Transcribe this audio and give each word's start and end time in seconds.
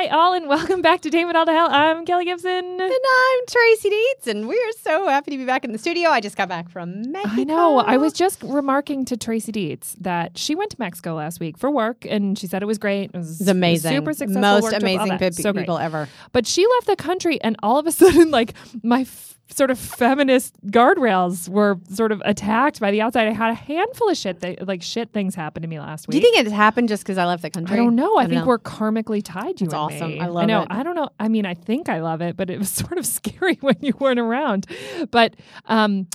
Hi, 0.00 0.06
all, 0.06 0.32
and 0.32 0.48
welcome 0.48 0.80
back 0.80 1.02
to 1.02 1.10
Damon 1.10 1.36
All 1.36 1.44
to 1.44 1.52
Hell. 1.52 1.68
I'm 1.70 2.06
Kelly 2.06 2.24
Gibson. 2.24 2.50
And 2.50 2.80
I'm 2.80 3.38
Tracy 3.46 3.90
Dietz, 3.90 4.28
and 4.28 4.48
we 4.48 4.54
are 4.56 4.72
so 4.80 5.06
happy 5.06 5.30
to 5.32 5.36
be 5.36 5.44
back 5.44 5.62
in 5.62 5.72
the 5.72 5.78
studio. 5.78 6.08
I 6.08 6.22
just 6.22 6.38
got 6.38 6.48
back 6.48 6.70
from 6.70 7.12
Mexico. 7.12 7.38
I 7.38 7.44
know. 7.44 7.78
I 7.80 7.98
was 7.98 8.14
just 8.14 8.42
remarking 8.42 9.04
to 9.04 9.18
Tracy 9.18 9.52
Dietz 9.52 9.94
that 10.00 10.38
she 10.38 10.54
went 10.54 10.70
to 10.70 10.76
Mexico 10.78 11.12
last 11.16 11.38
week 11.38 11.58
for 11.58 11.70
work, 11.70 12.06
and 12.08 12.38
she 12.38 12.46
said 12.46 12.62
it 12.62 12.66
was 12.66 12.78
great. 12.78 13.10
It 13.12 13.18
was, 13.18 13.42
It's 13.42 13.50
amazing. 13.50 13.94
super 13.94 14.14
successful. 14.14 14.40
Most 14.40 14.70
trip, 14.70 14.80
amazing 14.80 15.08
that. 15.08 15.20
pe- 15.20 15.30
So 15.32 15.52
people 15.52 15.76
ever. 15.76 16.08
But 16.32 16.46
she 16.46 16.66
left 16.66 16.86
the 16.86 16.96
country, 16.96 17.38
and 17.42 17.56
all 17.62 17.76
of 17.78 17.86
a 17.86 17.92
sudden, 18.00 18.30
like 18.30 18.54
my 18.82 19.02
f- 19.02 19.38
sort 19.52 19.70
of 19.70 19.78
feminist 19.78 20.54
guardrails 20.66 21.48
were 21.48 21.78
sort 21.90 22.12
of 22.12 22.22
attacked 22.24 22.80
by 22.80 22.90
the 22.90 23.00
outside. 23.00 23.26
I 23.26 23.32
had 23.32 23.50
a 23.50 23.54
handful 23.54 24.08
of 24.08 24.16
shit, 24.16 24.40
that, 24.40 24.66
like 24.66 24.82
shit 24.82 25.12
things 25.12 25.34
happened 25.34 25.62
to 25.62 25.68
me 25.68 25.78
last 25.78 26.08
week. 26.08 26.12
Do 26.12 26.16
you 26.18 26.32
think 26.32 26.46
it 26.46 26.52
happened 26.52 26.88
just 26.88 27.02
because 27.02 27.18
I 27.18 27.24
left 27.26 27.42
the 27.42 27.50
country? 27.50 27.74
I 27.74 27.76
don't 27.76 27.96
know. 27.96 28.16
I, 28.16 28.26
think 28.26 28.40
know. 28.40 28.46
we're 28.46 28.58
karmically 28.58 29.22
tied. 29.22 29.60
You 29.60 29.66
That's 29.66 29.74
and 29.74 29.74
awesome. 29.74 30.10
me. 30.12 30.20
I 30.20 30.26
love 30.26 30.42
it. 30.42 30.44
I 30.44 30.46
know. 30.46 30.62
it. 30.62 30.68
I 30.70 30.82
don't 30.82 30.94
know. 30.94 31.08
I 31.18 31.28
mean, 31.28 31.46
I 31.46 31.54
think 31.54 31.88
I 31.88 32.00
love 32.00 32.20
it, 32.22 32.36
but 32.36 32.50
it 32.50 32.58
was 32.58 32.70
sort 32.70 32.98
of 32.98 33.06
scary 33.06 33.54
when 33.60 33.76
you 33.80 33.94
weren't 33.98 34.20
around. 34.20 34.66
But 35.10 35.34
um, 35.66 36.06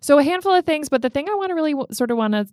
so 0.00 0.18
a 0.18 0.22
handful 0.22 0.54
of 0.54 0.64
things. 0.64 0.88
But 0.88 1.02
the 1.02 1.10
thing 1.10 1.28
I 1.28 1.34
want 1.34 1.50
to 1.50 1.54
really 1.54 1.72
w- 1.72 1.86
sort 1.92 2.10
of 2.10 2.16
want 2.16 2.32
to 2.32 2.46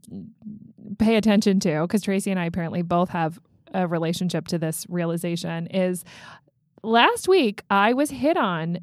pay 1.00 1.16
attention 1.16 1.60
to, 1.62 1.82
because 1.82 2.02
Tracy 2.02 2.32
and 2.32 2.40
I 2.40 2.46
apparently 2.46 2.82
both 2.82 3.10
have 3.10 3.40
a 3.74 3.88
relationship 3.88 4.48
to 4.50 4.58
this 4.58 4.86
realization, 4.90 5.68
is 5.68 6.04
last 6.84 7.28
week 7.28 7.64
I 7.70 7.94
was 7.94 8.10
hit 8.10 8.38
on 8.38 8.80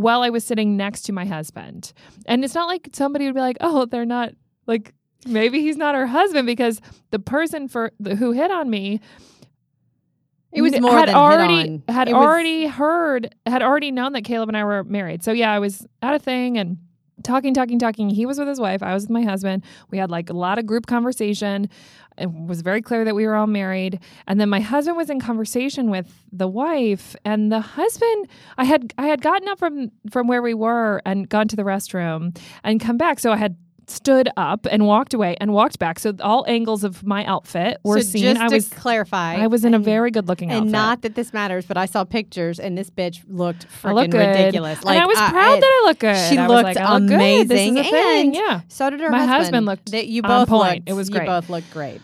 while 0.00 0.22
I 0.22 0.30
was 0.30 0.44
sitting 0.44 0.76
next 0.76 1.02
to 1.02 1.12
my 1.12 1.24
husband, 1.24 1.92
and 2.26 2.44
it's 2.44 2.54
not 2.54 2.66
like 2.68 2.88
somebody 2.92 3.26
would 3.26 3.34
be 3.34 3.40
like, 3.40 3.56
"Oh, 3.60 3.84
they're 3.86 4.04
not 4.06 4.32
like." 4.66 4.94
Maybe 5.26 5.60
he's 5.60 5.76
not 5.76 5.94
her 5.94 6.06
husband 6.06 6.46
because 6.46 6.80
the 7.10 7.18
person 7.18 7.68
for 7.68 7.92
the, 8.00 8.16
who 8.16 8.32
hit 8.32 8.50
on 8.50 8.70
me 8.70 9.00
It 10.50 10.62
was 10.62 10.80
more 10.80 10.92
had 10.92 11.08
than 11.08 11.14
already 11.14 11.82
had 11.88 12.08
It 12.08 12.14
was- 12.14 12.24
already 12.24 12.66
heard 12.66 13.34
had 13.46 13.62
already 13.62 13.90
known 13.90 14.14
that 14.14 14.24
Caleb 14.24 14.48
and 14.48 14.56
I 14.56 14.64
were 14.64 14.82
married. 14.82 15.22
So 15.22 15.32
yeah, 15.32 15.52
I 15.52 15.58
was 15.58 15.86
at 16.00 16.14
a 16.14 16.18
thing 16.18 16.56
and 16.56 16.78
talking, 17.22 17.54
talking, 17.54 17.78
talking. 17.78 18.10
He 18.10 18.26
was 18.26 18.38
with 18.38 18.48
his 18.48 18.60
wife. 18.60 18.82
I 18.82 18.94
was 18.94 19.04
with 19.04 19.10
my 19.10 19.22
husband. 19.22 19.64
We 19.90 19.98
had 19.98 20.10
like 20.10 20.30
a 20.30 20.34
lot 20.34 20.58
of 20.58 20.66
group 20.66 20.86
conversation. 20.86 21.68
It 22.18 22.30
was 22.30 22.60
very 22.60 22.82
clear 22.82 23.04
that 23.04 23.14
we 23.14 23.26
were 23.26 23.34
all 23.34 23.46
married. 23.46 24.00
And 24.26 24.40
then 24.40 24.48
my 24.48 24.60
husband 24.60 24.96
was 24.96 25.08
in 25.08 25.20
conversation 25.20 25.90
with 25.90 26.24
the 26.32 26.48
wife, 26.48 27.16
and 27.24 27.50
the 27.50 27.60
husband. 27.60 28.28
I 28.58 28.64
had 28.64 28.92
I 28.98 29.06
had 29.06 29.22
gotten 29.22 29.48
up 29.48 29.58
from 29.58 29.90
from 30.10 30.26
where 30.26 30.42
we 30.42 30.54
were 30.54 31.00
and 31.06 31.28
gone 31.28 31.48
to 31.48 31.56
the 31.56 31.62
restroom 31.62 32.38
and 32.62 32.80
come 32.80 32.96
back. 32.96 33.20
So 33.20 33.32
I 33.32 33.36
had 33.36 33.56
stood 33.90 34.28
up 34.36 34.66
and 34.70 34.86
walked 34.86 35.12
away 35.14 35.36
and 35.40 35.52
walked 35.52 35.78
back. 35.78 35.98
So 35.98 36.14
all 36.20 36.44
angles 36.48 36.84
of 36.84 37.04
my 37.04 37.24
outfit 37.24 37.78
were 37.84 38.00
so 38.00 38.08
seen. 38.08 38.22
Just 38.22 38.40
I 38.40 38.48
to 38.48 38.54
was 38.54 38.68
clarify. 38.68 39.34
I 39.36 39.46
was 39.46 39.64
in 39.64 39.74
a 39.74 39.78
very 39.78 40.10
good 40.10 40.28
looking 40.28 40.50
outfit. 40.50 40.62
And 40.62 40.72
not 40.72 41.02
that 41.02 41.14
this 41.14 41.32
matters, 41.32 41.66
but 41.66 41.76
I 41.76 41.86
saw 41.86 42.04
pictures, 42.04 42.58
and 42.60 42.78
this 42.78 42.90
bitch 42.90 43.22
looked 43.28 43.66
freaking 43.82 44.12
ridiculous. 44.14 44.78
and 44.80 44.90
I 44.98 45.06
was 45.06 45.16
proud 45.18 45.60
that 45.60 45.80
I 45.82 45.82
look 45.86 45.98
good. 45.98 46.16
She 46.30 46.38
I 46.38 46.46
was 46.46 46.56
looked 46.64 46.64
like, 46.64 46.76
I 46.76 46.94
look 46.98 47.08
good. 47.08 47.20
This 47.48 47.60
is 47.60 47.68
amazing, 47.70 47.74
thing. 47.84 48.26
and 48.26 48.34
Yeah. 48.34 48.60
So 48.68 48.90
did 48.90 49.00
her 49.00 49.10
My 49.10 49.18
husband. 49.18 49.36
husband 49.38 49.66
looked 49.66 49.90
That 49.92 50.06
you 50.08 50.22
on 50.22 50.28
both 50.28 50.48
point. 50.48 50.74
Looked, 50.80 50.88
It 50.88 50.92
was 50.94 51.10
great. 51.10 51.22
You 51.22 51.26
both 51.28 51.50
looked 51.50 51.70
great. 51.72 52.00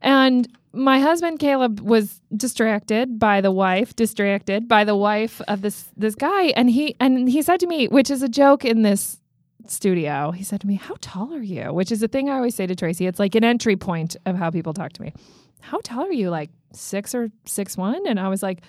And 0.00 0.48
my 0.72 0.98
husband 1.00 1.38
Caleb 1.38 1.80
was 1.80 2.20
distracted 2.36 3.18
by 3.18 3.40
the 3.40 3.50
wife, 3.52 3.94
distracted 3.94 4.68
by 4.68 4.84
the 4.84 4.96
wife 4.96 5.40
of 5.48 5.62
this 5.62 5.86
this 5.96 6.14
guy, 6.14 6.46
and 6.56 6.68
he 6.68 6.96
and 7.00 7.28
he 7.28 7.42
said 7.42 7.60
to 7.60 7.66
me, 7.66 7.86
which 7.88 8.10
is 8.10 8.22
a 8.22 8.28
joke 8.28 8.64
in 8.64 8.82
this 8.82 9.20
studio. 9.70 10.30
He 10.30 10.44
said 10.44 10.60
to 10.60 10.66
me, 10.66 10.74
"How 10.74 10.96
tall 11.00 11.32
are 11.34 11.42
you?" 11.42 11.72
Which 11.72 11.92
is 11.92 12.02
a 12.02 12.08
thing 12.08 12.30
I 12.30 12.34
always 12.34 12.54
say 12.54 12.66
to 12.66 12.74
Tracy. 12.74 13.06
It's 13.06 13.18
like 13.18 13.34
an 13.34 13.44
entry 13.44 13.76
point 13.76 14.16
of 14.26 14.36
how 14.36 14.50
people 14.50 14.72
talk 14.72 14.92
to 14.94 15.02
me. 15.02 15.12
How 15.60 15.80
tall 15.82 16.04
are 16.04 16.12
you? 16.12 16.30
Like 16.30 16.50
six 16.72 17.14
or 17.14 17.30
six 17.44 17.76
one? 17.76 18.06
And 18.06 18.18
I 18.18 18.28
was 18.28 18.42
like. 18.42 18.62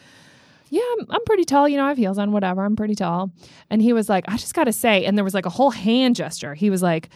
Yeah, 0.72 0.82
I'm, 1.00 1.06
I'm 1.12 1.24
pretty 1.26 1.46
tall. 1.46 1.70
You 1.70 1.78
know, 1.78 1.86
I 1.86 1.90
have 1.90 1.98
heels 1.98 2.18
on, 2.18 2.32
whatever. 2.32 2.66
I'm 2.66 2.76
pretty 2.76 2.96
tall. 2.96 3.32
And 3.70 3.84
he 3.84 3.94
was 3.94 4.10
like, 4.10 4.26
I 4.28 4.36
just 4.36 4.56
got 4.56 4.64
to 4.64 4.74
say, 4.74 5.06
and 5.06 5.16
there 5.16 5.24
was 5.24 5.36
like 5.36 5.46
a 5.46 5.50
whole 5.50 5.70
hand 5.70 6.16
gesture. 6.16 6.56
He 6.56 6.72
was 6.72 6.82
like, 6.82 7.10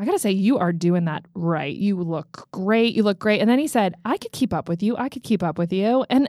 I 0.00 0.04
got 0.04 0.12
to 0.12 0.18
say, 0.18 0.32
you 0.32 0.58
are 0.58 0.72
doing 0.72 1.04
that 1.04 1.24
right. 1.34 1.74
You 1.74 1.96
look 1.96 2.48
great. 2.50 2.96
You 2.96 3.04
look 3.04 3.20
great. 3.20 3.40
And 3.40 3.48
then 3.48 3.60
he 3.60 3.68
said, 3.68 3.94
I 4.04 4.18
could 4.18 4.32
keep 4.32 4.52
up 4.52 4.68
with 4.68 4.82
you. 4.82 4.96
I 4.96 5.08
could 5.08 5.22
keep 5.22 5.44
up 5.44 5.58
with 5.58 5.72
you. 5.72 6.04
And 6.10 6.28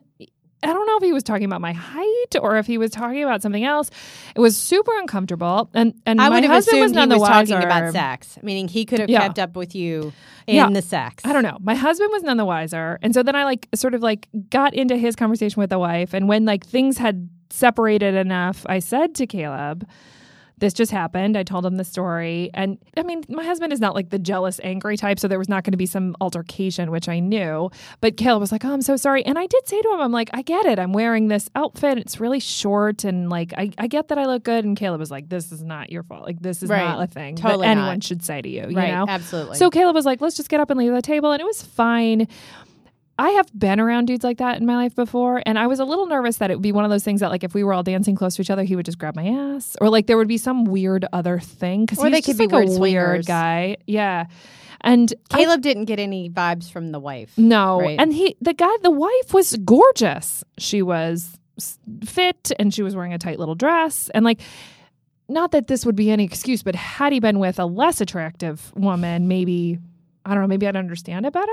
I 0.61 0.67
don't 0.73 0.85
know 0.87 0.97
if 0.97 1.03
he 1.03 1.13
was 1.13 1.23
talking 1.23 1.45
about 1.45 1.61
my 1.61 1.71
height 1.71 2.35
or 2.41 2.57
if 2.57 2.67
he 2.67 2.77
was 2.77 2.91
talking 2.91 3.23
about 3.23 3.41
something 3.41 3.63
else. 3.63 3.89
It 4.35 4.39
was 4.41 4.57
super 4.57 4.91
uncomfortable. 4.99 5.69
And 5.73 5.93
and 6.05 6.19
I 6.19 6.27
my 6.29 6.35
would 6.35 6.43
have 6.43 6.51
husband 6.53 6.81
was 6.81 6.91
he 6.91 6.95
none 6.95 7.09
was 7.09 7.19
the 7.21 7.25
talking 7.27 7.55
wiser. 7.55 7.65
about 7.67 7.91
sex, 7.93 8.37
meaning 8.43 8.67
he 8.67 8.83
could 8.85 8.99
have 8.99 9.09
Yeah. 9.09 9.21
kept 9.21 9.39
up 9.39 9.55
with 9.55 9.73
you 9.73 10.11
in 10.47 10.55
Yeah. 10.55 10.69
the 10.69 10.81
sex. 10.81 11.25
I 11.25 11.31
don't 11.31 11.43
know. 11.43 11.57
My 11.61 11.75
husband 11.75 12.09
was 12.11 12.23
none 12.23 12.37
the 12.37 12.45
wiser. 12.45 12.99
And 13.01 13.13
so 13.13 13.23
then 13.23 13.35
I 13.35 13.45
like 13.45 13.67
sort 13.73 13.93
of 13.95 14.01
like 14.01 14.27
got 14.49 14.73
into 14.73 14.97
his 14.97 15.15
conversation 15.15 15.59
with 15.61 15.69
the 15.69 15.79
wife. 15.79 16.13
And 16.13 16.27
when 16.27 16.43
like 16.45 16.65
things 16.65 16.97
had 16.97 17.29
separated 17.49 18.15
enough, 18.15 18.65
I 18.67 18.79
said 18.79 19.15
to 19.15 19.25
Caleb, 19.27 19.87
this 20.59 20.73
just 20.73 20.91
happened. 20.91 21.37
I 21.37 21.43
told 21.43 21.65
him 21.65 21.77
the 21.77 21.83
story. 21.83 22.49
And 22.53 22.77
I 22.97 23.03
mean, 23.03 23.23
my 23.29 23.43
husband 23.43 23.73
is 23.73 23.79
not 23.79 23.95
like 23.95 24.09
the 24.09 24.19
jealous, 24.19 24.59
angry 24.63 24.97
type. 24.97 25.19
So 25.19 25.27
there 25.27 25.39
was 25.39 25.49
not 25.49 25.63
going 25.63 25.71
to 25.71 25.77
be 25.77 25.85
some 25.85 26.15
altercation, 26.21 26.91
which 26.91 27.09
I 27.09 27.19
knew. 27.19 27.69
But 28.01 28.17
Caleb 28.17 28.41
was 28.41 28.51
like, 28.51 28.65
oh, 28.65 28.71
I'm 28.73 28.81
so 28.81 28.95
sorry. 28.97 29.25
And 29.25 29.39
I 29.39 29.45
did 29.47 29.67
say 29.67 29.81
to 29.81 29.89
him, 29.89 29.99
I'm 30.01 30.11
like, 30.11 30.29
I 30.33 30.41
get 30.41 30.65
it. 30.65 30.79
I'm 30.79 30.93
wearing 30.93 31.27
this 31.27 31.49
outfit. 31.55 31.97
It's 31.97 32.19
really 32.19 32.39
short. 32.39 33.03
And 33.03 33.29
like, 33.29 33.53
I, 33.57 33.71
I 33.77 33.87
get 33.87 34.09
that 34.09 34.17
I 34.17 34.25
look 34.25 34.43
good. 34.43 34.65
And 34.65 34.77
Caleb 34.77 34.99
was 34.99 35.11
like, 35.11 35.29
this 35.29 35.51
is 35.51 35.63
not 35.63 35.91
your 35.91 36.03
fault. 36.03 36.23
Like, 36.23 36.39
this 36.41 36.61
is 36.63 36.69
Right. 36.69 36.83
not 36.83 37.01
a 37.01 37.07
thing 37.07 37.35
Totally 37.35 37.65
that 37.65 37.71
anyone 37.71 37.95
not. 37.95 38.03
should 38.03 38.23
say 38.23 38.41
to 38.41 38.49
you. 38.49 38.67
You 38.69 38.75
right? 38.77 38.91
know? 38.93 39.05
Absolutely. 39.07 39.57
So 39.57 39.69
Caleb 39.69 39.95
was 39.95 40.05
like, 40.05 40.21
let's 40.21 40.35
just 40.37 40.49
get 40.49 40.59
up 40.59 40.69
and 40.69 40.77
leave 40.79 40.93
the 40.93 41.01
table. 41.01 41.31
And 41.31 41.41
it 41.41 41.45
was 41.45 41.61
fine. 41.61 42.27
I 43.19 43.29
have 43.31 43.47
been 43.57 43.79
around 43.79 44.05
dudes 44.05 44.23
like 44.23 44.37
that 44.37 44.59
in 44.59 44.65
my 44.65 44.75
life 44.75 44.95
before, 44.95 45.43
and 45.45 45.59
I 45.59 45.67
was 45.67 45.79
a 45.79 45.85
little 45.85 46.07
nervous 46.07 46.37
that 46.37 46.49
it 46.51 46.55
would 46.55 46.63
be 46.63 46.71
one 46.71 46.85
of 46.85 46.89
those 46.89 47.03
things 47.03 47.19
that, 47.19 47.29
like, 47.29 47.43
if 47.43 47.53
we 47.53 47.63
were 47.63 47.73
all 47.73 47.83
dancing 47.83 48.15
close 48.15 48.35
to 48.35 48.41
each 48.41 48.49
other, 48.49 48.63
he 48.63 48.75
would 48.75 48.85
just 48.85 48.97
grab 48.97 49.15
my 49.15 49.27
ass, 49.27 49.75
or 49.81 49.89
like 49.89 50.07
there 50.07 50.17
would 50.17 50.27
be 50.27 50.37
some 50.37 50.63
weird 50.63 51.05
other 51.13 51.37
thing 51.39 51.85
because 51.85 52.01
he's 52.01 52.11
they 52.11 52.21
just 52.21 52.25
could 52.27 52.37
be 52.37 52.47
like 52.47 52.51
weird 52.53 52.69
a 52.69 52.75
swingers. 52.75 53.11
weird 53.17 53.25
guy, 53.25 53.77
yeah. 53.85 54.25
And 54.81 55.13
I- 55.31 55.37
Caleb 55.39 55.61
didn't 55.61 55.85
get 55.85 55.99
any 55.99 56.29
vibes 56.29 56.71
from 56.71 56.91
the 56.93 56.99
wife. 56.99 57.37
no, 57.37 57.81
Right. 57.81 57.99
and 57.99 58.13
he, 58.13 58.37
the 58.41 58.53
guy, 58.53 58.71
the 58.83 58.91
wife 58.91 59.33
was 59.33 59.55
gorgeous. 59.65 60.43
She 60.57 60.81
was 60.81 61.37
fit, 62.05 62.51
and 62.57 62.73
she 62.73 62.81
was 62.83 62.95
wearing 62.95 63.13
a 63.13 63.17
tight 63.17 63.37
little 63.39 63.55
dress, 63.55 64.09
and 64.13 64.23
like. 64.25 64.39
Not 65.31 65.51
that 65.51 65.67
this 65.67 65.85
would 65.85 65.95
be 65.95 66.09
any 66.09 66.23
excuse, 66.23 66.63
but 66.63 66.73
had 66.73 67.13
he 67.13 67.19
been 67.19 67.37
with 67.37 67.59
a 67.59 67.65
less 67.65 68.01
attractive 68.01 68.73
woman, 68.75 69.27
maybe 69.27 69.77
I 70.25 70.33
don't 70.33 70.41
know, 70.43 70.47
maybe 70.47 70.67
I'd 70.67 70.75
understand 70.75 71.25
it 71.25 71.33
better. 71.33 71.51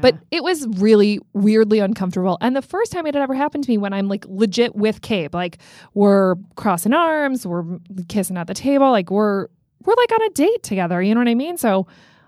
But 0.00 0.16
it 0.30 0.42
was 0.42 0.66
really 0.68 1.20
weirdly 1.32 1.80
uncomfortable. 1.80 2.38
And 2.40 2.54
the 2.54 2.62
first 2.62 2.92
time 2.92 3.06
it 3.06 3.14
had 3.14 3.22
ever 3.22 3.34
happened 3.34 3.64
to 3.64 3.70
me 3.70 3.78
when 3.78 3.92
I'm 3.92 4.08
like 4.08 4.24
legit 4.28 4.74
with 4.76 5.02
Cape, 5.02 5.34
like 5.34 5.58
we're 5.94 6.36
crossing 6.54 6.94
arms, 6.94 7.46
we're 7.46 7.64
kissing 8.08 8.36
at 8.36 8.46
the 8.46 8.54
table, 8.54 8.90
like 8.90 9.10
we're 9.10 9.48
we're 9.84 9.94
like 9.96 10.12
on 10.12 10.22
a 10.22 10.30
date 10.30 10.62
together, 10.62 11.02
you 11.02 11.14
know 11.14 11.20
what 11.20 11.28
I 11.28 11.34
mean? 11.34 11.56
So 11.56 11.86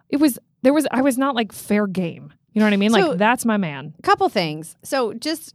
it 0.09 0.19
was 0.19 0.39
there 0.63 0.73
was 0.73 0.87
I 0.91 1.03
was 1.03 1.17
not 1.19 1.35
like 1.35 1.53
fair 1.53 1.87
game. 1.87 2.33
You 2.53 2.61
know 2.61 2.67
what 2.67 2.73
I 2.73 2.77
mean? 2.77 2.91
So- 2.91 3.11
like 3.11 3.19
that's 3.19 3.45
my 3.45 3.57
man. 3.57 3.95
couple 4.03 4.29
things. 4.29 4.77
So 4.83 5.13
just 5.15 5.55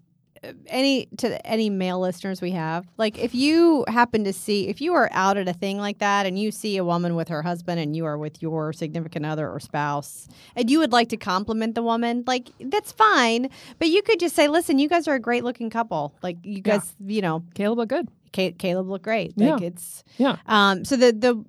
any 0.68 1.08
to 1.18 1.46
any 1.48 1.70
male 1.70 2.00
listeners 2.00 2.42
we 2.42 2.52
have, 2.52 2.86
like 2.98 3.18
if 3.18 3.34
you 3.34 3.86
happen 3.88 4.24
to 4.26 4.34
see 4.34 4.68
if 4.68 4.82
you 4.82 4.94
are 4.94 5.10
out 5.12 5.38
at 5.38 5.48
a 5.48 5.54
thing 5.54 5.78
like 5.78 6.00
that 6.00 6.26
and 6.26 6.38
you 6.38 6.52
see 6.52 6.78
a 6.78 6.84
woman 6.84 7.16
with 7.16 7.28
her 7.30 7.42
husband 7.42 7.80
and 7.80 7.96
you 7.96 8.06
are 8.06 8.18
with 8.18 8.42
your 8.42 8.74
significant 8.74 9.26
other 9.26 9.50
or 9.50 9.60
spouse 9.60 10.28
and 10.56 10.70
you 10.70 10.80
would 10.80 10.92
like 10.92 11.10
to 11.10 11.18
compliment 11.18 11.76
the 11.76 11.84
woman, 11.84 12.24
like 12.28 12.50
that's 12.60 12.92
fine, 12.92 13.50
but 13.80 13.88
you 13.90 14.02
could 14.02 14.20
just 14.20 14.36
say, 14.36 14.48
"Listen, 14.48 14.80
you 14.80 14.90
guys 14.90 15.08
are 15.08 15.16
a 15.16 15.20
great 15.20 15.44
looking 15.44 15.70
couple. 15.70 16.14
Like 16.22 16.38
you 16.44 16.56
Yeah. 16.66 16.78
guys, 16.78 16.96
you 17.06 17.22
know, 17.22 17.44
Caleb 17.56 17.78
looked 17.80 17.90
good. 17.90 18.08
Ca- 18.36 18.54
Caleb 18.58 18.90
look 18.90 19.04
great. 19.04 19.38
Like 19.38 19.60
Yeah. 19.62 19.68
it's 19.68 20.04
Yeah. 20.18 20.38
um 20.48 20.84
so 20.86 20.96
the 20.98 21.12
the 21.14 21.46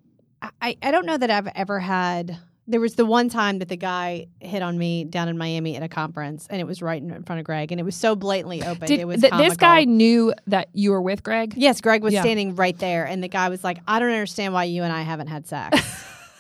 I 0.60 0.76
I 0.82 0.90
don't 0.90 1.06
know 1.06 1.16
that 1.16 1.30
I've 1.30 1.48
ever 1.54 1.80
had 1.80 2.36
there 2.66 2.80
was 2.80 2.94
the 2.94 3.04
one 3.04 3.28
time 3.28 3.58
that 3.58 3.68
the 3.68 3.76
guy 3.76 4.26
hit 4.40 4.62
on 4.62 4.78
me 4.78 5.04
down 5.04 5.28
in 5.28 5.36
Miami 5.36 5.76
at 5.76 5.82
a 5.82 5.88
conference 5.88 6.46
and 6.48 6.60
it 6.60 6.64
was 6.66 6.80
right 6.80 7.02
in 7.02 7.22
front 7.24 7.38
of 7.38 7.44
Greg 7.44 7.70
and 7.72 7.78
it 7.80 7.84
was 7.84 7.94
so 7.94 8.16
blatantly 8.16 8.62
open. 8.62 8.86
Did, 8.88 9.00
it 9.00 9.06
was 9.06 9.20
th- 9.20 9.32
this 9.34 9.56
guy 9.56 9.84
knew 9.84 10.32
that 10.46 10.68
you 10.72 10.90
were 10.90 11.02
with 11.02 11.22
Greg? 11.22 11.52
Yes, 11.56 11.80
Greg 11.82 12.02
was 12.02 12.14
Yeah. 12.14 12.22
standing 12.22 12.54
right 12.56 12.78
there 12.78 13.04
and 13.06 13.22
the 13.22 13.28
guy 13.28 13.48
was 13.50 13.62
like, 13.62 13.78
"I 13.86 13.98
don't 13.98 14.10
understand 14.10 14.54
why 14.54 14.64
you 14.64 14.82
and 14.82 14.92
I 14.92 15.02
haven't 15.02 15.26
had 15.26 15.46
sex." 15.46 15.78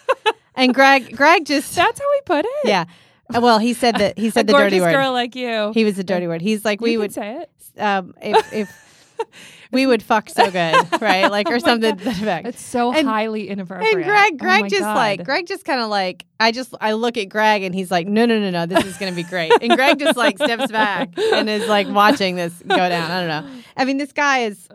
and 0.54 0.72
Greg 0.74 1.14
Greg 1.16 1.44
just 1.44 1.74
That's 1.74 1.98
how 2.00 2.12
he 2.14 2.20
put 2.22 2.44
it. 2.46 2.68
yeah. 2.68 2.84
Well, 3.30 3.58
he 3.58 3.74
said 3.74 3.96
that 3.96 4.18
he 4.18 4.30
said 4.30 4.46
the 4.48 4.52
dirty 4.54 4.80
word. 4.80 4.92
girl 4.92 5.12
like 5.12 5.34
you. 5.34 5.72
He 5.74 5.84
was 5.84 5.98
a 5.98 6.04
dirty 6.04 6.26
word. 6.26 6.40
He's 6.42 6.64
like 6.64 6.80
You 6.80 6.84
we 6.84 6.96
would 6.96 7.12
say 7.12 7.42
it. 7.42 7.80
um 7.80 8.14
if 8.22 8.52
if 8.52 8.93
we 9.72 9.86
would 9.86 10.02
fuck 10.02 10.28
so 10.30 10.50
good, 10.50 10.76
right? 11.00 11.30
Like 11.30 11.48
or 11.48 11.54
Oh 11.56 11.58
something 11.58 11.96
to 11.96 12.04
that 12.04 12.16
effect. 12.16 12.46
It's 12.48 12.62
so 12.62 12.92
And- 12.92 13.06
highly 13.08 13.48
inappropriate. 13.48 13.94
And 13.94 14.04
Greg, 14.04 14.30
Oh 14.34 14.36
Greg 14.36 14.62
my 14.62 14.68
just 14.68 14.80
God. 14.82 14.94
like 14.96 15.24
Greg 15.24 15.46
just 15.46 15.64
kind 15.64 15.80
of 15.80 15.88
like 15.88 16.26
I 16.40 16.52
just 16.52 16.74
I 16.80 16.92
look 16.92 17.16
at 17.16 17.28
Greg 17.28 17.62
and 17.62 17.74
he's 17.74 17.90
like, 17.90 18.06
no, 18.06 18.26
no, 18.26 18.38
no, 18.38 18.50
no, 18.50 18.66
this 18.66 18.84
is 18.84 18.96
gonna 18.98 19.12
be 19.12 19.22
great. 19.22 19.52
And 19.62 19.72
Greg 19.74 19.98
just 19.98 20.16
like 20.16 20.36
steps 20.38 20.70
back 20.70 21.10
and 21.18 21.48
is 21.48 21.66
like 21.68 21.88
watching 21.88 22.36
this 22.36 22.52
go 22.66 22.76
down. 22.76 23.10
I 23.10 23.20
don't 23.20 23.28
know. 23.46 23.60
I 23.76 23.84
mean, 23.84 23.96
this 23.96 24.12
guy 24.12 24.40
is 24.44 24.68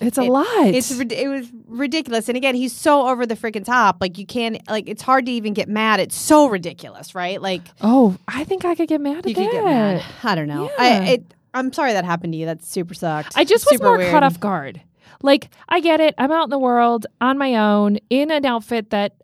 It's 0.00 0.18
a 0.18 0.22
it- 0.22 0.30
lot. 0.30 0.46
it's 0.66 0.90
it 0.90 1.28
was 1.28 1.48
ridiculous. 1.66 2.28
And 2.28 2.36
again, 2.36 2.54
he's 2.54 2.74
so 2.74 3.08
over 3.08 3.24
the 3.26 3.34
freaking 3.36 3.64
top. 3.64 3.98
Like 4.00 4.18
you 4.18 4.26
can't 4.26 4.58
like 4.68 4.88
it's 4.88 5.02
hard 5.02 5.26
to 5.26 5.32
even 5.32 5.54
get 5.54 5.68
mad. 5.68 6.00
It's 6.00 6.16
so 6.16 6.48
ridiculous, 6.48 7.14
right? 7.14 7.40
Like 7.40 7.62
oh, 7.80 8.16
I 8.28 8.44
think 8.44 8.64
I 8.64 8.74
could 8.74 8.88
get 8.88 9.00
mad 9.00 9.18
at 9.18 9.28
you 9.28 9.34
that. 9.34 9.42
could 9.42 9.52
get 9.52 9.64
mad. 9.64 10.04
I 10.24 10.34
don't 10.34 10.48
know. 10.48 10.64
Yeah. 10.64 10.70
I 10.78 10.88
it 11.12 11.34
I'm 11.54 11.72
sorry 11.72 11.92
that 11.92 12.04
happened 12.04 12.32
to 12.32 12.38
you. 12.38 12.46
That 12.46 12.64
super 12.64 12.94
sucked. 12.94 13.32
I 13.36 13.44
just 13.44 13.64
was 13.66 13.72
Super 13.78 13.84
more 13.88 13.98
weird. 13.98 14.10
caught 14.10 14.22
off 14.22 14.40
guard. 14.40 14.80
Like, 15.22 15.50
I 15.68 15.80
get 15.80 16.00
it. 16.00 16.14
I'm 16.18 16.32
out 16.32 16.44
in 16.44 16.50
the 16.50 16.58
world 16.58 17.06
on 17.20 17.38
my 17.38 17.56
own 17.56 17.98
in 18.10 18.30
an 18.30 18.44
outfit 18.46 18.90
that, 18.90 19.16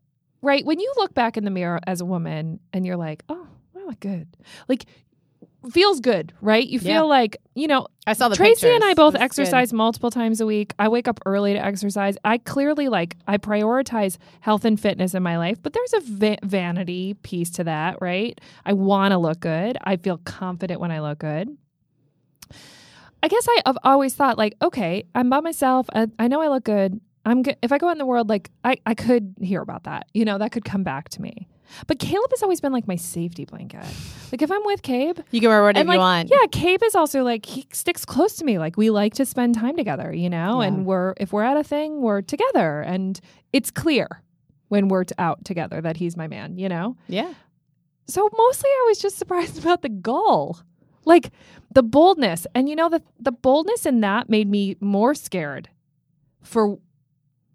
right, 0.43 0.65
when 0.65 0.79
you 0.79 0.93
look 0.97 1.15
back 1.15 1.37
in 1.37 1.45
the 1.45 1.51
mirror 1.51 1.81
as 1.87 2.01
a 2.01 2.05
woman 2.05 2.61
and 2.73 2.85
you're 2.87 2.97
like, 2.97 3.23
oh, 3.29 3.47
I 3.77 3.85
look 3.85 3.99
good. 4.01 4.29
Like, 4.69 4.85
feels 5.73 6.01
good, 6.01 6.33
right? 6.41 6.67
You 6.67 6.79
feel 6.79 6.89
Yeah. 6.91 7.01
like, 7.03 7.37
you 7.55 7.67
know, 7.67 7.89
I 8.07 8.13
saw 8.13 8.29
the 8.29 8.37
Tracy 8.37 8.69
and. 8.69 8.85
I 8.85 8.95
both 8.95 9.15
was 9.15 9.19
good. 9.19 9.25
exercise 9.25 9.73
multiple 9.73 10.11
times 10.11 10.41
a 10.41 10.47
week. 10.47 10.73
I 10.79 10.89
wake 10.89 11.09
up 11.09 11.19
early 11.27 11.53
to 11.55 11.59
exercise. 11.65 12.17
I 12.25 12.39
clearly 12.39 12.89
like 12.89 13.17
I 13.27 13.39
prioritize 13.39 14.19
health 14.41 14.65
and 14.65 14.79
fitness 14.81 15.15
in 15.15 15.23
my 15.23 15.37
life, 15.37 15.61
but 15.61 15.73
there's 15.73 15.93
a 15.95 16.01
va- 16.01 16.39
vanity 16.45 17.15
piece 17.23 17.51
to 17.53 17.65
that, 17.65 17.99
right? 18.01 18.41
I 18.65 18.75
want 18.75 19.13
to 19.13 19.19
look 19.19 19.41
good. 19.41 19.77
I 19.83 19.97
feel 19.97 20.19
confident 20.19 20.81
when 20.81 20.93
I 20.93 21.01
look 21.01 21.19
good. 21.19 21.57
I 23.23 23.29
guess 23.29 23.47
I, 23.49 23.62
have 23.67 23.79
always 23.82 24.15
thought 24.15 24.38
like, 24.38 24.55
okay, 24.62 25.05
I'm 25.15 25.29
by 25.31 25.41
myself. 25.41 25.87
I, 25.94 26.06
I 26.19 26.29
know 26.29 26.41
I 26.41 26.49
look 26.49 26.65
good. 26.65 27.00
I'm 27.25 27.43
good. 27.43 27.56
If 27.62 27.73
I 27.73 27.79
go 27.79 27.88
out 27.88 27.93
in 27.93 27.99
the 27.99 28.06
world, 28.06 28.29
like 28.29 28.50
I, 28.65 28.76
I 28.87 28.94
could 28.94 29.35
hear 29.41 29.61
about 29.61 29.85
that. 29.85 30.06
You 30.15 30.25
know, 30.25 30.38
that 30.38 30.53
could 30.53 30.65
come 30.65 30.82
back 30.82 31.09
to 31.11 31.23
me. 31.23 31.49
But 31.87 31.99
Caleb 31.99 32.31
has 32.31 32.43
always 32.43 32.61
been 32.62 32.73
like 32.73 32.88
my 32.88 32.97
safety 32.97 33.44
blanket. 33.44 33.85
Like 34.32 34.41
if 34.41 34.50
I'm 34.50 34.65
with 34.65 34.81
Cabe, 34.82 35.19
You 35.31 35.41
can 35.41 35.50
wear 35.50 35.62
whatever 35.62 35.81
and 35.81 35.88
like, 35.88 35.97
you 35.97 36.00
want. 36.00 36.31
yeah, 36.31 36.47
Cabe 36.50 36.82
is 36.82 36.94
also 36.94 37.23
like 37.23 37.44
he 37.44 37.67
sticks 37.73 38.05
close 38.06 38.37
to 38.37 38.44
me. 38.44 38.59
Like 38.59 38.76
we 38.79 38.88
like 38.88 39.15
to 39.15 39.26
spend 39.26 39.55
time 39.55 39.76
together, 39.76 40.12
you 40.12 40.31
know. 40.31 40.62
Yeah. 40.62 40.69
And 40.69 40.87
we're 40.87 41.15
if 41.19 41.32
we're 41.32 41.43
at 41.43 41.56
a 41.59 41.65
thing, 41.65 42.00
we're 42.00 42.23
together, 42.23 42.81
and 42.81 43.20
it's 43.53 43.70
clear 43.70 44.23
when 44.69 44.88
we're 44.88 45.05
out 45.19 45.44
together 45.44 45.81
that 45.82 45.99
he's 45.99 46.17
my 46.17 46.29
man, 46.29 46.56
you 46.56 46.69
know. 46.69 46.97
Yeah. 47.09 47.35
So 48.06 48.29
mostly, 48.35 48.70
I 48.70 48.85
was 48.88 48.99
just 48.99 49.19
surprised 49.23 49.59
about 49.59 49.82
the 49.82 49.91
goal, 49.91 50.59
like 51.08 51.31
the 51.72 51.82
boldness, 51.82 52.46
and 52.55 52.69
you 52.69 52.76
know 52.76 52.88
the 52.88 53.02
the 53.19 53.32
boldness 53.32 53.87
in 53.87 54.00
that 54.02 54.28
made 54.28 54.49
me 54.49 54.76
more 54.81 55.14
scared 55.14 55.69
for 56.43 56.78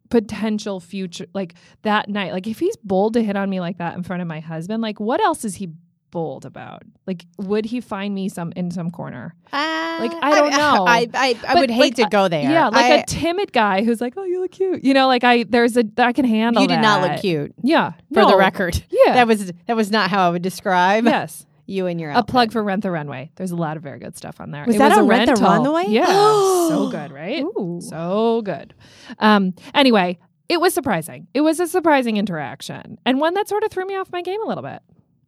potential 0.10 0.80
future 0.80 1.26
like 1.34 1.56
that 1.84 2.10
night. 2.10 2.34
Like 2.34 2.48
if 2.48 2.60
he's 2.60 2.76
bold 2.78 3.14
to 3.14 3.24
hit 3.24 3.36
on 3.36 3.50
me 3.50 3.60
like 3.60 3.78
that 3.78 3.96
in 3.96 4.04
front 4.04 4.22
of 4.22 4.28
my 4.28 4.40
husband 4.42 4.82
like 4.84 5.00
what 5.00 5.20
else 5.20 5.44
is 5.44 5.56
he 5.56 5.70
bold 6.12 6.46
about? 6.46 6.84
Like 7.08 7.26
would 7.40 7.66
he 7.66 7.82
find 7.82 8.14
me 8.14 8.30
some 8.30 8.54
in 8.56 8.70
some 8.70 8.92
corner? 8.92 9.34
Uh, 9.52 9.98
like 10.00 10.12
I 10.22 10.36
don't 10.36 10.52
know. 10.58 10.86
I 10.88 11.08
I, 11.16 11.38
I 11.48 11.54
But, 11.54 11.62
would 11.62 11.72
hate 11.72 11.98
like, 11.98 12.06
to 12.06 12.08
go 12.12 12.24
uh, 12.24 12.28
there. 12.28 12.52
yeah 12.52 12.68
like 12.68 12.92
a 12.92 13.02
a 13.02 13.06
timid 13.08 13.52
guy 13.54 13.84
who's 13.84 14.02
like 14.02 14.14
oh 14.18 14.24
you 14.24 14.40
look 14.42 14.52
cute. 14.52 14.84
You 14.84 14.94
know 14.94 15.08
like 15.08 15.24
i 15.24 15.44
there's 15.44 15.76
a 15.78 15.86
i 15.98 16.12
can 16.14 16.26
handle 16.26 16.62
you 16.62 16.68
did 16.68 16.80
not 16.82 17.02
look 17.02 17.20
cute. 17.22 17.54
Yeah 17.64 17.94
for 18.14 18.22
no. 18.22 18.30
the 18.30 18.38
record. 18.38 18.84
yeah. 18.92 19.14
That 19.16 19.28
was 19.28 19.52
that 19.66 19.76
was 19.76 19.90
not 19.90 20.12
how 20.12 20.28
I 20.28 20.32
would 20.32 20.44
describe. 20.44 21.06
Yes 21.06 21.46
you 21.66 21.88
and 21.88 22.00
your 22.02 22.12
a 22.12 22.24
plug 22.24 22.52
for 22.52 22.62
rent 22.64 22.84
the 22.84 22.92
runway 22.92 23.32
there's 23.36 23.52
a 23.52 23.56
lot 23.56 23.78
of 23.78 23.84
very 23.84 24.00
good 24.00 24.16
stuff 24.18 24.42
on 24.42 24.52
there 24.52 24.66
Was 24.66 24.76
It 24.76 24.80
that 24.80 24.90
was 24.90 24.98
a 24.98 25.02
on 25.02 25.08
Rent 25.08 25.36
the. 25.36 25.42
Runway? 25.42 25.86
yeah 25.88 26.06
so 26.70 26.90
good 26.92 27.12
right 27.12 27.44
Ooh. 27.44 27.80
so 27.82 28.42
good 28.44 28.74
um 29.20 29.54
anyway 29.74 30.18
it 30.50 30.60
was 30.60 30.74
surprising 30.74 31.28
it 31.34 31.42
was 31.42 31.60
a 31.60 31.68
surprising 31.68 32.18
interaction 32.18 32.98
and 33.06 33.20
one 33.20 33.34
that 33.36 33.48
sort 33.48 33.64
of 33.64 33.72
threw 33.72 33.86
me 33.86 33.96
off 33.96 34.12
my 34.12 34.22
game 34.22 34.42
a 34.44 34.46
little 34.48 34.64
bit 34.64 34.82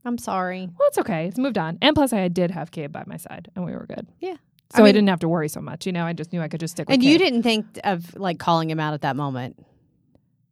I'm 0.08 0.18
sorry. 0.20 0.70
well 0.78 0.88
it's 0.90 0.98
okay 1.00 1.28
it's 1.28 1.38
moved 1.38 1.58
on 1.58 1.78
and 1.82 1.96
plus 1.96 2.12
i 2.14 2.28
did 2.28 2.52
have 2.52 2.72
Cabe 2.72 2.92
by 2.92 3.04
my 3.08 3.18
side 3.18 3.50
and 3.56 3.64
we 3.66 3.72
were 3.72 3.86
good 3.88 4.06
Yeah. 4.20 4.36
so 4.74 4.82
I, 4.82 4.86
mean- 4.86 4.94
didn't 4.94 5.10
have 5.10 5.20
to 5.22 5.30
worry 5.30 5.48
so 5.50 5.62
much 5.62 5.86
you 5.86 5.92
know 5.94 6.06
i 6.06 6.14
just 6.14 6.32
knew 6.34 6.42
i 6.42 6.48
could 6.48 6.60
just 6.60 6.74
stick 6.74 6.88
with 6.88 6.94
And 6.96 7.04
you 7.04 7.18
didn't 7.18 7.44
think 7.44 7.66
of 7.84 8.14
like 8.16 8.40
calling 8.40 8.70
him 8.70 8.80
out 8.80 8.94
at 8.94 9.02
that 9.02 9.16
moment. 9.16 9.58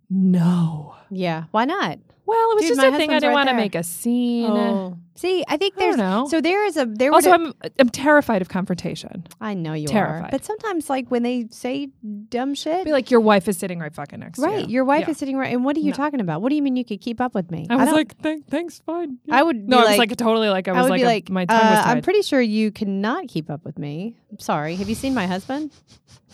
no 0.09 0.95
Yeah. 1.11 1.43
Why 1.51 1.65
not? 1.65 1.99
Well 2.25 2.51
it 2.51 2.55
was 2.55 2.63
Dude, 2.65 2.75
just 2.77 2.87
a 2.87 2.91
thing 2.97 3.09
i 3.11 3.15
didn't 3.15 3.29
right 3.29 3.33
want 3.33 3.49
to 3.49 3.55
make 3.55 3.75
a 3.75 3.83
scene 3.83 4.49
Oh. 4.51 4.97
See, 5.15 5.43
I 5.47 5.57
think 5.57 5.75
I 5.77 5.79
don't 5.81 5.89
there's 5.89 5.97
know. 5.97 6.27
so 6.27 6.41
there 6.41 6.65
is 6.65 6.75
a 6.75 6.85
there 6.87 7.13
also 7.13 7.31
I'm, 7.31 7.53
I'm 7.77 7.89
terrified 7.89 8.41
of 8.41 8.49
confrontation 8.49 9.27
I 9.39 9.53
know 9.53 9.73
you 9.73 9.85
are. 9.85 9.87
terrified. 9.87 10.31
But 10.31 10.43
sometimes 10.43 10.89
like 10.89 11.09
when 11.11 11.21
they 11.21 11.45
say 11.51 11.89
dumb 12.29 12.55
shit 12.55 12.83
be 12.83 12.91
like 12.91 13.11
your 13.11 13.19
wife 13.19 13.47
is 13.47 13.55
sitting 13.59 13.77
right 13.77 13.93
fucking 13.93 14.19
next 14.19 14.39
Right. 14.39 14.47
to 14.49 14.55
you 14.55 14.61
Right. 14.63 14.69
Your 14.71 14.85
wife 14.85 15.05
Yeah. 15.05 15.11
is 15.11 15.17
sitting 15.17 15.37
right 15.37 15.53
and 15.53 15.63
what 15.63 15.77
are 15.77 15.81
you 15.81 15.91
No. 15.91 15.97
talking 15.97 16.19
about? 16.19 16.41
What 16.41 16.49
do 16.49 16.55
you 16.55 16.63
mean 16.63 16.75
you 16.75 16.83
could 16.83 16.99
keep 16.99 17.21
up 17.21 17.35
with 17.35 17.51
me? 17.51 17.67
I 17.69 17.75
was 17.75 17.85
don't- 17.85 17.95
like, 17.95 18.17
Thank, 18.23 18.47
thanks, 18.47 18.81
fine. 18.87 19.19
Yeah. 19.25 19.35
I 19.37 19.43
would 19.43 19.69
no, 19.69 19.77
I 19.77 19.81
was 19.81 19.89
like- 19.99 20.09
like 20.09 20.17
totally 20.17 20.49
like 20.49 20.67
I 20.67 20.71
I 20.71 20.77
was 20.77 20.83
would 20.85 20.89
like, 20.89 20.99
be 21.01 21.03
a- 21.03 21.07
like, 21.07 21.29
my 21.29 21.45
tongue 21.45 21.59
was 21.59 21.77
uh, 21.85 21.89
I'm 21.89 22.01
pretty 22.01 22.23
sure 22.23 22.41
you 22.41 22.71
cannot 22.71 23.27
keep 23.27 23.51
up 23.51 23.63
with 23.63 23.77
me. 23.77 24.17
I'm 24.31 24.39
sorry. 24.39 24.75
Have 24.77 24.89
you 24.89 24.95
seen 24.95 25.13
my 25.13 25.27
husband? 25.27 25.71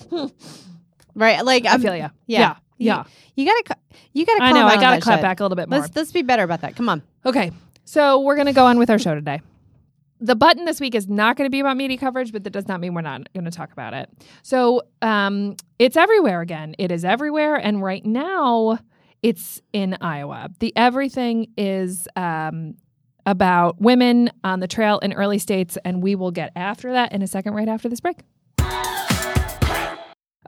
right. 1.15 1.43
Like 1.43 1.65
I 1.65 1.73
I'm, 1.73 1.81
feel 1.81 1.93
you. 1.95 2.01
yeah. 2.03 2.09
Yeah, 2.27 2.55
You- 2.79 2.87
yeah. 2.87 3.03
You 3.35 3.45
gotta, 3.45 3.77
you 4.13 4.25
gotta. 4.25 4.43
I 4.43 4.51
know. 4.51 4.65
I 4.65 4.75
gotta 4.77 4.99
clap 5.01 5.19
shit. 5.19 5.21
back 5.21 5.39
a 5.39 5.43
little 5.43 5.55
bit 5.55 5.69
more. 5.69 5.79
Let's 5.79 5.95
let's 5.95 6.11
be 6.11 6.23
better 6.23 6.43
about 6.43 6.61
that. 6.61 6.75
Come 6.75 6.89
on. 6.89 7.03
Okay, 7.25 7.51
so 7.85 8.19
we're 8.21 8.35
gonna 8.35 8.51
go 8.53 8.65
on 8.65 8.77
with 8.79 8.89
our 8.89 8.97
show 8.99 9.13
today. 9.15 9.41
The 10.21 10.35
button 10.35 10.65
this 10.65 10.81
week 10.81 10.95
is 10.95 11.07
not 11.07 11.37
going 11.37 11.45
to 11.45 11.49
be 11.49 11.61
about 11.61 11.77
media 11.77 11.97
coverage, 11.97 12.33
but 12.33 12.43
that 12.43 12.49
does 12.49 12.67
not 12.67 12.81
mean 12.81 12.93
we're 12.93 12.99
not 12.99 13.31
going 13.31 13.45
to 13.45 13.51
talk 13.51 13.71
about 13.71 13.93
it. 13.93 14.09
So 14.43 14.81
um, 15.01 15.55
it's 15.77 15.95
everywhere 15.95 16.41
again. 16.41 16.75
It 16.77 16.91
is 16.91 17.05
everywhere, 17.05 17.55
and 17.55 17.81
right 17.81 18.05
now 18.05 18.79
it's 19.23 19.61
in 19.71 19.95
Iowa. 20.01 20.49
The 20.59 20.73
everything 20.75 21.47
is 21.55 22.05
um, 22.17 22.73
about 23.25 23.79
women 23.79 24.29
on 24.43 24.59
the 24.59 24.67
trail 24.67 24.99
in 24.99 25.13
early 25.13 25.39
states, 25.39 25.77
and 25.85 26.03
we 26.03 26.15
will 26.15 26.31
get 26.31 26.51
after 26.53 26.91
that 26.91 27.13
in 27.13 27.21
a 27.21 27.27
second, 27.27 27.53
right 27.53 27.69
after 27.69 27.87
this 27.87 28.01
break. 28.01 28.17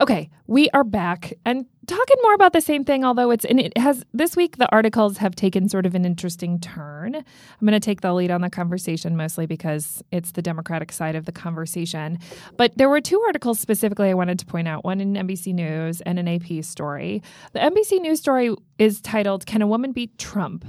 Okay, 0.00 0.28
we 0.46 0.68
are 0.70 0.84
back 0.84 1.32
and 1.46 1.64
talking 1.86 2.16
more 2.22 2.34
about 2.34 2.52
the 2.52 2.60
same 2.60 2.84
thing, 2.84 3.04
although 3.04 3.30
it's 3.30 3.44
and 3.44 3.60
it 3.60 3.76
has 3.76 4.04
this 4.12 4.36
week 4.36 4.56
the 4.56 4.70
articles 4.70 5.18
have 5.18 5.34
taken 5.34 5.68
sort 5.68 5.86
of 5.86 5.94
an 5.94 6.04
interesting 6.04 6.60
turn. 6.60 7.14
I'm 7.14 7.66
going 7.66 7.72
to 7.72 7.80
take 7.80 8.00
the 8.00 8.12
lead 8.12 8.30
on 8.30 8.40
the 8.40 8.50
conversation 8.50 9.16
mostly 9.16 9.46
because 9.46 10.02
it's 10.12 10.32
the 10.32 10.42
Democratic 10.42 10.92
side 10.92 11.16
of 11.16 11.24
the 11.24 11.32
conversation. 11.32 12.18
But 12.56 12.76
there 12.76 12.88
were 12.88 13.00
two 13.00 13.20
articles 13.20 13.58
specifically 13.58 14.10
I 14.10 14.14
wanted 14.14 14.38
to 14.38 14.46
point 14.46 14.68
out, 14.68 14.84
one 14.84 15.00
in 15.00 15.14
NBC 15.14 15.54
News 15.54 16.00
and 16.02 16.18
an 16.18 16.28
AP 16.28 16.64
story. 16.64 17.22
The 17.52 17.60
NBC 17.60 18.00
News 18.00 18.20
story 18.20 18.54
is 18.78 19.00
titled 19.00 19.46
Can 19.46 19.62
a 19.62 19.66
Woman 19.66 19.92
Beat 19.92 20.18
Trump? 20.18 20.64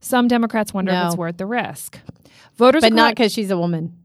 Some 0.00 0.28
Democrats 0.28 0.72
wonder 0.72 0.92
if 0.92 1.06
it's 1.06 1.16
worth 1.16 1.36
the 1.36 1.46
risk. 1.46 1.98
Voters 2.56 2.80
But 2.80 2.92
not 2.92 3.14
because 3.14 3.32
she's 3.32 3.50
a 3.50 3.58
woman. 3.58 3.99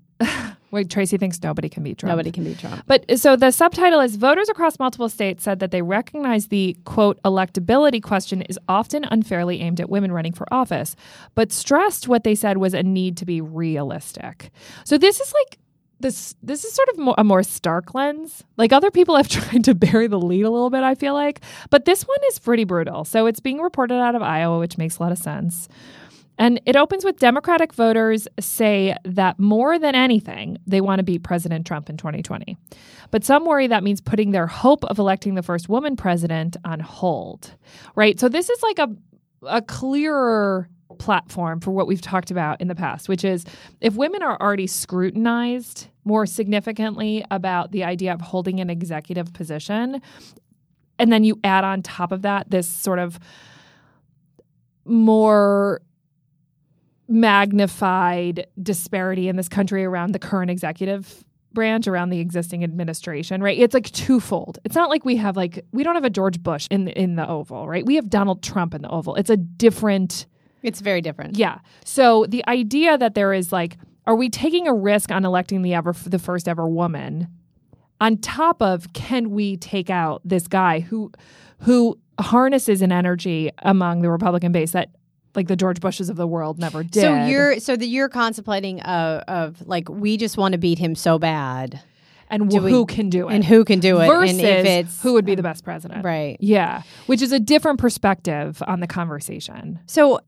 Wait, 0.75 0.89
Tracy 0.89 1.17
thinks 1.17 1.41
nobody 1.41 1.69
can 1.69 1.83
beat 1.83 1.97
Trump. 1.97 2.11
Nobody 2.11 2.33
can 2.33 2.43
beat 2.43 2.59
Trump. 2.59 2.83
But 2.85 3.17
so 3.17 3.37
the 3.37 3.51
subtitle 3.51 4.01
is 4.01 4.17
Voters 4.17 4.49
across 4.49 4.77
multiple 4.77 5.07
states 5.07 5.41
said 5.41 5.59
that 5.59 5.71
they 5.71 5.81
recognize 5.81 6.47
the 6.47 6.75
quote 6.83 7.17
electability 7.23 8.03
question 8.03 8.41
is 8.41 8.59
often 8.67 9.05
unfairly 9.05 9.61
aimed 9.61 9.79
at 9.79 9.89
women 9.89 10.11
running 10.11 10.33
for 10.33 10.45
office, 10.53 10.97
but 11.33 11.53
stressed 11.53 12.09
what 12.09 12.25
they 12.25 12.35
said 12.35 12.57
was 12.57 12.73
a 12.73 12.83
need 12.83 13.15
to 13.15 13.25
be 13.25 13.39
realistic. 13.39 14.51
So 14.83 14.97
this 14.97 15.21
is 15.21 15.33
like 15.33 15.59
this 16.01 16.35
this 16.43 16.65
is 16.65 16.73
sort 16.73 16.89
of 16.89 16.97
more, 16.97 17.15
a 17.17 17.23
more 17.23 17.41
stark 17.41 17.93
lens. 17.93 18.43
Like 18.57 18.73
other 18.73 18.91
people 18.91 19.15
have 19.15 19.29
tried 19.29 19.63
to 19.63 19.73
bury 19.73 20.07
the 20.07 20.19
lead 20.19 20.43
a 20.43 20.49
little 20.49 20.69
bit, 20.69 20.83
I 20.83 20.95
feel 20.95 21.13
like, 21.13 21.39
but 21.69 21.85
this 21.85 22.03
one 22.03 22.19
is 22.27 22.37
pretty 22.37 22.65
brutal. 22.65 23.05
So 23.05 23.27
it's 23.27 23.39
being 23.39 23.59
reported 23.59 23.95
out 23.95 24.15
of 24.15 24.21
Iowa, 24.21 24.59
which 24.59 24.77
makes 24.77 24.97
a 24.97 25.03
lot 25.03 25.13
of 25.13 25.17
sense. 25.17 25.69
And 26.37 26.59
it 26.65 26.75
opens 26.75 27.05
with 27.05 27.17
Democratic 27.17 27.73
voters 27.73 28.27
say 28.39 28.95
that 29.05 29.39
more 29.39 29.79
than 29.79 29.95
anything, 29.95 30.57
they 30.67 30.81
want 30.81 30.99
to 30.99 31.03
beat 31.03 31.23
President 31.23 31.65
Trump 31.65 31.89
in 31.89 31.97
2020. 31.97 32.57
But 33.11 33.23
some 33.23 33.45
worry 33.45 33.67
that 33.67 33.83
means 33.83 34.01
putting 34.01 34.31
their 34.31 34.47
hope 34.47 34.83
of 34.85 34.99
electing 34.99 35.35
the 35.35 35.43
first 35.43 35.69
woman 35.69 35.95
president 35.95 36.57
on 36.65 36.79
hold. 36.81 37.55
Right? 37.95 38.19
So 38.19 38.27
this 38.27 38.49
is 38.49 38.61
like 38.61 38.79
a 38.79 38.89
a 39.47 39.61
clearer 39.61 40.69
platform 40.97 41.59
for 41.59 41.71
what 41.71 41.87
we've 41.87 42.01
talked 42.01 42.31
about 42.31 42.61
in 42.61 42.67
the 42.67 42.75
past, 42.75 43.09
which 43.09 43.23
is 43.23 43.45
if 43.81 43.95
women 43.95 44.21
are 44.23 44.39
already 44.41 44.67
scrutinized 44.67 45.87
more 46.03 46.25
significantly 46.25 47.25
about 47.31 47.71
the 47.71 47.83
idea 47.83 48.13
of 48.13 48.21
holding 48.21 48.59
an 48.59 48.69
executive 48.69 49.33
position, 49.33 50.01
and 50.97 51.11
then 51.11 51.23
you 51.23 51.39
add 51.43 51.63
on 51.63 51.81
top 51.81 52.11
of 52.11 52.21
that 52.21 52.49
this 52.49 52.67
sort 52.67 52.99
of 52.99 53.19
more 54.85 55.81
magnified 57.07 58.47
disparity 58.61 59.27
in 59.27 59.35
this 59.35 59.49
country 59.49 59.83
around 59.85 60.11
the 60.13 60.19
current 60.19 60.49
executive 60.51 61.23
branch 61.53 61.87
around 61.87 62.09
the 62.09 62.19
existing 62.19 62.63
administration 62.63 63.41
right? 63.41 63.57
It's 63.57 63.73
like 63.73 63.89
twofold. 63.91 64.59
It's 64.65 64.75
not 64.75 64.89
like 64.89 65.05
we 65.05 65.15
have 65.15 65.37
like 65.37 65.63
we 65.71 65.83
don't 65.83 65.95
have 65.95 66.03
a 66.03 66.09
george 66.09 66.43
bush 66.43 66.67
in 66.69 66.85
the, 66.85 66.91
in 66.99 67.15
the 67.15 67.27
oval 67.27 67.67
right? 67.67 67.85
We 67.85 67.95
have 67.95 68.09
donald 68.09 68.43
trump 68.43 68.73
in 68.73 68.81
the 68.81 68.89
oval. 68.89 69.15
It's 69.15 69.29
a 69.29 69.37
different 69.37 70.25
It's 70.63 70.81
very 70.81 70.99
different. 71.01 71.37
yeah. 71.37 71.59
So 71.85 72.25
the 72.27 72.45
idea 72.47 72.97
that 72.97 73.15
there 73.15 73.33
is 73.33 73.51
like 73.53 73.77
are 74.07 74.15
we 74.15 74.29
taking 74.29 74.67
a 74.67 74.73
risk 74.73 75.11
on 75.11 75.23
electing 75.25 75.61
the 75.61 75.73
ever 75.73 75.93
the 75.93 76.19
first 76.19 76.47
ever 76.47 76.67
woman 76.67 77.27
on 78.01 78.17
top 78.17 78.61
of 78.61 78.91
can 78.91 79.29
we 79.31 79.55
take 79.55 79.89
out 79.89 80.21
this 80.25 80.47
guy 80.47 80.81
who 80.81 81.09
who 81.61 81.97
harnesses 82.19 82.81
an 82.81 82.91
energy 82.91 83.49
among 83.59 84.01
the 84.01 84.09
republican 84.09 84.51
base 84.51 84.71
that 84.73 84.89
like 85.35 85.47
the 85.47 85.55
george 85.55 85.79
bushes 85.79 86.09
of 86.09 86.15
the 86.15 86.27
world 86.27 86.59
never 86.59 86.83
did. 86.83 87.01
So 87.01 87.25
you're 87.25 87.59
so 87.59 87.75
that 87.75 87.85
you're 87.87 88.09
contemplating 88.09 88.81
uh, 88.81 89.23
of 89.27 89.65
like 89.67 89.89
we 89.89 90.17
just 90.17 90.37
want 90.37 90.53
to 90.53 90.57
beat 90.57 90.77
him 90.79 90.95
so 90.95 91.19
bad, 91.19 91.81
and 92.29 92.51
wh- 92.51 92.63
we- 92.63 92.71
who 92.71 92.85
can 92.85 93.09
do 93.09 93.29
it? 93.29 93.33
and 93.35 93.43
who 93.43 93.63
can 93.65 93.79
do 93.79 93.99
it, 93.99 94.07
versus 94.07 94.37
and 94.37 94.41
if 94.47 94.65
it's 94.65 95.01
who 95.01 95.13
would 95.13 95.25
be 95.25 95.35
the 95.35 95.43
best 95.43 95.63
president. 95.63 96.03
Right. 96.05 96.37
yeah. 96.39 96.83
Which 97.07 97.21
is 97.21 97.31
a 97.31 97.39
different 97.39 97.79
perspective 97.79 98.61
on 98.67 98.79
the 98.79 98.87
conversation. 98.87 99.79
So 99.87 100.19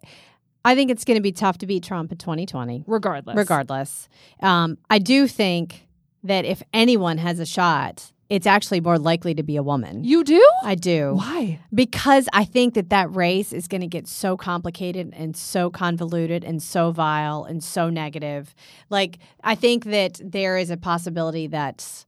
I 0.65 0.75
think 0.75 0.91
it's 0.91 1.05
going 1.05 1.15
to 1.17 1.21
be 1.21 1.31
tough 1.31 1.57
to 1.59 1.65
beat 1.67 1.83
Trump 1.83 2.11
in 2.11 2.17
2020, 2.17 2.83
regardless. 2.87 3.37
Regardless. 3.37 4.09
Um, 4.41 4.77
I 4.89 4.99
do 4.99 5.25
think 5.27 5.87
that 6.23 6.43
if 6.43 6.61
anyone 6.73 7.17
has 7.19 7.39
a 7.39 7.45
shot, 7.45 8.11
it's 8.29 8.45
actually 8.45 8.81
more 8.81 8.97
likely 8.99 9.33
to 9.35 9.43
be 9.43 9.55
a 9.55 9.63
woman. 9.63 10.03
You 10.03 10.23
do? 10.23 10.43
I 10.63 10.75
do. 10.75 11.13
Why? 11.15 11.59
Because 11.73 12.27
I 12.33 12.43
think 12.43 12.73
that 12.73 12.89
that 12.89 13.13
race 13.15 13.53
is 13.53 13.67
going 13.69 13.81
to 13.81 13.87
get 13.87 14.07
so 14.07 14.35
complicated 14.35 15.13
and 15.15 15.35
so 15.35 15.69
convoluted 15.69 16.43
and 16.43 16.61
so 16.61 16.91
vile 16.91 17.45
and 17.45 17.63
so 17.63 17.89
negative. 17.89 18.53
Like, 18.89 19.19
I 19.43 19.55
think 19.55 19.85
that 19.85 20.19
there 20.23 20.57
is 20.57 20.69
a 20.69 20.77
possibility 20.77 21.47
that 21.47 22.05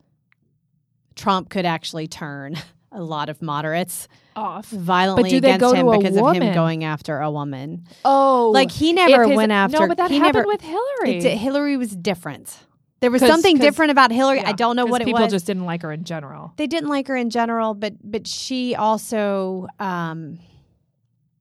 Trump 1.16 1.50
could 1.50 1.66
actually 1.66 2.08
turn 2.08 2.56
a 2.92 3.02
lot 3.02 3.30
of 3.30 3.42
moderates 3.42 4.08
Off. 4.36 4.66
violently 4.68 5.30
do 5.30 5.40
they 5.40 5.52
against 5.52 5.74
go 5.76 5.94
him 5.94 6.00
because 6.02 6.18
of 6.18 6.34
him 6.36 6.54
going 6.54 6.84
after 6.84 7.20
a 7.20 7.30
woman. 7.32 7.86
Oh, 8.04 8.52
Like, 8.54 8.72
he 8.72 8.94
never 8.94 9.26
his- 9.28 9.38
went 9.38 9.52
after. 9.52 9.80
No, 9.80 9.88
but 9.88 9.98
that 9.98 10.12
happened 10.12 10.34
never, 10.34 10.48
with 10.48 10.62
Hillary. 10.62 11.22
Hillary 11.22 11.78
was 11.78 11.96
different. 11.96 12.58
There 13.02 13.12
was 13.12 13.22
something 13.22 13.58
different 13.58 13.92
about 13.92 14.12
Hillary. 14.12 14.42
I 14.42 14.52
don't 14.52 14.76
know 14.76 14.86
what 14.86 15.02
it 15.02 15.06
people 15.06 15.22
was. 15.22 15.28
People 15.28 15.36
just 15.38 15.46
didn't 15.46 15.66
like 15.66 15.82
her 15.84 15.92
in 15.92 16.04
general. 16.04 16.54
they 16.58 16.68
didn't 16.68 16.90
like 16.90 17.08
her 17.08 17.16
in 17.16 17.30
general, 17.30 17.74
but 17.74 17.94
but 18.04 18.28
she 18.28 18.76
also 18.76 19.68
um 19.80 20.40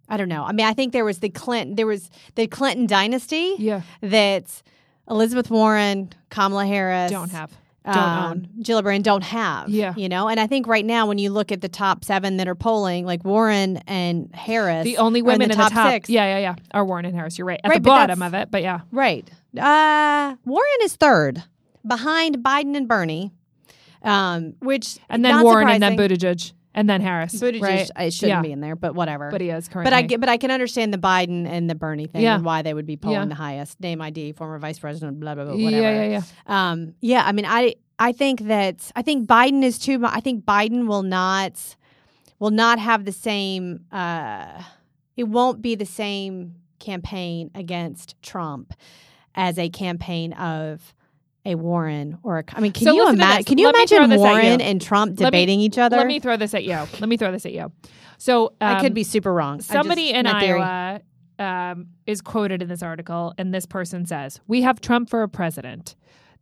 I 0.08 0.16
don't 0.16 0.28
know. 0.28 0.44
I 0.44 0.52
mean, 0.52 0.66
I 0.66 0.72
think 0.72 0.92
there 0.92 1.04
was 1.04 1.18
the 1.18 1.28
Clinton 1.28 1.74
there 1.74 1.86
was 1.86 2.10
the 2.34 2.46
Clinton 2.46 2.86
dynasty 2.86 3.54
Yeah, 3.58 3.82
that 4.02 4.62
Elizabeth 5.10 5.50
Warren, 5.50 6.12
Kamala 6.30 6.66
Harris 6.66 7.10
don't 7.10 7.30
have. 7.30 7.52
Don't 7.92 7.98
um, 7.98 8.30
own. 8.30 8.48
Gillibrand 8.62 9.02
don't 9.02 9.22
have. 9.22 9.68
Yeah. 9.68 9.94
You 9.96 10.08
know, 10.08 10.28
and 10.28 10.38
I 10.38 10.46
think 10.46 10.66
right 10.66 10.84
now 10.84 11.06
when 11.06 11.18
you 11.18 11.30
look 11.30 11.50
at 11.52 11.60
the 11.60 11.68
top 11.68 12.04
seven 12.04 12.36
that 12.38 12.48
are 12.48 12.54
polling, 12.54 13.04
like 13.04 13.24
Warren 13.24 13.78
and 13.86 14.34
Harris 14.34 14.84
The 14.84 14.98
only 14.98 15.22
women 15.22 15.50
in 15.50 15.58
the, 15.58 15.64
top, 15.68 15.90
six. 15.90 16.08
Yeah, 16.08 16.24
yeah, 16.24 16.38
yeah. 16.38 16.54
Are 16.72 16.84
Warren 16.84 17.04
and 17.04 17.14
Harris. 17.14 17.38
You're 17.38 17.46
right. 17.46 17.60
At 17.64 17.68
Right, 17.70 17.82
the 17.82 17.86
bottom 17.88 18.22
of 18.22 18.34
it, 18.34 18.50
but 18.50 18.62
yeah. 18.62 18.80
Right. 18.92 19.28
Uh 19.58 20.36
Warren 20.44 20.68
is 20.82 20.96
third 20.96 21.42
behind 21.86 22.38
Biden 22.38 22.76
and 22.76 22.86
Bernie. 22.86 23.32
Um, 24.02 24.54
which 24.60 24.98
And 25.08 25.24
then 25.24 25.42
Warren 25.42 25.68
and 25.68 25.82
then 25.82 25.92
surprising. 25.92 26.16
Buttigieg 26.18 26.52
and 26.78 26.88
then 26.88 27.00
Harris. 27.00 27.34
Buttigieg 27.34 27.60
right? 27.62 27.90
it 27.98 28.12
shouldn't 28.12 28.38
Yeah. 28.38 28.42
be 28.42 28.52
in 28.52 28.60
there, 28.60 28.76
but 28.76 28.94
whatever. 28.94 29.30
But 29.30 29.40
he 29.40 29.50
is 29.50 29.68
currently. 29.68 29.90
But 29.90 29.96
I 29.96 30.02
get, 30.02 30.20
but 30.20 30.28
I 30.28 30.36
can 30.36 30.50
understand 30.50 30.94
the 30.94 30.98
Biden 30.98 31.46
and 31.46 31.68
the 31.68 31.74
Bernie 31.74 32.06
thing 32.06 32.22
Yeah. 32.22 32.36
and 32.36 32.44
why 32.44 32.62
they 32.62 32.72
would 32.74 32.86
be 32.86 32.96
polling 32.96 33.18
Yeah. 33.20 33.24
the 33.26 33.34
highest. 33.34 33.80
Name 33.80 34.00
ID, 34.00 34.32
former 34.32 34.58
vice 34.58 34.78
president, 34.78 35.18
blah 35.20 35.34
blah 35.34 35.44
blah, 35.44 35.54
Yeah, 35.54 35.64
whatever. 35.64 35.82
yeah, 36.08 36.22
yeah. 36.46 36.70
Um, 36.70 36.94
yeah. 37.00 37.24
I 37.26 37.32
mean, 37.32 37.44
I 37.46 37.74
I 37.98 38.12
think 38.12 38.42
that 38.42 38.92
I 38.94 39.02
think 39.02 39.26
Biden 39.28 39.62
is 39.64 39.78
too. 39.78 40.00
I 40.04 40.20
think 40.20 40.44
Biden 40.44 40.86
will 40.86 41.02
not 41.02 41.76
will 42.38 42.52
not 42.52 42.78
have 42.78 43.04
the 43.04 43.12
same. 43.12 43.80
Uh, 43.90 44.62
it 45.16 45.24
won't 45.24 45.60
be 45.60 45.74
the 45.74 45.84
same 45.86 46.54
campaign 46.78 47.50
against 47.56 48.14
Trump 48.22 48.72
as 49.34 49.58
a 49.58 49.68
campaign 49.68 50.32
of 50.34 50.94
a 51.48 51.54
Warren 51.56 52.18
or 52.22 52.38
a. 52.38 52.44
I 52.54 52.60
mean, 52.60 52.72
can 52.72 52.84
So 52.84 52.94
you 52.94 53.08
imagine? 53.08 53.44
Can 53.44 53.58
you 53.58 53.66
Let 53.66 53.74
imagine 53.90 54.18
Warren 54.18 54.60
you. 54.60 54.66
and 54.66 54.80
Trump 54.80 55.12
Let 55.12 55.18
me- 55.18 55.24
debating 55.26 55.60
each 55.60 55.78
other? 55.78 55.96
Let 55.96 56.06
me 56.06 56.20
throw 56.20 56.36
this 56.36 56.54
at 56.54 56.64
you. 56.64 56.76
Let 57.00 57.08
me 57.08 57.16
throw 57.16 57.32
this 57.32 57.46
at 57.46 57.52
you. 57.52 57.72
So 58.18 58.52
I 58.60 58.74
um, 58.74 58.80
could 58.80 58.94
be 58.94 59.04
super 59.04 59.32
wrong. 59.32 59.54
I 59.54 59.58
just- 59.58 59.70
Somebody 59.70 60.10
in. 60.10 60.26
Iowa 60.26 61.00
um, 61.38 61.86
is 62.06 62.20
quoted 62.20 62.62
in 62.62 62.68
this 62.68 62.82
article, 62.82 63.32
and 63.38 63.54
this 63.54 63.66
person 63.66 64.06
says, 64.06 64.40
We 64.46 64.62
have 64.62 64.80
Trump 64.80 65.08
for 65.08 65.22
a 65.22 65.28
president. 65.28 65.94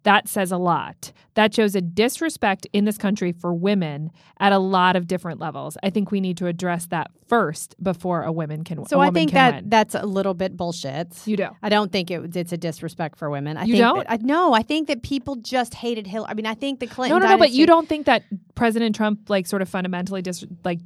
That 0.06 0.28
says 0.28 0.52
a 0.52 0.56
lot. 0.56 1.12
That 1.34 1.52
shows 1.54 1.74
a 1.74 1.80
disrespect 1.80 2.66
in 2.72 2.84
this 2.84 2.96
country 2.96 3.32
for 3.32 3.52
women 3.52 4.10
at 4.40 4.52
a 4.52 4.58
lot 4.58 4.94
of 4.96 5.06
different 5.06 5.40
levels. 5.40 5.76
I 5.82 5.90
think 5.90 6.10
we 6.10 6.20
need 6.20 6.36
to 6.38 6.46
address 6.46 6.86
that 6.86 7.10
first 7.26 7.74
before 7.82 8.22
a 8.22 8.30
woman 8.32 8.62
can. 8.64 8.86
So 8.86 8.98
a 8.98 9.00
I 9.02 9.06
woman 9.06 9.14
think 9.14 9.32
that 9.32 9.54
win. 9.56 9.68
that's 9.68 9.94
a 9.96 10.06
little 10.06 10.32
bit 10.34 10.56
bullshit. 10.56 11.08
you 11.26 11.36
do. 11.36 11.48
I 11.62 11.68
don't 11.68 11.90
think 11.90 12.10
it, 12.10 12.36
it's 12.36 12.52
a 12.52 12.56
disrespect 12.56 13.18
for 13.18 13.28
women. 13.30 13.56
I 13.56 13.64
You 13.64 13.72
think 13.74 13.82
don't? 13.84 13.98
That, 13.98 14.12
I, 14.12 14.16
no, 14.22 14.54
I 14.54 14.62
think 14.62 14.86
that 14.88 15.02
people 15.02 15.36
just 15.36 15.74
hated 15.74 16.06
Hillary. 16.06 16.30
I 16.30 16.34
mean, 16.34 16.46
I 16.46 16.54
think 16.54 16.78
the 16.80 16.86
No, 16.86 16.92
Clinton. 16.94 17.20
no, 17.20 17.28
no. 17.28 17.36
But 17.38 17.50
you 17.50 17.66
don't 17.66 17.88
think 17.88 18.06
that 18.06 18.22
President 18.54 18.94
Trump, 18.94 19.28
like, 19.28 19.46
sort 19.46 19.60
of 19.60 19.68
fundamentally 19.68 20.22
dis 20.22 20.44
like. 20.64 20.78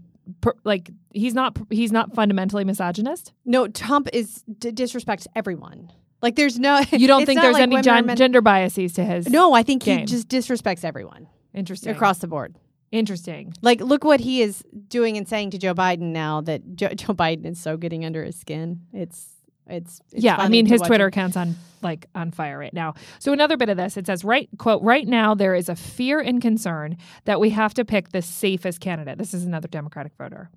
Per, 0.42 0.54
like 0.62 0.90
he's 1.12 1.34
not 1.34 1.58
he's 1.70 1.90
not 1.90 2.14
fundamentally 2.14 2.62
misogynist. 2.64 3.32
No, 3.44 3.66
Trump 3.66 4.08
is 4.12 4.44
d- 4.58 4.70
disrespects 4.70 5.26
everyone. 5.34 5.90
Like, 6.22 6.36
there's 6.36 6.58
no. 6.58 6.80
You 6.92 7.06
don't 7.06 7.26
think 7.26 7.40
there's 7.40 7.54
like 7.54 7.62
any 7.62 7.80
gen- 7.80 8.14
gender 8.16 8.40
biases 8.40 8.94
to 8.94 9.04
his? 9.04 9.28
No, 9.28 9.54
I 9.54 9.62
think 9.62 9.84
game. 9.84 10.00
he 10.00 10.04
just 10.04 10.28
disrespects 10.28 10.84
everyone 10.84 11.28
interesting. 11.54 11.92
across 11.92 12.18
the 12.18 12.26
board. 12.26 12.56
Interesting. 12.92 13.54
Like, 13.62 13.80
look 13.80 14.04
what 14.04 14.20
he 14.20 14.42
is 14.42 14.64
doing 14.88 15.16
and 15.16 15.28
saying 15.28 15.50
to 15.50 15.58
Joe 15.58 15.74
Biden 15.74 16.12
now 16.12 16.40
that 16.42 16.74
Joe, 16.74 16.88
Joe 16.88 17.14
Biden 17.14 17.46
is 17.46 17.60
so 17.60 17.76
getting 17.76 18.04
under 18.04 18.24
his 18.24 18.36
skin. 18.36 18.80
It's 18.92 19.28
it's, 19.70 20.00
it's 20.12 20.24
yeah, 20.24 20.36
I 20.36 20.48
mean 20.48 20.66
his 20.66 20.80
Twitter 20.82 21.04
him. 21.04 21.08
account's 21.08 21.36
on 21.36 21.54
like 21.82 22.06
on 22.14 22.32
fire 22.32 22.58
right 22.58 22.74
now. 22.74 22.94
So 23.20 23.32
another 23.32 23.56
bit 23.56 23.68
of 23.68 23.76
this, 23.76 23.96
it 23.96 24.06
says 24.06 24.24
right 24.24 24.48
quote 24.58 24.82
right 24.82 25.06
now 25.06 25.34
there 25.34 25.54
is 25.54 25.68
a 25.68 25.76
fear 25.76 26.18
and 26.20 26.42
concern 26.42 26.96
that 27.24 27.40
we 27.40 27.50
have 27.50 27.74
to 27.74 27.84
pick 27.84 28.10
the 28.10 28.22
safest 28.22 28.80
candidate. 28.80 29.18
This 29.18 29.32
is 29.32 29.44
another 29.44 29.68
Democratic 29.68 30.12
voter. 30.18 30.50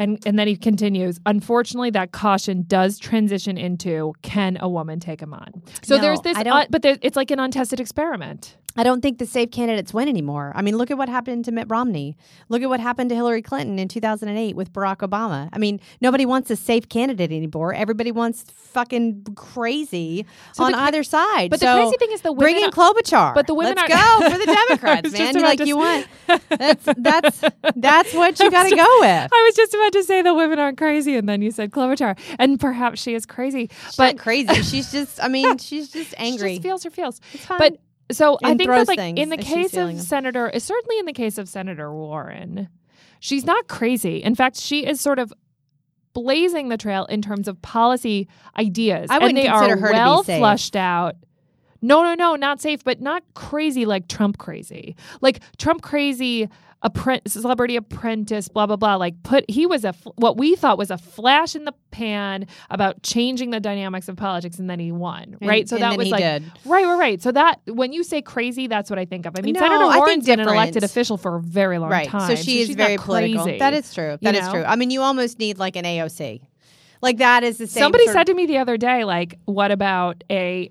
And 0.00 0.18
and 0.26 0.38
then 0.38 0.48
he 0.48 0.56
continues, 0.56 1.20
unfortunately 1.26 1.90
that 1.90 2.10
caution 2.10 2.64
does 2.66 2.98
transition 2.98 3.56
into 3.58 4.14
can 4.22 4.56
a 4.60 4.68
woman 4.68 4.98
take 4.98 5.20
him 5.20 5.32
on. 5.34 5.62
So 5.82 5.96
No, 5.96 6.00
there's 6.02 6.20
this 6.22 6.36
uh, 6.36 6.64
but 6.70 6.82
there, 6.82 6.96
it's 7.02 7.16
like 7.16 7.30
an 7.30 7.38
untested 7.38 7.78
experiment. 7.78 8.56
I 8.76 8.84
don't 8.84 9.00
think 9.00 9.18
the 9.18 9.26
safe 9.26 9.50
candidates 9.50 9.92
win 9.92 10.08
anymore. 10.08 10.52
I 10.54 10.62
mean, 10.62 10.76
look 10.76 10.92
at 10.92 10.96
what 10.96 11.08
happened 11.08 11.44
to 11.46 11.52
Mitt 11.52 11.66
Romney. 11.68 12.16
Look 12.48 12.62
at 12.62 12.68
what 12.68 12.78
happened 12.78 13.10
to 13.10 13.16
Hillary 13.16 13.42
Clinton 13.42 13.80
in 13.80 13.88
2008 13.88 14.54
with 14.54 14.72
Barack 14.72 14.98
Obama. 14.98 15.48
I 15.52 15.58
mean, 15.58 15.80
nobody 16.00 16.24
wants 16.24 16.50
a 16.52 16.56
safe 16.56 16.88
candidate 16.88 17.32
anymore. 17.32 17.74
Everybody 17.74 18.12
wants 18.12 18.44
fucking 18.48 19.26
crazy 19.34 20.24
So 20.52 20.62
on 20.64 20.72
the 20.72 20.78
either 20.78 21.02
side. 21.02 21.50
But 21.50 21.58
So 21.58 21.66
the 21.66 21.82
crazy 21.82 21.96
thing 21.96 22.12
is 22.12 22.20
the 22.20 22.32
women 22.32 22.44
bring 22.44 22.56
in 22.58 22.64
are- 22.64 22.70
Klobuchar. 22.70 23.34
But 23.34 23.48
the 23.48 23.54
women 23.54 23.74
Let's 23.76 23.92
are- 23.92 24.20
go 24.20 24.30
for 24.30 24.38
the 24.38 24.46
Democrats, 24.68 25.12
man. 25.12 25.20
just 25.20 25.34
You 25.34 25.40
about 25.40 25.58
like 25.58 25.66
you 25.66 25.76
want 25.76 26.06
that's 26.48 26.84
that's 26.96 27.40
that's 27.74 28.14
what 28.14 28.38
you 28.38 28.50
got 28.56 28.68
to 28.68 28.76
go 28.76 28.86
with. 29.00 29.28
I 29.32 29.42
was 29.48 29.56
just 29.56 29.74
about 29.74 29.89
to 29.92 30.02
say 30.02 30.22
the 30.22 30.34
women 30.34 30.58
aren't 30.58 30.78
crazy, 30.78 31.16
and 31.16 31.28
then 31.28 31.42
you 31.42 31.50
said 31.50 31.70
Klobuchar, 31.70 32.18
and 32.38 32.58
perhaps 32.58 33.00
she 33.00 33.14
is 33.14 33.26
crazy. 33.26 33.70
She's 33.86 33.96
but 33.96 34.16
not 34.16 34.22
crazy. 34.22 34.54
She's 34.62 34.92
just. 34.92 35.22
I 35.22 35.28
mean, 35.28 35.58
she's 35.58 35.90
just 35.90 36.14
angry. 36.18 36.50
She 36.50 36.56
just 36.56 36.62
feels 36.62 36.84
her 36.84 36.90
feels. 36.90 37.20
But 37.48 37.78
so 38.10 38.38
I 38.42 38.54
think 38.54 38.70
that 38.70 38.88
like 38.88 38.98
in 38.98 39.28
the 39.28 39.36
case 39.36 39.76
of 39.76 39.88
them. 39.88 39.98
Senator, 39.98 40.50
certainly 40.58 40.98
in 40.98 41.06
the 41.06 41.12
case 41.12 41.38
of 41.38 41.48
Senator 41.48 41.92
Warren, 41.92 42.68
she's 43.20 43.44
not 43.44 43.68
crazy. 43.68 44.22
In 44.22 44.34
fact, 44.34 44.56
she 44.56 44.86
is 44.86 45.00
sort 45.00 45.18
of 45.18 45.32
blazing 46.12 46.68
the 46.68 46.76
trail 46.76 47.04
in 47.06 47.22
terms 47.22 47.48
of 47.48 47.60
policy 47.62 48.28
ideas, 48.58 49.08
I 49.10 49.18
wouldn't 49.18 49.30
and 49.30 49.38
they 49.38 49.48
consider 49.48 49.74
are 49.74 49.78
her 49.78 49.88
to 49.88 49.92
be 49.92 49.98
well 49.98 50.24
safe. 50.24 50.38
flushed 50.38 50.76
out. 50.76 51.16
No, 51.82 52.02
no, 52.02 52.14
no, 52.14 52.36
not 52.36 52.60
safe, 52.60 52.84
but 52.84 53.00
not 53.00 53.22
crazy 53.34 53.86
like 53.86 54.06
Trump 54.08 54.38
crazy. 54.38 54.96
Like 55.20 55.40
Trump 55.56 55.82
crazy 55.82 56.48
appre- 56.84 57.26
celebrity 57.28 57.76
apprentice, 57.76 58.48
blah 58.48 58.66
blah 58.66 58.76
blah. 58.76 58.96
Like 58.96 59.22
put 59.22 59.44
he 59.48 59.66
was 59.66 59.84
a 59.84 59.94
what 60.16 60.36
we 60.36 60.56
thought 60.56 60.78
was 60.78 60.90
a 60.90 60.98
flash 60.98 61.54
in 61.54 61.64
the 61.64 61.74
pan 61.90 62.46
about 62.70 63.02
changing 63.02 63.50
the 63.50 63.60
dynamics 63.60 64.08
of 64.08 64.16
politics, 64.16 64.58
and 64.58 64.68
then 64.68 64.78
he 64.78 64.92
won. 64.92 65.36
And- 65.40 65.48
right, 65.48 65.68
so 65.68 65.76
that 65.78 65.96
was 65.96 66.10
like 66.10 66.22
did. 66.22 66.44
right, 66.64 66.84
right, 66.84 66.98
right. 66.98 67.22
So 67.22 67.32
that 67.32 67.60
when 67.66 67.92
you 67.92 68.02
say 68.04 68.22
crazy, 68.22 68.66
that's 68.66 68.90
what 68.90 68.98
I 68.98 69.04
think 69.04 69.26
of. 69.26 69.34
I 69.38 69.42
mean, 69.42 69.54
No, 69.54 69.60
Senator 69.60 69.98
Warren's 69.98 70.26
been 70.26 70.40
an 70.40 70.48
elected 70.48 70.84
official 70.84 71.16
for 71.16 71.36
a 71.36 71.40
very 71.40 71.78
long 71.78 71.90
right. 71.90 72.08
time. 72.08 72.28
So 72.28 72.34
she 72.34 72.60
is 72.60 72.68
she's 72.68 72.76
very 72.76 72.96
political. 72.96 73.44
crazy. 73.44 73.58
That 73.58 73.74
is 73.74 73.92
true. 73.92 74.18
That 74.22 74.34
is 74.34 74.46
know? 74.46 74.52
true. 74.52 74.64
I 74.64 74.76
mean, 74.76 74.90
you 74.90 75.02
almost 75.02 75.38
need 75.38 75.58
like 75.58 75.76
an 75.76 75.84
AOC. 75.84 76.40
Like 77.02 77.18
that 77.18 77.44
is 77.44 77.58
the 77.58 77.66
same. 77.66 77.82
Somebody 77.82 78.06
said 78.08 78.24
to 78.24 78.34
me 78.34 78.46
the 78.46 78.58
other 78.58 78.76
day, 78.76 79.04
like, 79.04 79.38
what 79.46 79.70
about 79.70 80.22
a 80.30 80.70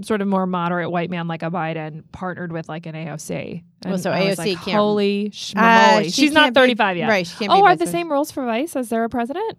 sort 0.00 0.22
of 0.22 0.28
more 0.28 0.46
moderate 0.46 0.90
white 0.90 1.10
man 1.10 1.28
like 1.28 1.42
a 1.42 1.50
Biden 1.50 2.02
partnered 2.12 2.50
with 2.52 2.68
like 2.68 2.86
an 2.86 2.94
AOC? 2.94 3.62
Well, 3.84 3.98
so 3.98 4.10
I 4.10 4.20
AOC 4.30 4.38
like, 4.38 4.46
can't- 4.62 4.76
Holy 4.76 5.26
Uh, 5.56 6.02
she 6.04 6.10
She's 6.10 6.32
not 6.32 6.44
can't 6.44 6.54
be- 6.54 6.60
35 6.60 6.96
yet. 6.96 7.08
Right. 7.08 7.26
She 7.26 7.36
can't 7.36 7.52
be 7.52 7.58
Oh, 7.58 7.64
are 7.64 7.76
the 7.76 7.86
same 7.86 8.10
rules 8.10 8.30
for 8.30 8.44
vice 8.44 8.74
as 8.76 8.88
there 8.88 9.04
a 9.04 9.08
president? 9.08 9.58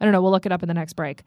I 0.00 0.04
don't 0.04 0.12
know. 0.12 0.22
We'll 0.22 0.32
look 0.32 0.46
it 0.46 0.52
up 0.52 0.62
in 0.62 0.68
the 0.68 0.74
next 0.74 0.94
break. 0.94 1.22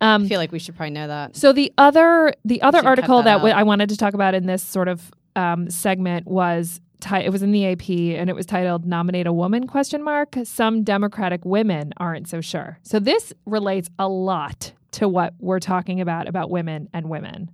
Um, 0.00 0.24
I 0.24 0.28
feel 0.28 0.38
like 0.38 0.52
we 0.52 0.58
should 0.58 0.76
probably 0.76 0.90
know 0.90 1.06
that. 1.06 1.36
So 1.36 1.52
the 1.52 1.72
other 1.78 2.32
the 2.44 2.60
other 2.62 2.84
article 2.84 3.18
that 3.18 3.24
that, 3.24 3.34
w-. 3.36 3.54
I 3.54 3.62
wanted 3.62 3.88
to 3.90 3.96
talk 3.96 4.14
about 4.14 4.34
in 4.34 4.46
this 4.46 4.62
sort 4.62 4.88
of 4.88 5.10
um, 5.36 5.70
segment 5.70 6.26
was 6.26 6.80
ti- 7.00 7.16
it 7.24 7.30
was 7.30 7.42
in 7.42 7.52
the 7.52 7.64
AP 7.66 7.88
and 8.18 8.28
it 8.28 8.34
was 8.34 8.44
titled 8.44 8.84
"Nominate 8.84 9.26
a 9.28 9.32
Woman?" 9.32 9.66
question 9.68 10.02
mark. 10.02 10.36
Some 10.44 10.82
Democratic 10.82 11.44
women 11.44 11.92
aren't 11.98 12.28
so 12.28 12.40
sure. 12.40 12.78
So 12.82 12.98
this 12.98 13.32
relates 13.46 13.88
a 14.00 14.08
lot 14.08 14.72
to 14.92 15.08
what 15.08 15.34
we're 15.38 15.60
talking 15.60 16.00
about 16.00 16.26
about 16.28 16.50
women 16.50 16.88
and 16.92 17.08
women. 17.08 17.50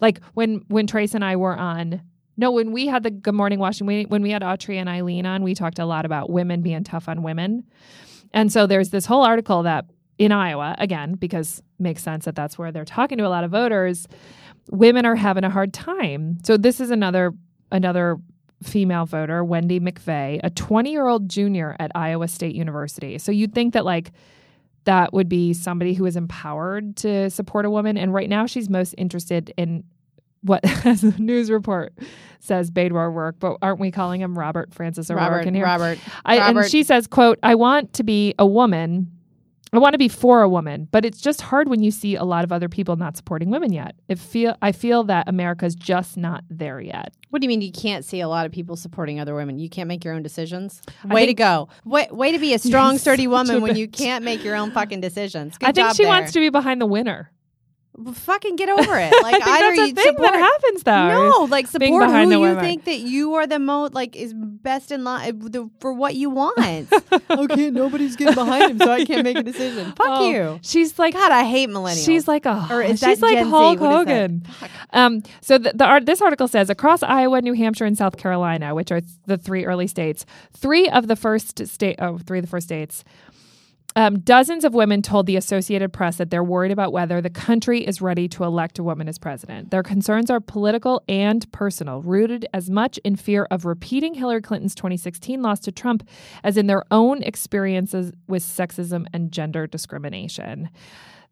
Like 0.00 0.20
when 0.34 0.62
when 0.68 0.86
Trace 0.86 1.14
and 1.14 1.24
I 1.24 1.36
were 1.36 1.56
on. 1.56 2.02
No, 2.38 2.50
when 2.50 2.72
we 2.72 2.86
had 2.86 3.02
the 3.02 3.10
Good 3.10 3.34
Morning 3.34 3.58
Washington, 3.58 4.10
when 4.10 4.20
we 4.20 4.30
had 4.30 4.42
Autry 4.42 4.76
and 4.76 4.90
Eileen 4.90 5.24
on, 5.24 5.42
we 5.42 5.54
talked 5.54 5.78
a 5.78 5.86
lot 5.86 6.04
about 6.04 6.28
women 6.28 6.60
being 6.60 6.84
tough 6.84 7.08
on 7.08 7.22
women. 7.22 7.64
And 8.34 8.52
so 8.52 8.66
there's 8.66 8.90
this 8.90 9.06
whole 9.06 9.22
article 9.22 9.62
that 9.62 9.86
in 10.18 10.32
Iowa, 10.32 10.74
again, 10.78 11.14
because 11.14 11.62
makes 11.78 12.02
sense 12.02 12.26
that 12.26 12.34
that's 12.34 12.58
where 12.58 12.72
they're 12.72 12.84
talking 12.84 13.16
to 13.18 13.26
a 13.26 13.28
lot 13.28 13.44
of 13.44 13.50
voters, 13.50 14.06
women 14.70 15.06
are 15.06 15.14
having 15.14 15.44
a 15.44 15.50
hard 15.50 15.72
time. 15.72 16.38
So 16.44 16.58
this 16.58 16.78
is 16.80 16.90
another 16.90 17.32
another 17.72 18.18
female 18.62 19.06
voter, 19.06 19.44
Wendy 19.44 19.80
McVeigh, 19.80 20.40
a 20.42 20.50
20-year-old 20.50 21.28
junior 21.28 21.76
at 21.78 21.90
Iowa 21.94 22.26
State 22.28 22.54
University. 22.54 23.18
So 23.18 23.30
you'd 23.32 23.54
think 23.54 23.74
that 23.74 23.84
like 23.84 24.12
that 24.86 25.12
would 25.12 25.28
be 25.28 25.52
somebody 25.52 25.94
who 25.94 26.06
is 26.06 26.16
empowered 26.16 26.96
to 26.96 27.30
support 27.30 27.64
a 27.64 27.70
woman 27.70 27.96
and 27.96 28.12
right 28.14 28.28
now 28.28 28.46
she's 28.46 28.68
most 28.68 28.94
interested 28.98 29.52
in 29.56 29.84
what 30.42 30.64
as 30.86 31.02
the 31.02 31.14
news 31.18 31.50
report 31.50 31.92
says 32.40 32.70
Beto 32.70 32.92
O'Rourke, 32.92 33.36
but 33.38 33.56
aren't 33.60 33.80
we 33.80 33.90
calling 33.90 34.20
him 34.20 34.38
Robert 34.38 34.72
Francis 34.72 35.10
O'Rourke 35.10 35.30
Robert, 35.30 35.46
in 35.46 35.54
here? 35.54 35.64
Robert. 35.64 35.98
I, 36.24 36.36
and 36.36 36.70
she 36.70 36.82
says, 36.82 37.06
"quote 37.06 37.38
I 37.42 37.54
want 37.54 37.92
to 37.94 38.04
be 38.04 38.34
a 38.38 38.46
woman." 38.46 39.10
I 39.76 39.80
want 39.80 39.94
to 39.94 39.98
be 39.98 40.08
for 40.08 40.42
a 40.42 40.48
woman, 40.48 40.88
but 40.90 41.04
it's 41.04 41.20
just 41.20 41.42
hard 41.42 41.68
when 41.68 41.82
you 41.82 41.90
see 41.90 42.16
a 42.16 42.24
lot 42.24 42.44
of 42.44 42.52
other 42.52 42.68
people 42.68 42.96
not 42.96 43.16
supporting 43.16 43.50
women 43.50 43.72
yet. 43.72 43.94
It 44.08 44.18
feel 44.18 44.56
I 44.62 44.72
feel 44.72 45.04
that 45.04 45.28
America's 45.28 45.74
just 45.74 46.16
not 46.16 46.44
there 46.48 46.80
yet. 46.80 47.12
What 47.30 47.40
do 47.40 47.44
you 47.44 47.48
mean 47.48 47.60
you 47.60 47.72
can't 47.72 48.04
see 48.04 48.20
a 48.20 48.28
lot 48.28 48.46
of 48.46 48.52
people 48.52 48.76
supporting 48.76 49.20
other 49.20 49.34
women? 49.34 49.58
You 49.58 49.68
can't 49.68 49.88
make 49.88 50.04
your 50.04 50.14
own 50.14 50.22
decisions? 50.22 50.80
Way 51.04 51.26
to 51.26 51.34
go. 51.34 51.68
Way, 51.84 52.08
way 52.10 52.32
to 52.32 52.38
be 52.38 52.54
a 52.54 52.58
strong, 52.60 52.98
sturdy 52.98 53.26
woman 53.26 53.60
when 53.60 53.76
you 53.76 53.88
can't 53.88 54.24
make 54.24 54.42
your 54.42 54.56
own 54.56 54.70
fucking 54.70 55.00
decisions. 55.00 55.58
Good 55.58 55.68
I 55.68 55.72
think 55.72 55.94
she 55.94 56.04
there. 56.04 56.12
wants 56.12 56.32
to 56.32 56.40
be 56.40 56.48
behind 56.48 56.80
the 56.80 56.86
winner. 56.86 57.30
Fucking 58.14 58.56
get 58.56 58.68
over 58.68 58.98
it. 58.98 59.12
Like 59.22 59.34
I 59.34 59.38
think 59.38 59.46
either 59.48 59.76
that's 59.76 59.78
a 59.92 59.94
thing 59.94 60.04
support 60.14 60.30
that 60.32 60.38
happens 60.38 60.82
though. 60.82 61.08
No, 61.30 61.44
like 61.50 61.66
support 61.66 62.10
who 62.10 62.30
you 62.30 62.40
women. 62.40 62.60
think 62.64 62.84
that 62.84 62.98
you 63.00 63.34
are 63.34 63.46
the 63.46 63.58
most 63.58 63.94
like 63.94 64.14
is 64.14 64.34
best 64.34 64.92
in 64.92 65.02
line 65.04 65.38
the, 65.38 65.68
for 65.80 65.92
what 65.92 66.14
you 66.14 66.30
want. 66.30 66.56
okay, 67.30 67.70
nobody's 67.70 68.14
getting 68.14 68.34
behind 68.34 68.72
him, 68.72 68.78
so 68.78 68.90
I 68.92 69.04
can't 69.04 69.24
make 69.24 69.38
a 69.38 69.42
decision. 69.42 69.92
Fuck 69.96 70.06
Oh, 70.08 70.30
you. 70.30 70.60
She's 70.62 70.98
like 70.98 71.14
God, 71.14 71.32
I 71.32 71.44
hate 71.44 71.70
millennials. 71.70 72.04
She's 72.04 72.28
like 72.28 72.44
a 72.46 72.66
Or 72.70 72.82
is 72.82 73.00
she's 73.00 73.20
that 73.20 73.22
like 73.22 73.34
Gen 73.36 73.44
Z? 73.46 73.50
Hulk 73.50 73.78
that? 73.80 73.90
Hogan. 73.92 74.46
Um, 74.92 75.22
so 75.40 75.58
the, 75.58 75.72
the 75.74 75.84
art, 75.84 76.06
this 76.06 76.20
article 76.20 76.48
says 76.48 76.70
across 76.70 77.02
Iowa, 77.02 77.40
New 77.40 77.54
Hampshire, 77.54 77.84
and 77.86 77.96
South 77.96 78.16
Carolina, 78.16 78.74
which 78.74 78.92
are 78.92 79.00
the 79.26 79.36
three 79.38 79.64
early 79.64 79.86
states, 79.86 80.24
three 80.52 80.88
of 80.88 81.08
the 81.08 81.16
first 81.16 81.66
state, 81.66 81.96
oh, 82.00 82.18
three 82.18 82.38
of 82.38 82.44
the 82.44 82.50
first 82.50 82.66
states. 82.66 83.02
Um, 83.96 84.20
dozens 84.20 84.64
of 84.64 84.74
women 84.74 85.00
told 85.00 85.24
the 85.24 85.36
Associated 85.36 85.90
Press 85.90 86.18
that 86.18 86.28
they're 86.28 86.44
worried 86.44 86.70
about 86.70 86.92
whether 86.92 87.22
the 87.22 87.30
country 87.30 87.80
is 87.80 88.02
ready 88.02 88.28
to 88.28 88.44
elect 88.44 88.78
a 88.78 88.82
woman 88.82 89.08
as 89.08 89.18
president. 89.18 89.70
Their 89.70 89.82
concerns 89.82 90.30
are 90.30 90.38
political 90.38 91.02
and 91.08 91.50
personal, 91.50 92.02
rooted 92.02 92.44
as 92.52 92.68
much 92.68 92.98
in 92.98 93.16
fear 93.16 93.48
of 93.50 93.64
repeating 93.64 94.12
Hillary 94.12 94.42
Clinton's 94.42 94.74
2016 94.74 95.40
loss 95.40 95.60
to 95.60 95.72
Trump 95.72 96.06
as 96.44 96.58
in 96.58 96.66
their 96.66 96.84
own 96.90 97.22
experiences 97.22 98.12
with 98.28 98.42
sexism 98.42 99.06
and 99.14 99.32
gender 99.32 99.66
discrimination. 99.66 100.68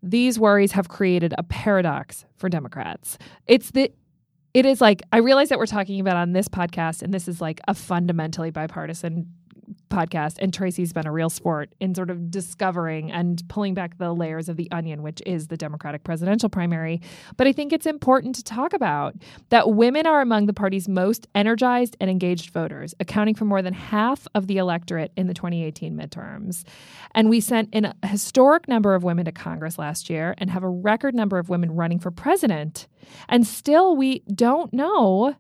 These 0.03 0.39
worries 0.39 0.73
have 0.73 0.89
created 0.89 1.35
a 1.37 1.43
paradox 1.43 2.25
for 2.37 2.49
Democrats. 2.49 3.19
It's 3.47 3.73
the 3.73 3.93
it 4.55 4.65
is 4.65 4.81
like 4.81 5.03
I 5.13 5.19
realize 5.19 5.49
that 5.51 5.59
we're 5.59 5.67
talking 5.67 6.01
about 6.01 6.17
on 6.17 6.33
this 6.33 6.49
podcast, 6.49 7.03
and 7.03 7.13
this 7.13 7.29
is 7.29 7.41
like 7.41 7.61
a 7.69 7.75
fundamentally 7.75 8.51
bipartisan 8.51 9.27
podcast. 9.89 10.37
And 10.39 10.53
Tracy's 10.53 10.93
been 10.93 11.07
a 11.07 11.13
real 11.13 11.31
sport 11.31 11.75
in 11.81 11.95
sort 11.95 12.11
of 12.11 12.31
discovering 12.31 13.13
and 13.13 13.43
pulling 13.49 13.75
back 13.75 13.99
the 13.99 14.13
layers 14.13 14.49
of 14.49 14.57
the 14.57 14.71
onion, 14.71 15.03
which 15.03 15.23
is 15.25 15.49
the 15.49 15.57
Democratic 15.57 16.05
presidential 16.05 16.49
primary. 16.49 17.01
But 17.37 17.47
I 17.47 17.53
think 17.53 17.73
it's 17.73 17.87
important 17.87 18.35
to 18.37 18.45
talk 18.45 18.73
about 18.73 19.15
that 19.51 19.71
women 19.73 20.07
are 20.07 20.21
among 20.21 20.47
the 20.47 20.53
party's 20.53 20.89
most 20.89 21.27
energized 21.35 21.97
and 22.01 22.11
engaged 22.11 22.51
voters, 22.51 22.95
accounting 23.01 23.35
for 23.35 23.45
more 23.45 23.63
than 23.63 23.75
half 23.75 24.27
of 24.35 24.47
the 24.47 24.59
electorate 24.59 25.13
in 25.17 25.27
the 25.27 25.35
2018 25.35 25.97
midterms. 25.97 26.65
And 27.15 27.29
we 27.29 27.41
sent 27.41 27.69
in 27.73 27.85
a 27.85 28.07
historic 28.07 28.69
number 28.69 28.95
of 28.95 29.05
women 29.05 29.25
to 29.27 29.33
Congress 29.33 29.79
last 29.79 30.11
year 30.11 30.35
and 30.39 30.51
have 30.51 30.63
a 30.63 30.69
record 30.69 31.15
number 31.15 31.39
of 31.39 31.49
women 31.49 31.75
running 31.75 31.99
for 31.99 32.11
president. 32.11 32.89
And 33.29 33.47
still, 33.47 33.97
we 33.97 34.21
don't 34.35 34.73
know 34.73 35.37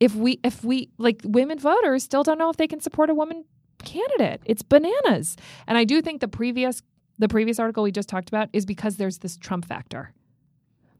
if 0.00 0.14
we, 0.14 0.40
if 0.44 0.64
we, 0.64 0.90
like 0.98 1.22
women 1.24 1.58
voters, 1.58 2.02
still 2.02 2.22
don't 2.22 2.38
know 2.38 2.50
if 2.50 2.56
they 2.56 2.66
can 2.66 2.80
support 2.80 3.10
a 3.10 3.14
woman 3.14 3.44
candidate. 3.84 4.42
It's 4.44 4.62
bananas. 4.62 5.36
And 5.66 5.78
I 5.78 5.84
do 5.84 6.02
think 6.02 6.20
the 6.20 6.28
previous, 6.28 6.82
the 7.18 7.28
previous 7.28 7.58
article 7.58 7.82
we 7.82 7.92
just 7.92 8.08
talked 8.08 8.28
about 8.28 8.48
is 8.52 8.66
because 8.66 8.96
there's 8.96 9.18
this 9.18 9.36
Trump 9.36 9.64
factor. 9.66 10.12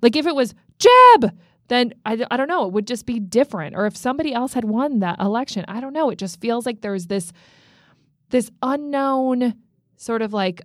Like 0.03 0.17
if 0.17 0.27
it 0.27 0.35
was 0.35 0.55
Jeb, 0.79 1.37
then 1.69 1.95
I, 2.05 2.25
I 2.31 2.37
don't 2.37 2.49
know, 2.49 2.67
it 2.67 2.73
would 2.73 2.87
just 2.87 3.07
be 3.07 3.19
different. 3.19 3.75
Or 3.75 3.87
if 3.87 3.97
somebody 3.97 4.33
else 4.33 4.53
had 4.55 4.65
won 4.65 5.01
that 5.01 5.19
election, 5.21 5.65
I 5.67 5.81
don't 5.81 5.93
know. 5.93 6.11
It 6.11 6.19
just 6.19 6.41
feels 6.41 6.67
like 6.67 6.81
there's 6.81 7.07
this 7.07 7.33
this 8.31 8.51
unknown 8.63 9.55
sort 9.97 10.23
of 10.23 10.33
like 10.33 10.63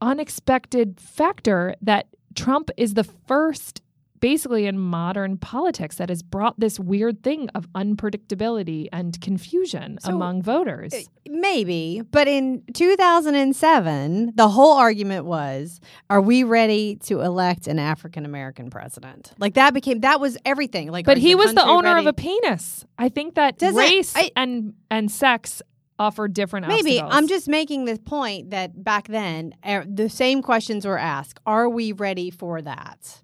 unexpected 0.00 0.98
factor 1.00 1.74
that 1.82 2.06
Trump 2.34 2.70
is 2.76 2.94
the 2.94 3.04
first 3.04 3.82
basically 4.20 4.66
in 4.66 4.78
modern 4.78 5.36
politics 5.36 5.96
that 5.96 6.08
has 6.08 6.22
brought 6.22 6.58
this 6.60 6.78
weird 6.78 7.22
thing 7.22 7.48
of 7.54 7.66
unpredictability 7.72 8.88
and 8.92 9.20
confusion 9.20 9.98
So, 10.00 10.10
among 10.10 10.42
voters. 10.42 10.92
Uh, 10.94 11.00
Maybe, 11.28 12.02
but 12.10 12.26
in 12.28 12.62
2007, 12.74 14.32
the 14.34 14.48
whole 14.48 14.74
argument 14.74 15.24
was, 15.24 15.80
are 16.08 16.20
we 16.20 16.42
ready 16.42 16.96
to 17.04 17.20
elect 17.20 17.66
an 17.66 17.78
African 17.78 18.24
American 18.24 18.68
president? 18.70 19.32
Like 19.38 19.54
that 19.54 19.74
became 19.74 20.00
that 20.00 20.20
was 20.20 20.36
everything. 20.44 20.90
Like, 20.90 21.06
but 21.06 21.18
he 21.18 21.34
was 21.34 21.54
the 21.54 21.64
owner 21.64 21.94
ready? 21.94 22.06
of 22.06 22.10
a 22.10 22.12
penis. 22.12 22.84
I 22.98 23.08
think 23.08 23.34
that 23.36 23.58
Doesn't- 23.58 23.76
race 23.78 24.12
I- 24.16 24.30
and 24.36 24.74
and 24.90 25.10
sex 25.10 25.62
offer 25.98 26.26
different 26.28 26.66
Maybe 26.66 26.98
obstacles. 26.98 27.12
I'm 27.14 27.28
just 27.28 27.48
making 27.48 27.84
the 27.84 27.98
point 27.98 28.50
that 28.50 28.82
back 28.82 29.06
then 29.08 29.54
er, 29.66 29.84
the 29.86 30.08
same 30.08 30.42
questions 30.42 30.86
were 30.86 30.98
asked. 30.98 31.38
Are 31.46 31.68
we 31.68 31.92
ready 31.92 32.30
for 32.30 32.62
that? 32.62 33.22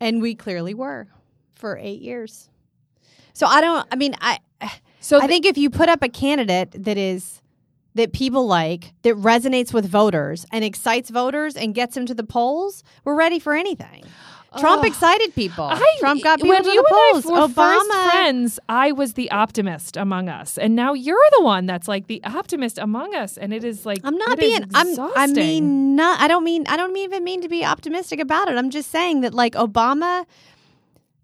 And 0.00 0.20
we 0.20 0.34
clearly 0.34 0.74
were 0.74 1.08
for 1.54 1.78
eight 1.78 2.00
years. 2.00 2.50
So 3.32 3.46
I 3.46 3.60
don't. 3.60 3.86
I 3.90 3.96
mean, 3.96 4.14
I 4.20 4.38
so 5.00 5.18
I 5.18 5.20
th- 5.20 5.30
think 5.30 5.46
if 5.46 5.58
you 5.58 5.70
put 5.70 5.88
up 5.88 6.02
a 6.02 6.08
candidate 6.08 6.72
that 6.84 6.96
is 6.98 7.42
that 7.94 8.12
people 8.12 8.46
like, 8.46 8.92
that 9.02 9.14
resonates 9.16 9.72
with 9.72 9.86
voters 9.86 10.44
and 10.52 10.62
excites 10.64 11.08
voters 11.08 11.56
and 11.56 11.74
gets 11.74 11.94
them 11.94 12.04
to 12.06 12.14
the 12.14 12.24
polls, 12.24 12.84
we're 13.04 13.14
ready 13.14 13.38
for 13.38 13.54
anything. 13.54 14.04
Trump 14.58 14.80
Ugh. 14.80 14.86
excited 14.88 15.34
people. 15.34 15.64
I, 15.64 15.96
Trump 15.98 16.22
got 16.22 16.38
people 16.38 16.50
when 16.50 16.62
to 16.64 16.70
you 16.70 16.82
the 16.82 16.88
polls. 17.12 17.24
and 17.24 17.34
I 17.36 17.40
were 17.40 17.48
Obama. 17.48 18.10
friends, 18.10 18.60
I 18.68 18.92
was 18.92 19.14
the 19.14 19.30
optimist 19.30 19.96
among 19.96 20.28
us, 20.28 20.58
and 20.58 20.74
now 20.74 20.92
you're 20.94 21.16
the 21.38 21.42
one 21.44 21.66
that's 21.66 21.88
like 21.88 22.06
the 22.06 22.22
optimist 22.24 22.78
among 22.78 23.14
us, 23.14 23.36
and 23.36 23.52
it 23.52 23.64
is 23.64 23.84
like 23.86 24.00
I'm 24.04 24.16
not 24.16 24.38
being. 24.38 24.64
I'm. 24.74 24.98
I 25.16 25.26
mean, 25.26 25.96
not. 25.96 26.20
I 26.20 26.28
don't 26.28 26.44
mean. 26.44 26.64
I 26.68 26.76
don't 26.76 26.96
even 26.96 27.24
mean 27.24 27.42
to 27.42 27.48
be 27.48 27.64
optimistic 27.64 28.20
about 28.20 28.48
it. 28.48 28.56
I'm 28.56 28.70
just 28.70 28.90
saying 28.90 29.22
that, 29.22 29.34
like 29.34 29.54
Obama, 29.54 30.24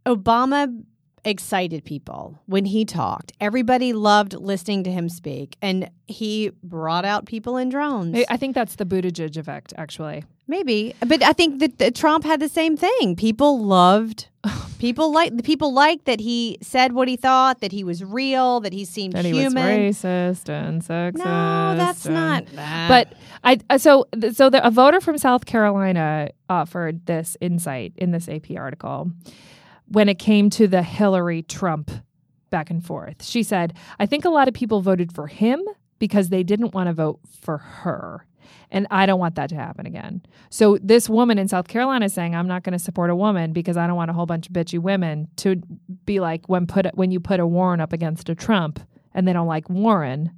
Obama 0.07 0.83
excited 1.25 1.85
people 1.85 2.39
when 2.47 2.65
he 2.65 2.85
talked. 2.85 3.33
Everybody 3.41 3.93
loved 3.93 4.35
listening 4.35 4.83
to 4.85 4.91
him 4.91 5.09
speak, 5.09 5.57
and 5.63 5.89
he 6.09 6.51
brought 6.65 7.05
out 7.05 7.27
people 7.27 7.57
in 7.57 7.69
drones. 7.69 8.17
I- 8.19 8.25
I 8.31 8.37
think 8.37 8.55
that's 8.57 8.75
the 8.75 8.85
Buttigieg 8.85 9.37
effect, 9.37 9.73
actually. 9.77 10.25
Maybe, 10.53 10.95
but 11.07 11.23
I 11.23 11.33
think 11.33 11.61
that, 11.61 11.79
that 11.79 11.95
Trump 11.95 12.25
had 12.25 12.39
the 12.39 12.49
same 12.49 12.77
thing. 12.77 13.17
People 13.17 13.65
loved. 13.65 14.29
People 14.79 15.11
like 15.13 15.35
the 15.37 15.43
people 15.45 15.73
liked 15.73 16.05
that 16.07 16.19
he 16.21 16.59
said 16.61 16.93
what 16.93 17.07
he 17.09 17.17
thought, 17.17 17.61
that 17.61 17.71
he 17.73 17.85
was 17.85 18.03
real, 18.05 18.59
that 18.61 18.73
he 18.73 18.85
seemed 18.85 19.15
That 19.15 19.25
he 19.25 19.31
human. 19.31 19.87
was 19.87 19.97
racist 20.03 20.49
and 20.49 20.83
sexist. 20.83 21.19
no, 21.19 21.75
that's 21.77 22.05
and- 22.05 22.15
not. 22.15 22.47
that. 22.57 22.89
But 22.89 23.15
I 23.45 23.59
uh, 23.71 23.79
so 23.79 24.09
th- 24.21 24.35
so 24.35 24.51
the, 24.51 24.67
a 24.67 24.71
voter 24.73 25.01
from 25.01 25.17
South 25.19 25.47
Carolina 25.47 26.31
offered 26.51 27.07
this 27.07 27.37
insight 27.41 27.93
in 27.97 28.11
this 28.11 28.29
AP 28.29 28.51
article 28.57 29.11
when 29.87 30.09
it 30.09 30.19
came 30.19 30.51
to 30.51 30.67
the 30.67 30.83
Hillary 30.83 31.43
Trump 31.45 31.91
back 32.51 32.69
and 32.69 32.85
forth. 32.85 33.23
She 33.25 33.43
said, 33.45 33.75
"I 34.01 34.07
think 34.07 34.25
a 34.25 34.31
lot 34.31 34.49
of 34.49 34.55
people 34.55 34.81
voted 34.83 35.13
for 35.15 35.29
him 35.29 35.63
because 36.01 36.29
they 36.31 36.43
didn't 36.43 36.75
want 36.75 36.89
to 36.89 36.93
vote 36.93 37.21
for 37.41 37.59
her." 37.59 38.27
And 38.71 38.87
I 38.91 39.07
don't 39.07 39.21
want 39.21 39.35
that 39.37 39.49
to 39.51 39.55
happen 39.55 39.87
again. 39.87 40.23
So 40.51 40.79
this 40.83 41.09
woman 41.09 41.39
in 41.39 41.49
South 41.49 41.69
Carolina 41.69 42.07
is 42.07 42.15
saying, 42.15 42.35
"I'm 42.35 42.49
not 42.49 42.63
going 42.63 42.73
to 42.73 42.79
support 42.79 43.11
a 43.11 43.17
woman 43.17 43.53
because 43.53 43.77
I 43.77 43.87
don't 43.87 43.97
want 43.97 44.11
a 44.11 44.15
whole 44.15 44.27
bunch 44.27 44.47
of 44.47 44.53
bitchy 44.53 44.79
women 44.79 45.29
to 45.37 45.61
be 46.07 46.21
like 46.21 46.49
when 46.49 46.67
put 46.67 46.87
when 46.95 47.11
you 47.11 47.21
put 47.21 47.41
a 47.41 47.47
Warren 47.47 47.81
up 47.81 47.93
against 47.93 48.29
a 48.29 48.35
Trump 48.35 48.81
and 49.15 49.29
they 49.29 49.33
don't 49.33 49.47
like 49.47 49.69
Warren, 49.69 50.31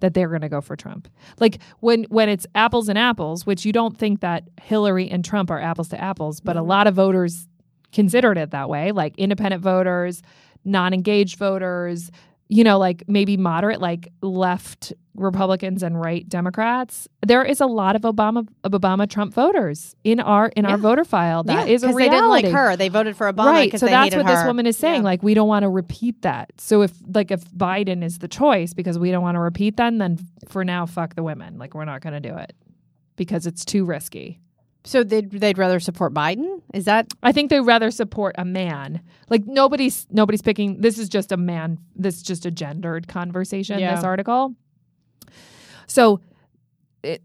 that 0.00 0.14
they're 0.14 0.28
going 0.28 0.42
to 0.42 0.48
go 0.48 0.60
for 0.60 0.76
Trump. 0.76 1.08
Like 1.40 1.60
when 1.80 2.04
when 2.04 2.28
it's 2.28 2.46
apples 2.54 2.88
and 2.88 2.98
apples, 2.98 3.46
which 3.46 3.64
you 3.64 3.72
don't 3.72 3.96
think 3.96 4.20
that 4.20 4.44
Hillary 4.60 5.08
and 5.08 5.24
Trump 5.24 5.50
are 5.50 5.60
apples 5.60 5.88
to 5.88 6.00
apples, 6.00 6.40
but 6.40 6.56
a 6.56 6.60
mm-hmm. 6.60 6.68
lot 6.68 6.86
of 6.86 6.94
voters 6.94 7.48
considered 7.92 8.36
it 8.36 8.50
that 8.50 8.68
way, 8.68 8.92
like 8.92 9.16
independent 9.16 9.62
voters, 9.62 10.22
non-engaged 10.64 11.38
voters, 11.38 12.10
you 12.54 12.62
know, 12.62 12.78
like 12.78 13.02
maybe 13.08 13.36
moderate 13.36 13.80
like 13.80 14.12
left 14.22 14.92
Republicans 15.16 15.82
and 15.82 16.00
right 16.00 16.28
Democrats. 16.28 17.08
There 17.26 17.44
is 17.44 17.60
a 17.60 17.66
lot 17.66 17.96
of 17.96 18.02
Obama 18.02 18.46
of 18.62 18.72
Obama 18.72 19.08
Trump 19.08 19.34
voters 19.34 19.94
in 20.04 20.20
our 20.20 20.48
in 20.56 20.64
Yeah. 20.64 20.72
our 20.72 20.78
voter 20.78 21.04
file. 21.04 21.42
That 21.44 21.68
is 21.68 21.82
yeah, 21.82 21.88
a 21.88 21.90
'cause 21.90 21.96
reality. 21.96 22.10
they 22.10 22.16
didn't 22.16 22.30
like 22.30 22.46
her. 22.46 22.76
They 22.76 22.88
voted 22.88 23.16
for 23.16 23.32
Obama 23.32 23.46
right 23.52 23.78
so 23.78 23.86
that's 23.86 24.14
what 24.14 24.26
this 24.26 24.44
woman 24.44 24.66
is 24.66 24.76
saying 24.76 25.02
Yeah. 25.02 25.10
like 25.10 25.22
we 25.22 25.34
don't 25.34 25.48
want 25.48 25.64
to 25.64 25.68
repeat 25.68 26.22
that 26.22 26.52
so 26.58 26.82
if 26.82 26.92
like 27.12 27.30
if 27.32 27.44
biden 27.52 28.02
is 28.04 28.18
the 28.18 28.28
choice 28.28 28.72
because 28.74 28.98
we 28.98 29.10
don't 29.10 29.22
want 29.22 29.34
to 29.36 29.40
repeat 29.40 29.76
that 29.78 29.96
then 29.98 30.18
for 30.48 30.64
now 30.64 30.86
fuck 30.86 31.14
the 31.16 31.22
women 31.22 31.58
like 31.58 31.74
we're 31.74 31.84
not 31.84 32.00
going 32.02 32.12
to 32.20 32.28
do 32.30 32.36
it 32.36 32.52
because 33.16 33.46
it's 33.46 33.64
too 33.64 33.84
risky 33.84 34.40
So 34.84 35.02
they'd 35.02 35.30
they'd 35.30 35.58
rather 35.58 35.80
support 35.80 36.12
Biden? 36.14 36.60
Is 36.74 36.84
that 36.84 37.06
i 37.22 37.32
think 37.32 37.50
they'd 37.50 37.60
rather 37.60 37.90
support 37.90 38.34
a 38.36 38.44
man 38.44 39.00
like 39.30 39.46
nobody's 39.46 40.06
nobody's 40.10 40.42
picking 40.42 40.80
this 40.80 40.98
is 40.98 41.08
just 41.08 41.32
a 41.32 41.36
man 41.36 41.78
this 41.94 42.16
is 42.16 42.22
just 42.22 42.44
a 42.44 42.50
gendered 42.50 43.06
conversation 43.08 43.78
Yeah. 43.78 43.94
this 43.94 44.04
article 44.04 44.54
so 45.86 46.20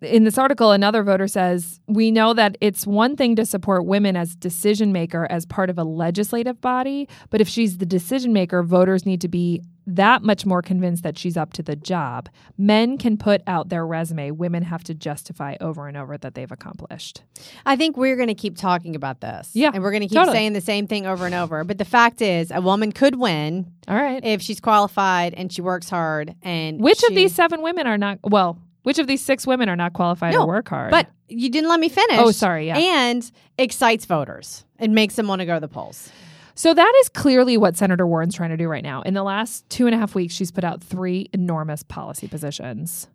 in 0.02 0.24
this 0.26 0.38
article, 0.38 0.72
another 0.72 1.04
voter 1.04 1.28
says, 1.28 1.80
We 1.88 2.12
know 2.12 2.34
that 2.34 2.58
it's 2.60 2.86
one 2.86 3.16
thing 3.16 3.36
to 3.38 3.46
support 3.46 3.86
women 3.86 4.16
as 4.16 4.36
decision 4.36 4.92
maker 4.92 5.26
as 5.30 5.46
part 5.46 5.70
of 5.70 5.78
a 5.78 5.84
legislative 5.84 6.60
body, 6.60 7.08
but 7.30 7.40
if 7.40 7.48
she's 7.48 7.78
the 7.78 7.86
decision 7.86 8.34
maker, 8.34 8.62
voters 8.62 9.06
need 9.06 9.22
to 9.22 9.30
be 9.30 9.62
that 9.96 10.24
much 10.24 10.46
more 10.46 10.62
convinced 10.62 11.04
that 11.04 11.18
she's 11.18 11.36
up 11.38 11.54
to 11.54 11.64
the 11.64 11.76
job. 11.76 12.30
Men 12.58 12.98
can 12.98 13.18
put 13.18 13.42
out 13.48 13.70
their 13.70 13.86
resume, 13.86 14.32
women 14.32 14.64
have 14.64 14.84
to 14.86 14.94
justify 14.94 15.56
over 15.60 15.88
and 15.88 15.98
over 15.98 16.18
that 16.18 16.36
they've 16.36 16.52
accomplished. 16.52 17.24
I 17.66 17.76
think 17.76 17.98
we're 17.98 18.16
going 18.16 18.28
to 18.28 18.36
keep 18.36 18.58
talking 18.58 18.96
about 18.96 19.22
this. 19.22 19.52
Yeah, 19.54 19.72
And 19.74 19.84
we're 19.84 19.92
going 19.92 20.02
to 20.02 20.08
keep 20.08 20.18
totally. 20.18 20.36
saying 20.38 20.54
the 20.54 20.62
same 20.62 20.88
thing 20.88 21.06
over 21.06 21.26
and 21.26 21.36
over. 21.36 21.64
But 21.64 21.78
the 21.78 21.86
fact 21.86 22.22
is, 22.22 22.52
a 22.52 22.62
woman 22.62 22.92
could 22.92 23.16
win 23.16 23.72
All 23.88 23.96
right. 23.96 24.24
if 24.24 24.42
she's 24.42 24.60
qualified 24.60 25.34
and 25.34 25.52
she 25.52 25.62
works 25.62 25.90
hard. 25.90 26.36
And 26.44 26.80
Which 26.80 27.04
of 27.04 27.16
these 27.16 27.34
seven 27.34 27.62
women 27.62 27.88
are 27.88 27.98
not, 27.98 28.20
well, 28.24 28.58
which 28.84 29.00
of 29.00 29.08
these 29.08 29.24
six 29.24 29.46
women 29.46 29.70
are 29.70 29.76
not 29.76 29.94
qualified 29.94 30.34
No, 30.34 30.44
or 30.44 30.48
work 30.48 30.70
hard? 30.70 30.92
But 30.92 31.08
you 31.28 31.50
didn't 31.50 31.70
let 31.70 31.80
me 31.80 31.90
finish. 31.90 32.18
Oh, 32.20 32.32
sorry, 32.32 32.68
yeah. 32.68 32.78
And 32.78 33.30
excites 33.58 34.06
voters 34.06 34.66
and 34.78 34.96
makes 34.96 35.16
them 35.16 35.28
want 35.28 35.40
to 35.42 35.46
go 35.46 35.56
to 35.56 35.60
the 35.60 35.68
polls. 35.68 36.12
So 36.60 36.74
that 36.74 36.94
is 37.00 37.08
clearly 37.08 37.56
what 37.56 37.78
Senator 37.78 38.06
Warren's 38.06 38.36
trying 38.36 38.50
to 38.50 38.58
do 38.58 38.68
right 38.68 38.84
now. 38.84 39.02
In 39.04 39.14
the 39.14 39.24
last 39.24 39.70
two 39.70 39.86
and 39.86 39.96
a 39.96 39.98
half 39.98 40.14
weeks, 40.14 40.34
she's 40.34 40.52
put 40.52 40.66
out 40.66 40.84
three 40.84 41.30
enormous 41.32 41.84
policy 41.84 42.28
positions. 42.28 43.08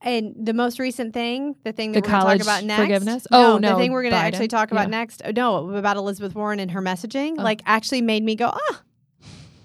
And 0.00 0.34
the 0.40 0.54
most 0.54 0.78
recent 0.78 1.12
thing, 1.12 1.54
the 1.64 1.72
thing 1.72 1.92
The 1.92 2.00
that 2.00 2.06
we're 2.08 2.12
going 2.22 2.38
to 2.38 2.44
talk 2.44 2.60
about 2.60 2.64
next. 2.64 2.80
forgiveness? 2.80 3.26
No, 3.30 3.56
Oh, 3.56 3.58
no, 3.58 3.72
The 3.74 3.82
thing 3.82 3.92
we're 3.92 4.00
going 4.04 4.14
to 4.14 4.18
actually 4.18 4.48
talk 4.48 4.70
about 4.70 4.84
Yeah. 4.86 5.00
next. 5.00 5.20
oh, 5.22 5.32
No, 5.32 5.70
about 5.76 5.98
Elizabeth 5.98 6.34
Warren 6.34 6.60
and 6.60 6.70
her 6.70 6.80
messaging, 6.80 7.34
Oh. 7.38 7.42
like 7.42 7.60
actually 7.66 8.00
made 8.00 8.24
me 8.24 8.34
go, 8.36 8.52
ah, 8.54 8.82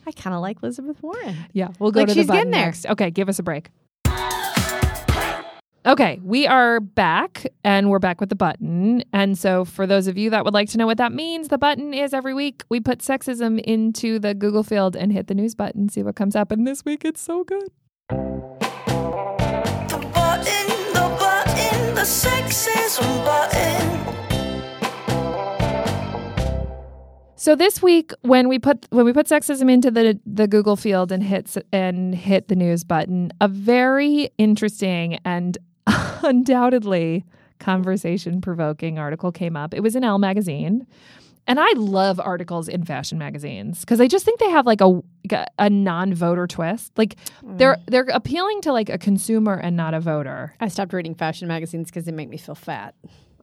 I 0.05 0.11
kind 0.11 0.35
of 0.35 0.41
like 0.41 0.57
Elizabeth 0.61 1.01
Warren. 1.01 1.37
Yeah, 1.53 1.69
we'll 1.79 1.91
go 1.91 2.01
Like 2.01 2.09
to 2.09 2.13
she's 2.15 2.25
the 2.27 2.33
button 2.33 2.39
getting 2.47 2.51
there. 2.51 2.65
next. 2.65 2.85
Okay, 2.87 3.09
give 3.09 3.29
us 3.29 3.39
a 3.39 3.43
break. 3.43 3.69
Okay, 5.85 6.21
we 6.23 6.47
are 6.47 6.79
back 6.79 7.45
and 7.65 7.89
we're 7.89 7.99
back 7.99 8.21
with 8.21 8.29
the 8.29 8.37
button. 8.37 9.03
And 9.11 9.37
so, 9.37 9.65
for 9.65 9.85
those 9.85 10.07
of 10.07 10.17
you 10.17 10.29
that 10.29 10.45
would 10.45 10.53
like 10.53 10.69
to 10.69 10.77
know 10.77 10.85
what 10.85 10.97
that 10.97 11.11
means, 11.11 11.49
the 11.49 11.57
button 11.57 11.93
is 11.93 12.13
every 12.13 12.33
week 12.33 12.63
we 12.69 12.79
put 12.79 12.99
sexism 12.99 13.59
into 13.59 14.17
the 14.17 14.33
Google 14.33 14.63
field 14.63 14.95
and 14.95 15.11
hit 15.11 15.27
the 15.27 15.35
news 15.35 15.55
button, 15.55 15.89
see 15.89 16.01
what 16.01 16.15
comes 16.15 16.37
up. 16.37 16.53
And 16.53 16.65
this 16.65 16.85
week 16.85 17.03
it's 17.03 17.19
so 17.19 17.43
good. 17.43 17.67
The 18.07 18.15
button, 20.13 20.67
the 20.93 21.17
button, 21.19 21.95
the 21.95 22.03
sexism 22.03 23.25
button. 23.25 24.13
So 27.35 27.57
this 27.57 27.81
week, 27.81 28.13
when 28.21 28.47
we 28.47 28.57
put 28.57 28.87
when 28.91 29.03
we 29.03 29.11
put 29.11 29.27
sexism 29.27 29.69
into 29.69 29.91
the 29.91 30.17
the 30.25 30.47
Google 30.47 30.77
field 30.77 31.11
and 31.11 31.21
hits 31.21 31.57
and 31.73 32.15
hit 32.15 32.47
the 32.47 32.55
news 32.55 32.85
button, 32.85 33.33
a 33.41 33.49
very 33.49 34.29
interesting 34.37 35.19
and 35.25 35.57
undoubtedly 36.23 37.25
conversation 37.59 38.41
provoking 38.41 38.99
article 38.99 39.31
came 39.31 39.55
up. 39.55 39.73
It 39.73 39.81
was 39.81 39.95
in 39.95 40.03
Elle 40.03 40.19
magazine. 40.19 40.87
And 41.45 41.59
I 41.59 41.73
love 41.73 42.21
articles 42.21 42.69
in 42.69 42.85
fashion 42.85 43.17
magazines 43.17 43.81
because 43.81 43.99
I 43.99 44.07
just 44.07 44.23
think 44.23 44.39
they 44.39 44.49
have 44.49 44.65
like 44.65 44.79
a 44.79 45.01
a 45.59 45.69
non 45.69 46.13
voter 46.13 46.47
twist. 46.47 46.97
Like 46.97 47.17
mm. 47.43 47.57
they're 47.57 47.77
they're 47.87 48.07
appealing 48.13 48.61
to 48.61 48.71
like 48.71 48.89
a 48.89 48.97
consumer 48.97 49.53
and 49.55 49.75
not 49.75 49.93
a 49.93 49.99
voter. 49.99 50.55
I 50.61 50.69
stopped 50.69 50.93
reading 50.93 51.15
fashion 51.15 51.49
magazines 51.49 51.89
because 51.89 52.05
they 52.05 52.13
make 52.13 52.29
me 52.29 52.37
feel 52.37 52.55
fat. 52.55 52.95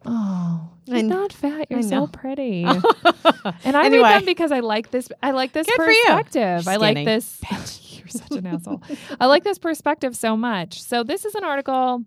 Oh, 0.07 0.71
you're 0.87 0.99
I 0.99 1.03
not 1.03 1.31
fat. 1.31 1.67
You're 1.71 1.83
so 1.83 2.07
pretty. 2.07 2.65
and 2.65 3.77
I 3.77 3.85
Anyway. 3.85 4.03
read 4.03 4.21
them 4.21 4.25
because 4.25 4.51
I 4.51 4.61
like 4.61 4.91
this. 4.91 5.11
I 5.23 5.33
like 5.33 5.53
this 5.53 5.67
Good 5.67 5.77
perspective. 5.77 6.69
I 6.69 6.77
like 6.77 7.05
this. 7.05 7.39
You're 7.99 8.09
such 8.09 8.31
an 8.33 8.47
asshole. 8.47 8.83
I 9.21 9.27
like 9.27 9.45
this 9.45 9.59
perspective 9.59 10.17
so 10.17 10.39
much. 10.39 10.83
So 10.83 11.05
this 11.05 11.27
is 11.27 11.35
an 11.35 11.45
article 11.45 12.07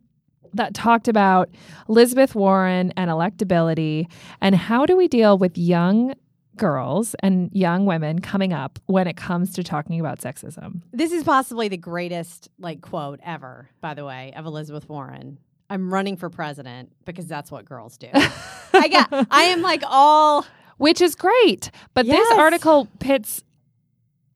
that 0.53 0.73
talked 0.73 1.07
about 1.07 1.49
Elizabeth 1.89 2.35
Warren 2.35 2.93
and 2.95 3.09
electability 3.09 4.07
and 4.41 4.55
how 4.55 4.85
do 4.85 4.95
we 4.95 5.07
deal 5.07 5.37
with 5.37 5.57
young 5.57 6.13
girls 6.55 7.15
and 7.21 7.49
young 7.53 7.85
women 7.85 8.19
coming 8.19 8.53
up 8.53 8.79
when 8.85 9.07
it 9.07 9.17
comes 9.17 9.53
to 9.53 9.63
talking 9.63 9.99
about 9.99 10.19
sexism. 10.19 10.81
This 10.91 11.11
is 11.11 11.23
possibly 11.23 11.67
the 11.67 11.77
greatest 11.77 12.49
like 12.59 12.81
quote 12.81 13.19
ever, 13.23 13.69
by 13.81 13.93
the 13.93 14.05
way, 14.05 14.33
of 14.35 14.45
Elizabeth 14.45 14.87
Warren. 14.87 15.39
I'm 15.69 15.91
running 15.91 16.17
for 16.17 16.29
president 16.29 16.91
because 17.05 17.25
that's 17.25 17.49
what 17.49 17.65
girls 17.65 17.97
do. 17.97 18.09
I 18.13 18.87
got 18.87 19.27
I 19.31 19.43
am 19.43 19.61
like 19.61 19.83
all 19.87 20.45
which 20.77 21.01
is 21.01 21.15
great. 21.15 21.71
But 21.93 22.05
this 22.05 22.31
article 22.33 22.87
pits 22.99 23.43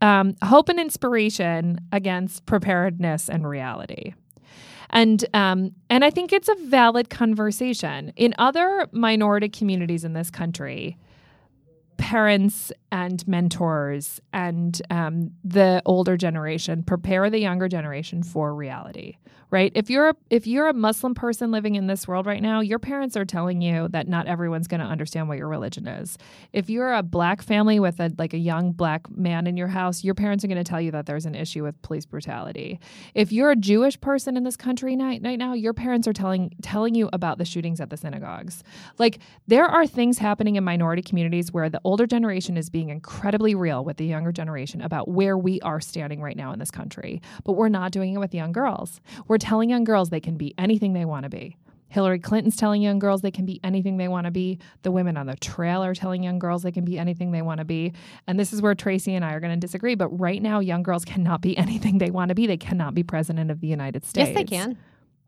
um, 0.02 0.36
hope 0.44 0.70
and 0.70 0.80
inspiration 0.80 1.80
against 1.92 2.46
preparedness 2.46 3.30
and 3.30 3.48
reality. 3.48 4.14
And 4.90 5.26
um, 5.34 5.72
and 5.90 6.06
I 6.06 6.10
think 6.10 6.32
it's 6.32 6.50
a 6.50 6.56
valid 6.66 7.10
conversation. 7.10 8.14
In 8.16 8.34
other 8.38 8.88
minority 8.92 9.50
communities 9.50 10.04
in 10.04 10.14
this 10.14 10.30
country, 10.30 10.98
parents 11.98 12.72
and 12.92 13.28
mentors 13.28 14.22
and 14.34 14.82
um, 14.90 15.32
the 15.44 15.82
older 15.86 16.18
generation 16.18 16.84
prepare 16.84 17.30
the 17.30 17.40
younger 17.40 17.68
generation 17.68 18.24
for 18.24 18.54
reality 18.54 19.18
right? 19.50 19.72
If 19.76 19.90
you're 19.90 20.10
a, 20.10 20.16
if 20.30 20.46
you're 20.46 20.68
a 20.68 20.74
muslim 20.74 21.16
person 21.16 21.52
living 21.52 21.76
in 21.76 21.88
this 21.88 22.08
world 22.08 22.26
right 22.26 22.42
now 22.42 22.60
your 22.60 22.80
parents 22.80 23.16
are 23.16 23.26
telling 23.26 23.62
you 23.62 23.88
that 23.90 24.08
not 24.08 24.28
everyone's 24.28 24.68
going 24.68 24.80
to 24.80 24.86
understand 24.86 25.28
what 25.28 25.38
your 25.38 25.48
religion 25.48 25.88
is. 25.88 26.18
If 26.54 26.70
you're 26.70 26.94
a 26.94 27.04
black 27.04 27.42
family 27.42 27.80
with 27.80 28.00
a 28.00 28.12
like 28.18 28.34
a 28.34 28.38
young 28.38 28.72
black 28.72 29.10
man 29.10 29.48
in 29.48 29.58
your 29.58 29.68
house 29.68 30.04
your 30.04 30.16
parents 30.16 30.44
are 30.44 30.48
going 30.48 30.64
to 30.64 30.70
tell 30.70 30.82
you 30.82 30.92
that 30.92 31.06
there's 31.06 31.26
an 31.26 31.36
issue 31.36 31.64
with 31.64 31.82
police 31.82 32.06
brutality. 32.06 32.80
If 33.14 33.32
you're 33.32 33.52
a 33.52 33.56
jewish 33.56 34.00
person 34.00 34.38
in 34.38 34.44
this 34.44 34.58
country 34.58 34.96
night 34.96 35.22
right 35.24 35.40
now 35.40 35.54
your 35.54 35.74
parents 35.74 36.08
are 36.08 36.14
telling 36.14 36.52
telling 36.62 36.96
you 36.96 37.10
about 37.14 37.38
the 37.38 37.46
shootings 37.46 37.80
at 37.80 37.90
the 37.90 37.98
synagogues. 37.98 38.64
Like 38.98 39.20
there 39.48 39.66
are 39.66 39.88
things 39.88 40.18
happening 40.18 40.58
in 40.58 40.64
minority 40.64 41.02
communities 41.02 41.54
where 41.54 41.70
the 41.70 41.82
older 41.88 42.06
generation 42.06 42.58
is 42.58 42.70
being 42.70 42.90
incredibly 42.90 43.56
real 43.56 43.82
with 43.82 43.96
the 43.96 44.06
younger 44.06 44.34
generation 44.34 44.82
about 44.82 45.08
where 45.08 45.38
we 45.38 45.62
are 45.62 45.80
standing 45.80 46.22
right 46.22 46.36
now 46.36 46.52
in 46.52 46.60
this 46.60 46.70
country. 46.70 47.22
But 47.46 47.54
we're 47.54 47.70
not 47.70 47.94
doing 47.94 48.14
it 48.14 48.18
with 48.18 48.34
young 48.34 48.52
girls. 48.52 49.00
We're 49.30 49.38
telling 49.38 49.70
young 49.70 49.86
girls 49.86 50.10
they 50.10 50.20
can 50.20 50.36
be 50.36 50.54
anything 50.58 50.92
they 50.92 51.06
want 51.06 51.24
to 51.24 51.30
be. 51.30 51.56
Hillary 51.88 52.20
Clinton's 52.20 52.58
telling 52.58 52.82
young 52.82 53.00
girls 53.00 53.22
they 53.22 53.32
can 53.32 53.46
be 53.46 53.62
anything 53.64 53.96
they 53.96 54.10
want 54.10 54.26
to 54.26 54.32
be. 54.32 54.60
The 54.82 54.92
women 54.92 55.16
on 55.16 55.28
the 55.28 55.38
trail 55.38 55.82
are 55.82 55.96
telling 55.96 56.24
young 56.24 56.40
girls 56.40 56.62
they 56.62 56.74
can 56.74 56.84
be 56.84 57.00
anything 57.00 57.32
they 57.32 57.42
want 57.42 57.60
to 57.60 57.66
be. 57.66 57.94
And 58.28 58.38
this 58.38 58.52
is 58.52 58.62
where 58.62 58.76
Tracy 58.76 59.16
and 59.16 59.24
I 59.24 59.32
are 59.32 59.40
going 59.40 59.54
to 59.54 59.60
disagree. 59.60 59.96
But 59.96 60.10
right 60.10 60.42
now, 60.42 60.60
young 60.60 60.84
girls 60.84 61.06
cannot 61.06 61.40
be 61.40 61.58
anything 61.58 62.00
they 62.00 62.12
want 62.12 62.28
to 62.30 62.36
be. 62.36 62.48
They 62.48 62.58
cannot 62.58 62.96
be 62.96 63.04
president 63.04 63.50
of 63.50 63.62
the 63.62 63.68
United 63.68 64.04
States. 64.04 64.28
Yes, 64.28 64.36
they 64.36 64.44
can. 64.44 64.78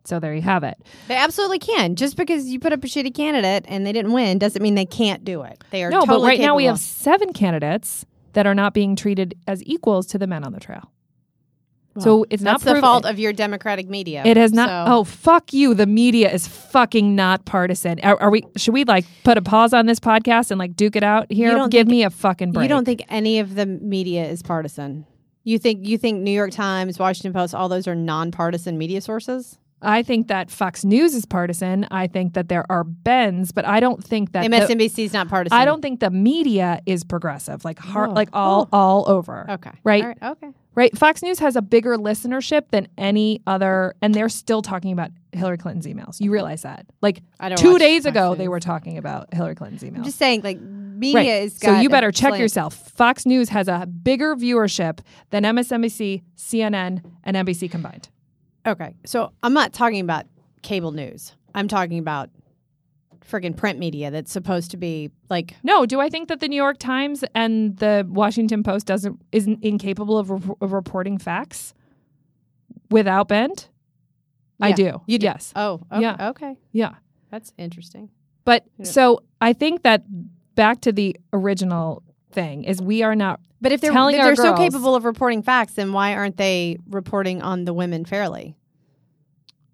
So 0.10 0.20
there 0.20 0.34
you 0.34 0.42
have 0.42 0.64
it. 0.64 0.76
They 1.08 1.16
absolutely 1.16 1.60
can. 1.60 1.96
Just 1.96 2.18
because 2.18 2.50
you 2.50 2.60
put 2.60 2.74
up 2.74 2.84
a 2.84 2.88
shitty 2.88 3.14
candidate 3.14 3.64
and 3.68 3.86
they 3.86 3.92
didn't 3.94 4.12
win 4.12 4.40
doesn't 4.40 4.62
mean 4.62 4.74
they 4.74 4.86
can't 4.86 5.24
do 5.24 5.44
it. 5.44 5.64
They 5.70 5.84
are 5.84 5.92
No, 5.92 6.00
totally 6.00 6.18
but 6.18 6.26
right 6.26 6.40
now 6.40 6.56
we 6.56 6.66
have 6.66 6.80
seven 6.80 7.32
candidates 7.32 8.08
that 8.34 8.48
are 8.48 8.56
not 8.56 8.74
being 8.74 8.96
treated 8.96 9.36
as 9.48 9.64
equals 9.66 10.08
to 10.08 10.18
the 10.18 10.26
men 10.26 10.44
on 10.44 10.52
the 10.52 10.60
trail. 10.60 10.92
so 12.00 12.26
it's 12.32 12.42
not 12.42 12.62
the 12.62 12.80
fault 12.82 13.06
of 13.06 13.20
your 13.20 13.34
Democratic 13.34 13.88
media. 13.88 14.24
It 14.26 14.36
has 14.38 14.52
not. 14.52 14.70
So- 14.70 14.94
Oh, 14.94 15.04
fuck 15.04 15.54
you! 15.54 15.74
The 15.76 15.86
media 15.86 16.32
is 16.32 16.48
fucking 16.48 17.16
not 17.16 17.46
partisan. 17.46 18.00
Are, 18.02 18.20
are 18.22 18.32
we? 18.32 18.44
Should 18.58 18.74
we 18.74 18.86
like 18.86 19.06
put 19.24 19.38
a 19.38 19.42
pause 19.42 19.74
on 19.74 19.86
this 19.86 20.00
podcast 20.00 20.50
and 20.50 20.58
like 20.58 20.76
duke 20.76 20.96
it 20.96 21.04
out 21.04 21.32
here? 21.32 21.52
don't 21.52 21.70
Give 21.70 21.82
think- 21.82 21.92
me 21.92 22.04
a 22.04 22.10
fucking 22.10 22.52
break. 22.54 22.64
You 22.64 22.70
don't 22.70 22.86
think 22.86 23.04
any 23.10 23.40
of 23.40 23.54
the 23.56 23.66
media 23.66 24.26
is 24.26 24.42
partisan? 24.42 25.06
You 25.44 25.60
think 25.60 25.86
you 25.88 25.98
think 25.98 26.22
New 26.22 26.32
York 26.32 26.52
Times, 26.52 26.98
Washington 27.00 27.34
Post, 27.34 27.54
all 27.54 27.70
those 27.70 27.88
are 27.88 27.96
nonpartisan 27.96 28.78
media 28.78 29.02
sources? 29.02 29.58
I 29.82 30.04
think 30.04 30.28
that 30.28 30.52
Fox 30.52 30.84
News 30.84 31.14
is 31.16 31.26
partisan. 31.26 31.88
I 31.92 32.08
think 32.08 32.34
that 32.34 32.50
there 32.50 32.66
are 32.70 32.84
bends, 32.84 33.52
but 33.52 33.66
I 33.66 33.80
don't 33.80 34.04
think 34.04 34.34
that. 34.34 34.46
MSNBC 34.46 35.06
is 35.06 35.14
not 35.14 35.30
partisan. 35.30 35.58
I 35.58 35.66
don't 35.66 35.82
think 35.82 36.00
the 36.00 36.10
media 36.10 36.82
is 36.86 37.04
progressive, 37.04 37.64
like 37.64 37.80
heart, 37.80 38.10
Oh. 38.10 38.14
like 38.14 38.30
all 38.34 38.68
Oh. 38.74 38.78
all 38.78 39.10
over. 39.10 39.46
Okay. 39.50 39.72
Right. 39.84 40.18
Okay. 40.22 40.50
Right. 40.76 40.98
Fox 40.98 41.22
News 41.22 41.40
has 41.40 41.56
a 41.56 41.62
bigger 41.62 41.98
listenership 41.98 42.70
than 42.72 42.88
any 42.98 43.42
other, 43.48 43.96
and 44.02 44.14
they're 44.14 44.30
still 44.30 44.62
talking 44.62 44.92
about 44.92 45.12
Hillary 45.34 45.58
Clinton's 45.58 45.86
emails. 45.86 46.20
You 46.22 46.32
realize 46.32 46.62
that? 46.62 46.86
Like 47.02 47.22
two 47.58 47.78
days 47.78 48.04
Fox 48.04 48.12
ago, 48.16 48.30
News. 48.30 48.38
they 48.38 48.48
were 48.48 48.60
talking 48.60 48.98
about 48.98 49.34
Hillary 49.34 49.56
Clinton's 49.56 49.84
emails. 49.84 49.98
I'm 49.98 50.04
just 50.04 50.18
saying, 50.18 50.42
like 50.44 50.60
media 50.60 51.16
right. 51.20 51.44
is. 51.44 51.58
so 51.58 51.80
you 51.80 51.90
better 51.90 52.12
check 52.12 52.30
slant. 52.30 52.42
yourself. 52.42 52.76
Fox 52.92 53.26
News 53.26 53.50
has 53.50 53.68
a 53.68 53.86
bigger 53.88 54.36
viewership 54.36 55.00
than 55.32 55.44
MSNBC, 55.44 56.24
CNN, 56.38 57.02
and 57.24 57.38
NBC 57.38 57.70
combined. 57.72 58.10
Okay. 58.66 58.96
So 59.06 59.32
I'm 59.44 59.54
not 59.54 59.74
talking 59.74 60.00
about 60.02 60.26
cable 60.62 60.92
news. 60.92 61.34
I'm 61.56 61.68
talking 61.68 62.00
about 62.00 62.30
friggin' 63.26 63.56
print 63.56 63.78
media 63.80 64.10
that's 64.12 64.32
supposed 64.32 64.72
to 64.72 64.78
be 64.78 65.12
like 65.30 65.56
No, 65.64 65.86
do 65.86 66.00
I 66.00 66.10
think 66.10 66.30
that 66.30 66.40
the 66.40 66.48
New 66.48 66.56
York 66.56 66.78
Times 66.80 67.24
and 67.36 67.78
the 67.78 68.06
Washington 68.10 68.64
Post 68.64 68.88
doesn't 68.88 69.22
isn't 69.32 69.64
incapable 69.64 70.18
of, 70.18 70.30
re- 70.32 70.56
of 70.62 70.72
reporting 70.74 71.18
facts 71.18 71.74
without 72.90 73.28
bend? 73.28 73.68
I 74.62 74.72
do. 74.74 75.02
you 75.08 75.18
do. 75.20 75.26
Yes. 75.26 75.54
oh 75.56 75.80
okay, 75.92 76.02
Yeah. 76.02 76.30
okay 76.32 76.58
Yeah. 76.72 76.96
that's 77.32 77.54
interesting. 77.58 78.10
But 78.46 78.66
Yeah. 78.78 78.86
so 78.86 79.24
I 79.40 79.54
think 79.54 79.84
that 79.84 80.04
back 80.56 80.82
to 80.82 80.92
the 80.92 81.16
original 81.32 82.04
thing 82.32 82.64
is 82.64 82.82
we 82.82 83.02
are 83.04 83.16
not 83.16 83.40
But 83.62 83.72
if 83.72 83.82
they're 83.82 83.92
Telling 83.92 84.16
if 84.16 84.22
they're 84.22 84.36
so 84.36 84.56
capable 84.56 84.96
of 84.96 85.04
reporting 85.06 85.42
facts, 85.42 85.74
then 85.74 85.94
why 85.94 86.14
aren't 86.16 86.38
they 86.38 86.78
reporting 86.90 87.42
on 87.42 87.66
the 87.66 87.74
women 87.74 88.06
fairly? 88.06 88.56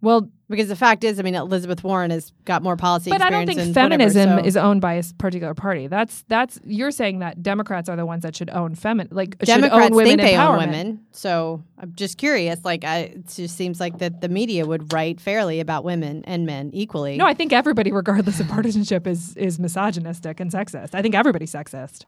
Well, 0.02 0.30
Because 0.50 0.68
the 0.68 0.76
fact 0.76 1.04
is, 1.04 1.20
I 1.20 1.24
mean, 1.24 1.34
Elizabeth 1.34 1.84
Warren 1.84 2.12
has 2.12 2.32
got 2.44 2.62
more 2.62 2.76
policy. 2.76 3.10
but 3.10 3.24
I 3.24 3.32
don't 3.32 3.50
experience 3.50 3.74
think 3.76 3.78
and 3.78 3.92
whatever, 3.92 4.12
feminism 4.12 4.40
so- 4.40 4.46
is 4.46 4.56
owned 4.58 4.80
by 4.82 4.94
a 4.94 5.04
particular 5.18 5.56
party. 5.56 5.88
That's 5.88 6.24
that's 6.28 6.60
you're 6.64 6.92
saying 6.92 7.20
that 7.20 7.42
Democrats 7.42 7.90
are 7.90 7.96
the 7.96 8.06
ones 8.06 8.22
that 8.22 8.36
should 8.36 8.52
own 8.52 8.76
femin 8.76 9.08
like 9.10 9.36
should 9.40 9.48
Democrats 9.48 9.86
own 9.90 9.96
women 9.96 10.20
think 10.20 10.22
they 10.22 10.38
own 10.38 10.58
women. 10.60 11.00
So 11.12 11.64
I'm 11.80 11.94
just 11.96 12.20
curious. 12.20 12.64
Like, 12.64 12.84
I, 12.84 12.98
it 13.00 13.28
just 13.36 13.58
seems 13.58 13.80
like 13.80 13.98
that 13.98 14.22
the 14.22 14.30
media 14.30 14.68
would 14.68 14.94
write 14.94 15.20
fairly 15.20 15.60
about 15.60 15.84
women 15.84 16.24
and 16.26 16.46
men 16.46 16.70
equally. 16.74 17.18
No, 17.18 17.26
I 17.26 17.34
think 17.34 17.52
everybody, 17.52 17.92
regardless 17.92 18.40
of 18.40 18.48
partisanship, 18.48 19.08
is 19.08 19.36
is 19.38 19.58
misogynistic 19.58 20.40
and 20.40 20.52
sexist. 20.52 20.94
I 20.94 21.02
think 21.02 21.16
everybody's 21.16 21.52
sexist. 21.52 22.06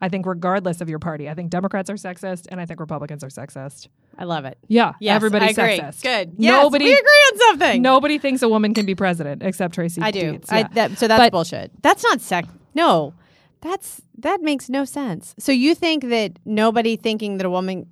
I 0.00 0.08
think 0.08 0.26
regardless 0.26 0.80
of 0.80 0.88
your 0.88 1.00
party, 1.00 1.28
I 1.28 1.34
think 1.34 1.50
Democrats 1.50 1.90
are 1.90 1.94
sexist, 1.94 2.46
and 2.50 2.60
I 2.60 2.66
think 2.66 2.78
Republicans 2.78 3.24
are 3.24 3.28
sexist. 3.28 3.88
I 4.16 4.24
love 4.24 4.44
it. 4.44 4.56
Yeah, 4.68 4.92
Yes, 5.00 5.16
everybody's 5.16 5.58
I 5.58 5.62
agree. 5.70 5.78
sexist. 5.84 6.02
Good. 6.02 6.34
Yes, 6.38 6.62
Nobody, 6.62 6.84
we 6.84 6.92
agree 6.92 7.02
on 7.32 7.38
something. 7.38 7.82
nobody 7.82 8.18
thinks 8.18 8.42
a 8.42 8.48
woman 8.48 8.74
can 8.74 8.86
be 8.86 8.94
president 8.94 9.42
except 9.42 9.74
Tracy. 9.74 10.00
I 10.00 10.10
do. 10.12 10.20
Dietz. 10.32 10.52
I, 10.52 10.62
that, 10.74 10.98
so 10.98 11.08
that's 11.08 11.18
But- 11.20 11.32
bullshit. 11.32 11.72
That's 11.82 12.02
not 12.04 12.20
sex. 12.20 12.48
No, 12.74 13.14
that's 13.60 14.00
that 14.18 14.40
makes 14.40 14.68
no 14.68 14.84
sense. 14.84 15.34
So 15.38 15.50
you 15.52 15.74
think 15.74 16.04
that 16.10 16.38
nobody 16.44 16.96
thinking 16.96 17.38
that 17.38 17.46
a 17.46 17.50
woman. 17.50 17.86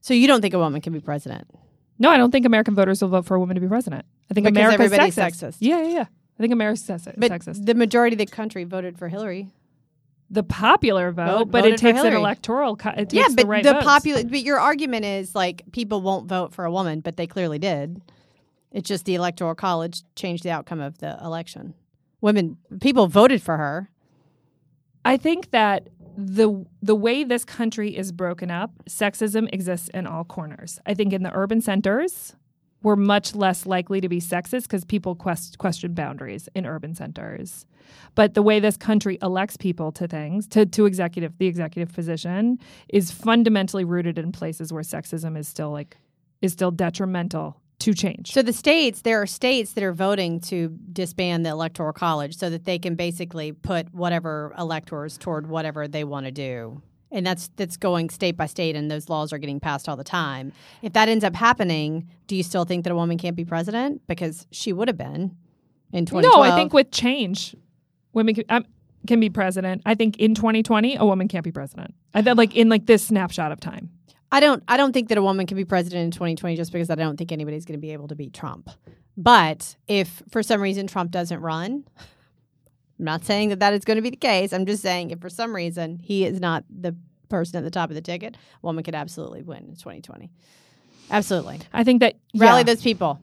So 0.00 0.14
you 0.14 0.26
don't 0.26 0.40
think 0.40 0.54
a 0.54 0.58
woman 0.58 0.80
can 0.80 0.92
be 0.92 1.00
president? 1.00 1.46
no, 2.00 2.10
I 2.10 2.16
don't 2.16 2.30
think 2.30 2.46
American 2.46 2.74
voters 2.76 3.02
will 3.02 3.08
vote 3.08 3.26
for 3.26 3.34
a 3.36 3.40
woman 3.40 3.54
to 3.56 3.60
be 3.60 3.66
president. 3.66 4.04
I 4.30 4.34
think 4.34 4.46
Because 4.46 4.74
America's 4.74 4.92
sexist. 5.16 5.42
sexist. 5.42 5.56
Yeah, 5.60 5.82
yeah, 5.82 5.88
yeah. 5.88 6.04
I 6.38 6.40
think 6.40 6.52
America's 6.52 6.82
sexist. 6.84 7.14
But 7.16 7.32
sexist. 7.32 7.66
the 7.66 7.74
majority 7.74 8.14
of 8.14 8.18
the 8.18 8.26
country 8.26 8.62
voted 8.64 8.96
for 8.98 9.08
Hillary. 9.08 9.48
The 10.30 10.42
popular 10.42 11.10
vote, 11.10 11.38
Vote- 11.38 11.50
but 11.50 11.64
it 11.64 11.78
takes 11.78 12.00
an 12.00 12.12
electoral. 12.12 12.76
Co- 12.76 12.90
it 12.90 13.08
takes 13.08 13.14
yeah, 13.14 13.28
but 13.28 13.42
the 13.42 13.46
right 13.46 13.64
the 13.64 13.74
popular. 13.76 14.24
But 14.24 14.42
your 14.42 14.58
argument 14.58 15.04
is 15.06 15.34
like 15.34 15.62
people 15.72 16.02
won't 16.02 16.28
vote 16.28 16.52
for 16.52 16.64
a 16.64 16.70
woman, 16.70 17.00
but 17.00 17.16
they 17.16 17.26
clearly 17.26 17.58
did. 17.58 18.02
It's 18.70 18.86
just 18.86 19.06
the 19.06 19.14
electoral 19.14 19.54
college 19.54 20.02
changed 20.14 20.44
the 20.44 20.50
outcome 20.50 20.80
of 20.80 20.98
the 20.98 21.18
election. 21.24 21.74
Women, 22.20 22.58
people 22.80 23.06
voted 23.06 23.40
for 23.40 23.56
her. 23.56 23.90
I 25.04 25.16
think 25.16 25.50
that 25.52 25.88
the 26.18 26.66
the 26.82 26.94
way 26.94 27.24
this 27.24 27.44
country 27.44 27.96
is 27.96 28.12
broken 28.12 28.50
up, 28.50 28.72
sexism 28.88 29.48
exists 29.52 29.88
in 29.94 30.06
all 30.06 30.24
corners. 30.24 30.80
I 30.84 30.92
think 30.94 31.12
in 31.12 31.22
the 31.22 31.32
urban 31.32 31.60
centers, 31.62 32.34
we're 32.82 32.96
much 32.96 33.34
less 33.34 33.66
likely 33.66 34.00
to 34.00 34.08
be 34.08 34.20
sexist 34.20 34.62
because 34.62 34.84
people 34.84 35.14
quest, 35.14 35.58
question 35.58 35.94
boundaries 35.94 36.48
in 36.54 36.66
urban 36.66 36.94
centers. 36.94 37.66
But 38.14 38.34
the 38.34 38.42
way 38.42 38.60
this 38.60 38.76
country 38.76 39.18
elects 39.22 39.56
people 39.56 39.92
to 39.92 40.06
things, 40.06 40.46
to, 40.48 40.66
to 40.66 40.86
executive, 40.86 41.36
the 41.38 41.46
executive 41.46 41.92
position, 41.92 42.58
is 42.88 43.10
fundamentally 43.10 43.84
rooted 43.84 44.18
in 44.18 44.32
places 44.32 44.72
where 44.72 44.82
sexism 44.82 45.36
is 45.36 45.48
still 45.48 45.70
like 45.70 45.96
is 46.40 46.52
still 46.52 46.70
detrimental 46.70 47.60
to 47.80 47.94
change. 47.94 48.32
So 48.32 48.42
the 48.42 48.52
states, 48.52 49.02
there 49.02 49.20
are 49.22 49.26
states 49.26 49.72
that 49.72 49.84
are 49.84 49.92
voting 49.92 50.40
to 50.42 50.76
disband 50.92 51.46
the 51.46 51.50
electoral 51.50 51.92
college 51.92 52.36
so 52.36 52.50
that 52.50 52.64
they 52.64 52.78
can 52.78 52.94
basically 52.94 53.52
put 53.52 53.92
whatever 53.94 54.54
electors 54.58 55.16
toward 55.18 55.48
whatever 55.48 55.88
they 55.88 56.04
want 56.04 56.26
to 56.26 56.32
do. 56.32 56.82
And 57.10 57.26
that's 57.26 57.48
that's 57.56 57.76
going 57.76 58.10
state 58.10 58.36
by 58.36 58.46
state 58.46 58.76
and 58.76 58.90
those 58.90 59.08
laws 59.08 59.32
are 59.32 59.38
getting 59.38 59.60
passed 59.60 59.88
all 59.88 59.96
the 59.96 60.04
time. 60.04 60.52
If 60.82 60.92
that 60.92 61.08
ends 61.08 61.24
up 61.24 61.34
happening, 61.34 62.08
do 62.26 62.36
you 62.36 62.42
still 62.42 62.64
think 62.64 62.84
that 62.84 62.90
a 62.90 62.96
woman 62.96 63.16
can't 63.16 63.36
be 63.36 63.44
president 63.44 64.02
because 64.06 64.46
she 64.50 64.72
would 64.72 64.88
have 64.88 64.98
been 64.98 65.36
in 65.92 66.04
2012? 66.04 66.22
No, 66.22 66.42
I 66.42 66.54
think 66.54 66.72
with 66.74 66.90
change, 66.90 67.56
women 68.12 68.34
can, 68.34 68.44
um, 68.50 68.66
can 69.06 69.20
be 69.20 69.30
president. 69.30 69.82
I 69.86 69.94
think 69.94 70.18
in 70.18 70.34
2020, 70.34 70.96
a 70.96 71.04
woman 71.04 71.28
can't 71.28 71.44
be 71.44 71.52
president. 71.52 71.94
I 72.14 72.22
think 72.22 72.36
like 72.36 72.54
in 72.54 72.68
like 72.68 72.86
this 72.86 73.06
snapshot 73.06 73.52
of 73.52 73.60
time. 73.60 73.90
I 74.30 74.40
don't 74.40 74.62
I 74.68 74.76
don't 74.76 74.92
think 74.92 75.08
that 75.08 75.18
a 75.18 75.22
woman 75.22 75.46
can 75.46 75.56
be 75.56 75.64
president 75.64 76.04
in 76.04 76.10
2020 76.10 76.56
just 76.56 76.72
because 76.72 76.90
I 76.90 76.94
don't 76.94 77.16
think 77.16 77.32
anybody's 77.32 77.64
going 77.64 77.78
to 77.78 77.80
be 77.80 77.92
able 77.92 78.08
to 78.08 78.14
beat 78.14 78.34
Trump. 78.34 78.68
But 79.16 79.76
if 79.88 80.22
for 80.30 80.42
some 80.42 80.60
reason 80.60 80.86
Trump 80.86 81.10
doesn't 81.10 81.40
run, 81.40 81.84
I'm 82.98 83.04
not 83.04 83.24
saying 83.24 83.50
that 83.50 83.60
that 83.60 83.72
is 83.74 83.84
going 83.84 83.96
to 83.96 84.02
be 84.02 84.10
the 84.10 84.16
case. 84.16 84.52
I'm 84.52 84.66
just 84.66 84.82
saying 84.82 85.10
if 85.10 85.20
for 85.20 85.30
some 85.30 85.54
reason 85.54 85.98
he 86.02 86.24
is 86.24 86.40
not 86.40 86.64
the 86.68 86.96
person 87.28 87.58
at 87.58 87.64
the 87.64 87.70
top 87.70 87.90
of 87.90 87.94
the 87.94 88.00
ticket, 88.02 88.34
a 88.36 88.66
woman 88.66 88.82
could 88.82 88.94
absolutely 88.94 89.42
win 89.42 89.58
in 89.58 89.76
2020. 89.76 90.30
Absolutely. 91.10 91.60
I 91.72 91.84
think 91.84 92.00
that 92.00 92.16
Rally 92.34 92.60
yeah, 92.60 92.64
those 92.64 92.82
people. 92.82 93.20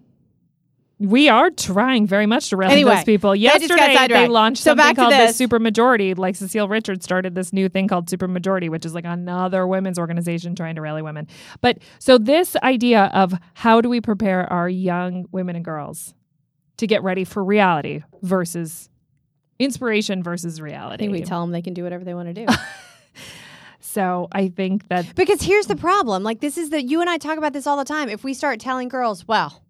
we 0.98 1.28
are 1.30 1.52
trying 1.52 2.08
very 2.08 2.26
much 2.26 2.50
to 2.50 2.58
rally 2.58 2.74
Anyway, 2.74 2.96
those 2.96 3.04
people. 3.04 3.36
Yesterday, 3.36 4.08
they 4.08 4.28
launched 4.28 4.64
So 4.64 4.72
something 4.72 4.96
called 4.96 5.14
the 5.14 5.18
this. 5.18 5.36
Super 5.36 5.60
Majority. 5.60 6.14
Like 6.14 6.36
Cecile 6.36 6.68
Richards 6.70 7.04
started 7.04 7.36
this 7.36 7.52
new 7.52 7.68
thing 7.70 7.88
called 7.88 8.10
Super 8.10 8.28
Majority, 8.28 8.70
which 8.70 8.86
is 8.86 8.96
like 8.96 9.06
another 9.06 9.68
women's 9.68 10.00
organization 10.00 10.56
trying 10.56 10.76
to 10.76 10.82
rally 10.82 11.02
women. 11.02 11.28
But 11.62 11.80
so 12.00 12.18
this 12.18 12.56
idea 12.64 13.12
of 13.14 13.34
how 13.56 13.82
do 13.82 13.90
we 13.90 14.00
prepare 14.02 14.52
our 14.52 14.70
young 14.70 15.26
women 15.32 15.56
and 15.56 15.66
girls 15.66 16.14
to 16.78 16.88
get 16.88 17.04
ready 17.04 17.24
for 17.24 17.44
reality 17.44 18.02
versus 18.22 18.90
inspiration 19.60 20.24
versus 20.24 20.60
reality. 20.62 20.96
I 20.96 20.98
think 21.08 21.12
we 21.12 21.22
tell 21.24 21.42
them 21.42 21.52
they 21.52 21.62
can 21.62 21.74
do 21.74 21.84
whatever 21.84 22.04
they 22.04 22.14
want 22.14 22.34
to 22.34 22.46
do. 22.46 22.52
So 23.96 24.28
I 24.34 24.50
think 24.50 24.90
that 24.90 25.16
Because 25.16 25.42
here's 25.42 25.68
the 25.68 25.76
problem. 25.78 26.22
Like 26.22 26.42
this 26.42 26.58
is 26.58 26.70
the 26.70 26.84
you 26.84 27.00
and 27.00 27.10
I 27.10 27.18
talk 27.18 27.38
about 27.38 27.54
this 27.54 27.66
all 27.66 27.78
the 27.78 27.86
time. 27.86 28.10
If 28.10 28.26
we 28.26 28.34
start 28.34 28.60
telling 28.60 28.90
girls, 28.90 29.26
well, 29.26 29.64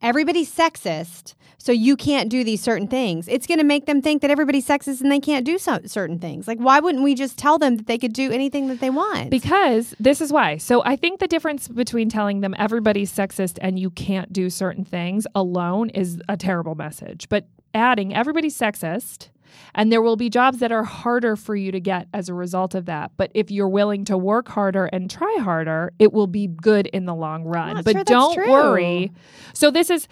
everybody's 0.00 0.54
sexist, 0.54 1.34
so 1.58 1.72
you 1.72 1.96
can't 1.96 2.28
do 2.30 2.44
these 2.44 2.60
certain 2.60 2.86
things, 2.86 3.26
it's 3.26 3.44
going 3.44 3.58
to 3.58 3.64
make 3.64 3.86
them 3.86 4.00
think 4.00 4.22
that 4.22 4.30
everybody's 4.30 4.68
sexist 4.68 5.00
and 5.00 5.10
they 5.10 5.18
can't 5.18 5.44
do 5.44 5.58
so, 5.58 5.80
certain 5.86 6.20
things. 6.20 6.46
Like 6.46 6.58
why 6.58 6.78
wouldn't 6.78 7.02
we 7.02 7.16
just 7.16 7.36
tell 7.38 7.58
them 7.58 7.76
that 7.76 7.88
they 7.88 7.98
could 7.98 8.12
do 8.12 8.30
anything 8.30 8.68
that 8.68 8.78
they 8.78 8.90
want? 8.90 9.30
because 9.30 9.96
this 9.98 10.20
is 10.20 10.32
why. 10.32 10.58
So 10.58 10.84
I 10.84 10.94
think 10.94 11.18
the 11.18 11.26
difference 11.26 11.66
between 11.66 12.08
telling 12.08 12.40
them 12.40 12.54
everybody's 12.58 13.12
sexist 13.12 13.58
and 13.60 13.80
you 13.80 13.90
can't 13.90 14.32
do 14.32 14.48
certain 14.48 14.84
things 14.84 15.26
alone 15.34 15.90
is 15.90 16.20
a 16.28 16.36
terrible 16.36 16.76
message. 16.76 17.28
But 17.28 17.46
adding 17.74 18.14
everybody's 18.14 18.56
sexist 18.56 19.30
and 19.74 19.90
there 19.90 20.02
will 20.02 20.16
be 20.16 20.28
jobs 20.30 20.58
that 20.58 20.72
are 20.72 20.84
harder 20.84 21.36
for 21.36 21.56
you 21.56 21.72
to 21.72 21.80
get 21.80 22.08
as 22.12 22.28
a 22.28 22.34
result 22.34 22.74
of 22.74 22.86
that. 22.86 23.12
But 23.16 23.30
if 23.34 23.50
you're 23.50 23.68
willing 23.68 24.04
to 24.06 24.18
work 24.18 24.48
harder 24.48 24.86
and 24.86 25.10
try 25.10 25.36
harder, 25.40 25.92
it 25.98 26.12
will 26.12 26.26
be 26.26 26.46
good 26.46 26.86
in 26.88 27.06
the 27.06 27.14
long 27.14 27.44
run. 27.44 27.82
But 27.82 27.92
sure 27.92 28.04
don't 28.04 28.36
worry. 28.48 29.12
So 29.54 29.70
this 29.70 29.90
is 29.90 30.08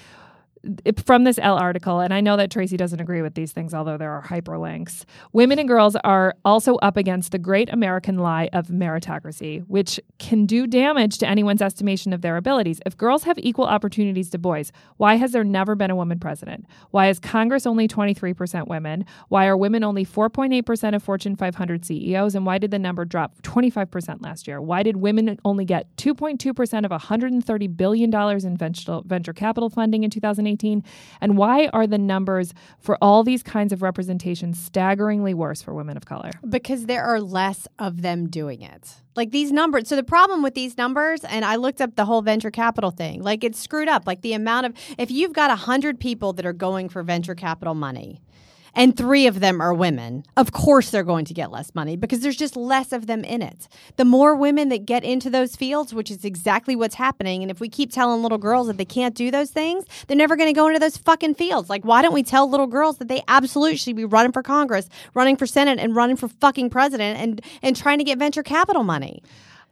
from 1.04 1.24
this 1.24 1.38
Elle 1.38 1.56
article, 1.56 2.00
and 2.00 2.12
I 2.12 2.20
know 2.20 2.36
that 2.36 2.50
Tracy 2.50 2.76
doesn't 2.76 3.00
agree 3.00 3.22
with 3.22 3.34
these 3.34 3.52
things, 3.52 3.72
although 3.72 3.96
there 3.96 4.12
are 4.12 4.22
hyperlinks. 4.22 5.04
Women 5.32 5.58
and 5.58 5.66
girls 5.66 5.96
are 5.96 6.34
also 6.44 6.76
up 6.76 6.96
against 6.96 7.32
the 7.32 7.38
great 7.38 7.70
American 7.72 8.18
lie 8.18 8.50
of 8.52 8.68
meritocracy, 8.68 9.64
which 9.68 9.98
can 10.18 10.44
do 10.44 10.66
damage 10.66 11.18
to 11.18 11.26
anyone's 11.28 11.62
estimation 11.62 12.12
of 12.12 12.20
their 12.20 12.36
abilities. 12.36 12.80
If 12.84 12.96
girls 12.96 13.24
have 13.24 13.38
equal 13.38 13.64
opportunities 13.64 14.28
to 14.30 14.38
boys, 14.38 14.70
why 14.98 15.14
has 15.16 15.32
there 15.32 15.44
never 15.44 15.74
been 15.74 15.90
a 15.90 15.96
woman 15.96 16.18
president? 16.18 16.66
Why 16.90 17.08
is 17.08 17.18
Congress 17.18 17.66
only 17.66 17.88
23% 17.88 18.68
women? 18.68 19.06
Why 19.28 19.46
are 19.46 19.56
women 19.56 19.82
only 19.82 20.04
4.8% 20.04 20.94
of 20.94 21.02
Fortune 21.02 21.36
500 21.36 21.84
CEOs? 21.84 22.34
And 22.34 22.44
why 22.44 22.58
did 22.58 22.70
the 22.70 22.78
number 22.78 23.04
drop 23.04 23.40
25% 23.42 24.22
last 24.22 24.46
year? 24.46 24.60
Why 24.60 24.82
did 24.82 24.96
women 24.96 25.38
only 25.44 25.64
get 25.64 25.94
2.2% 25.96 26.84
of 26.84 26.90
$130 26.90 27.76
billion 27.76 28.14
in 28.14 28.56
venture, 28.56 29.32
capital 29.32 29.70
funding 29.70 30.04
in 30.04 30.10
2018? 30.56 30.84
And 31.20 31.36
why 31.36 31.68
are 31.68 31.86
the 31.86 31.98
numbers 31.98 32.52
for 32.78 32.96
all 33.02 33.22
these 33.22 33.42
kinds 33.42 33.72
of 33.72 33.82
representation 33.82 34.54
staggeringly 34.54 35.34
worse 35.34 35.62
for 35.62 35.74
women 35.74 35.96
of 35.96 36.06
color? 36.06 36.30
because 36.48 36.86
there 36.86 37.04
are 37.04 37.20
less 37.20 37.66
of 37.78 38.02
them 38.02 38.28
doing 38.28 38.62
it. 38.62 38.94
Like 39.16 39.30
these 39.30 39.52
numbers. 39.52 39.88
So 39.88 39.96
the 39.96 40.02
problem 40.02 40.42
with 40.42 40.54
these 40.54 40.76
numbers, 40.76 41.24
and 41.24 41.44
I 41.44 41.56
looked 41.56 41.80
up 41.80 41.96
the 41.96 42.04
whole 42.04 42.22
venture 42.22 42.50
capital 42.50 42.90
thing. 42.90 43.22
Like 43.22 43.44
it's 43.44 43.58
screwed 43.58 43.88
up. 43.88 44.06
Like 44.06 44.22
the 44.22 44.32
amount 44.32 44.66
of 44.66 44.74
if 44.98 45.10
you've 45.10 45.32
got 45.32 45.50
a 45.50 45.56
hundred 45.56 45.98
people 46.00 46.32
that 46.34 46.46
are 46.46 46.52
going 46.52 46.88
for 46.88 47.02
venture 47.02 47.34
capital 47.34 47.74
money, 47.74 48.20
and 48.74 48.96
three 48.96 49.26
of 49.26 49.40
them 49.40 49.60
are 49.60 49.74
women, 49.74 50.24
of 50.36 50.52
course 50.52 50.90
they're 50.90 51.02
going 51.02 51.24
to 51.26 51.34
get 51.34 51.50
less 51.50 51.74
money 51.74 51.96
because 51.96 52.20
there's 52.20 52.36
just 52.36 52.56
less 52.56 52.92
of 52.92 53.06
them 53.06 53.24
in 53.24 53.42
it. 53.42 53.68
The 53.96 54.04
more 54.04 54.34
women 54.34 54.68
that 54.68 54.86
get 54.86 55.04
into 55.04 55.30
those 55.30 55.56
fields, 55.56 55.92
which 55.94 56.10
is 56.10 56.24
exactly 56.24 56.76
what's 56.76 56.94
happening, 56.94 57.42
and 57.42 57.50
if 57.50 57.60
we 57.60 57.68
keep 57.68 57.92
telling 57.92 58.22
little 58.22 58.38
girls 58.38 58.66
that 58.66 58.76
they 58.76 58.84
can't 58.84 59.14
do 59.14 59.30
those 59.30 59.50
things, 59.50 59.84
they're 60.06 60.16
never 60.16 60.36
going 60.36 60.48
to 60.48 60.58
go 60.58 60.66
into 60.66 60.80
those 60.80 60.96
fucking 60.96 61.34
fields. 61.34 61.70
Like, 61.70 61.84
why 61.84 62.02
don't 62.02 62.14
we 62.14 62.22
tell 62.22 62.48
little 62.48 62.66
girls 62.66 62.98
that 62.98 63.08
they 63.08 63.22
absolutely 63.28 63.76
should 63.76 63.96
be 63.96 64.04
running 64.04 64.32
for 64.32 64.42
Congress, 64.42 64.88
running 65.14 65.36
for 65.36 65.46
Senate, 65.46 65.78
and 65.78 65.94
running 65.96 66.16
for 66.16 66.28
fucking 66.28 66.70
president, 66.70 67.18
and 67.18 67.40
and 67.62 67.76
trying 67.76 67.98
to 67.98 68.04
get 68.04 68.18
venture 68.18 68.42
capital 68.42 68.84
money? 68.84 69.22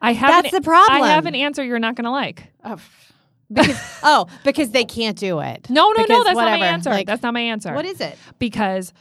I 0.01 0.13
have 0.13 0.45
That's 0.45 0.55
an, 0.55 0.63
the 0.63 0.65
problem. 0.65 1.03
I 1.03 1.09
have 1.09 1.27
an 1.27 1.35
answer 1.35 1.65
you're 1.65 1.79
not 1.79 1.97
going 1.97 2.05
to 2.05 2.11
like. 2.11 2.45
Oh, 2.65 2.79
because 3.53 3.99
oh, 4.03 4.27
because 4.45 4.71
they 4.71 4.85
can't 4.85 5.19
do 5.19 5.41
it. 5.41 5.69
No, 5.71 5.91
no, 5.91 6.03
no, 6.03 6.05
Because 6.05 6.25
that's 6.25 6.37
not 6.37 6.59
my 6.59 6.67
answer. 6.67 6.91
Like, 6.91 7.07
that's 7.07 7.23
not 7.23 7.35
my 7.35 7.41
answer. 7.41 7.75
What 7.75 7.85
is 7.85 8.01
it? 8.01 8.17
because 8.39 8.93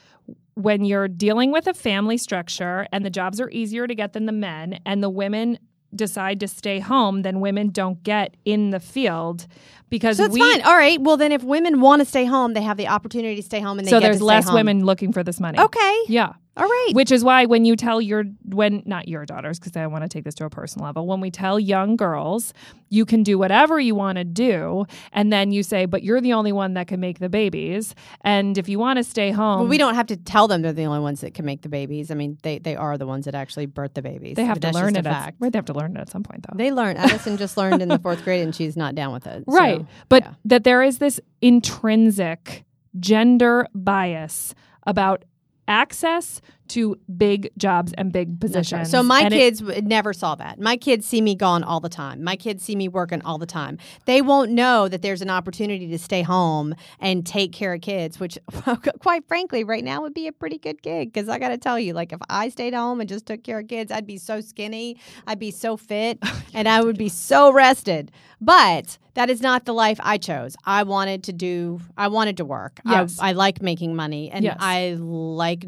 when 0.56 0.84
you're 0.84 1.08
dealing 1.08 1.52
with 1.52 1.68
a 1.68 1.74
family 1.74 2.18
structure 2.18 2.88
and 2.92 3.06
the 3.06 3.12
jobs 3.12 3.40
are 3.40 3.50
easier 3.52 3.86
to 3.86 3.94
get 3.94 4.14
than 4.14 4.26
the 4.26 4.32
men 4.32 4.80
and 4.88 5.04
the 5.04 5.10
women 5.10 5.60
decide 5.94 6.40
to 6.40 6.48
stay 6.48 6.80
home 6.80 7.22
then 7.22 7.40
women 7.40 7.70
don't 7.70 8.02
get 8.04 8.36
in 8.44 8.72
the 8.72 8.80
field 8.80 9.48
because 9.90 10.18
So 10.18 10.24
that's 10.24 10.34
we 10.34 10.40
fine. 10.40 10.62
All 10.64 10.76
right. 10.76 11.00
Well, 11.02 11.18
then 11.18 11.32
if 11.32 11.44
women 11.44 11.82
want 11.82 12.02
to 12.02 12.06
stay 12.06 12.26
home, 12.26 12.54
they 12.54 12.62
have 12.62 12.78
the 12.78 12.88
opportunity 12.88 13.36
to 13.38 13.44
stay 13.44 13.60
home, 13.60 13.80
and 13.80 13.88
they 13.88 13.92
so 13.92 14.00
get 14.00 14.06
there's 14.08 14.18
to 14.18 14.24
stay 14.24 14.26
less 14.26 14.46
home. 14.46 14.56
women 14.56 14.86
looking 14.86 15.12
for 15.14 15.24
this 15.24 15.40
money 15.40 15.60
Okay. 15.60 15.96
yeah 16.08 16.34
All 16.56 16.66
right. 16.66 16.92
Which 16.94 17.12
is 17.12 17.24
why 17.24 17.46
when 17.46 17.66
you 17.66 17.76
tell 17.76 18.02
your 18.02 18.24
when 18.46 18.82
not 18.86 19.08
your 19.08 19.26
daughters 19.26 19.60
because 19.60 19.76
I 19.78 19.86
want 19.88 20.04
to 20.04 20.10
take 20.10 20.24
this 20.24 20.36
to 20.36 20.46
a 20.46 20.50
personal 20.50 20.86
level, 20.86 21.06
when 21.08 21.22
we 21.22 21.30
tell 21.32 21.60
young 21.60 21.96
girls 21.96 22.54
you 22.90 23.06
can 23.06 23.22
do 23.22 23.38
whatever 23.38 23.80
you 23.82 23.94
want 23.96 24.18
to 24.18 24.24
do 24.24 24.86
and 25.12 25.32
then 25.32 25.52
you 25.52 25.62
say 25.62 25.86
but 25.86 26.04
you're 26.04 26.22
the 26.22 26.32
only 26.34 26.54
one 26.54 26.74
that 26.76 26.88
can 26.88 27.00
make 27.02 27.20
the 27.20 27.28
babies 27.28 27.94
and 28.22 28.58
if 28.58 28.70
you 28.70 28.80
want 28.80 28.96
to 28.98 29.04
stay 29.04 29.30
home 29.30 29.60
well, 29.60 29.68
we 29.68 29.78
don't 29.78 29.96
have 29.96 30.08
to 30.08 30.16
tell 30.16 30.48
them 30.48 30.62
they're 30.62 30.72
the 30.72 30.86
only 30.86 31.02
ones 31.02 31.20
that 31.22 31.34
can 31.34 31.46
make 31.46 31.62
the 31.64 31.70
babies. 31.70 32.10
I 32.12 32.14
mean, 32.16 32.38
they, 32.44 32.60
they 32.60 32.76
are 32.78 32.98
the 32.98 33.06
ones 33.06 33.26
that 33.26 33.36
actually 33.36 33.66
birth 33.66 33.94
the 33.94 34.02
babies. 34.02 34.36
they 34.38 34.46
have 34.46 34.60
But 34.62 34.72
to 34.72 34.74
learn 34.80 34.96
it 34.96 35.06
at, 35.06 35.34
right, 35.40 35.52
they 35.52 35.58
have 35.58 35.66
to 35.66 35.74
learn 35.74 35.98
it 35.98 36.00
at 36.00 36.10
some 36.10 36.24
point 36.24 36.46
though. 36.48 36.58
They 36.58 36.72
learn. 36.72 36.96
Addison 36.98 37.36
just 37.38 37.58
learned 37.58 37.82
in 37.82 37.90
the 37.90 38.00
fourth 38.00 38.24
grade, 38.24 38.42
and 38.42 38.56
she's 38.56 38.78
not 38.78 38.96
down 38.96 39.12
with 39.14 39.28
it. 39.28 39.44
So, 39.50 39.52
Right. 39.54 39.77
But 40.10 40.24
yeah. 40.24 40.34
that 40.46 40.64
there 40.64 40.84
is 40.84 40.98
this 41.00 41.20
intrinsic 41.42 42.64
gender 43.00 43.68
bias 43.74 44.56
about 44.86 45.26
access 45.68 46.42
to 46.70 46.98
big 47.18 47.50
jobs 47.58 47.94
and 47.98 48.12
big 48.12 48.40
positions. 48.40 48.90
So 48.90 49.04
my 49.04 49.22
And 49.22 49.34
kids 49.34 49.60
w 49.60 49.82
never 49.82 50.14
saw 50.14 50.36
that. 50.36 50.60
My 50.60 50.78
kids 50.78 51.06
see 51.06 51.22
me 51.22 51.36
gone 51.36 51.64
all 51.64 51.80
the 51.80 51.90
time. 51.90 52.24
My 52.24 52.36
kids 52.36 52.64
see 52.64 52.76
me 52.76 52.88
working 52.88 53.22
all 53.24 53.38
the 53.38 53.46
time. 53.46 53.78
They 54.06 54.22
won't 54.22 54.52
know 54.52 54.88
that 54.88 55.02
there's 55.02 55.22
an 55.22 55.30
opportunity 55.30 55.88
to 55.88 55.98
stay 56.00 56.22
home 56.22 56.76
and 57.00 57.26
take 57.26 57.52
care 57.52 57.74
of 57.74 57.82
kids, 57.82 58.20
which, 58.20 58.38
quite 59.00 59.28
frankly, 59.28 59.64
right 59.64 59.84
now 59.84 60.02
would 60.02 60.14
be 60.14 60.28
a 60.28 60.32
pretty 60.32 60.58
good 60.58 60.82
gig. 60.82 61.14
Because 61.14 61.30
I 61.30 61.40
got 61.40 61.50
to 61.50 61.58
tell 61.58 61.80
you, 61.80 61.94
like 61.94 62.12
if 62.14 62.20
I 62.30 62.50
stayed 62.50 62.74
home 62.74 63.00
and 63.00 63.08
just 63.10 63.26
took 63.26 63.44
care 63.44 63.60
of 63.60 63.68
kids, 63.68 63.92
I'd 63.92 64.08
be 64.08 64.18
so 64.18 64.42
skinny, 64.42 64.98
I'd 65.26 65.40
be 65.40 65.52
so 65.52 65.78
fit, 65.78 66.20
and 66.54 66.68
I 66.68 66.82
would 66.84 66.98
be 66.98 67.10
so 67.10 67.52
rested. 67.52 68.12
But 68.40 68.98
that 69.16 69.30
is 69.32 69.42
not 69.42 69.66
the 69.66 69.74
life 69.74 70.00
I 70.04 70.18
chose. 70.20 70.56
I 70.64 70.84
wanted 70.84 71.24
to 71.24 71.34
do. 71.34 71.80
I 71.98 72.08
wanted 72.08 72.38
to 72.38 72.46
work. 72.46 72.80
Yes. 72.86 73.18
I, 73.20 73.30
I 73.30 73.32
like 73.32 73.62
making 73.62 73.96
money, 73.96 74.30
and 74.30 74.44
Yes. 74.46 74.58
I 74.60 74.96
like 75.00 75.66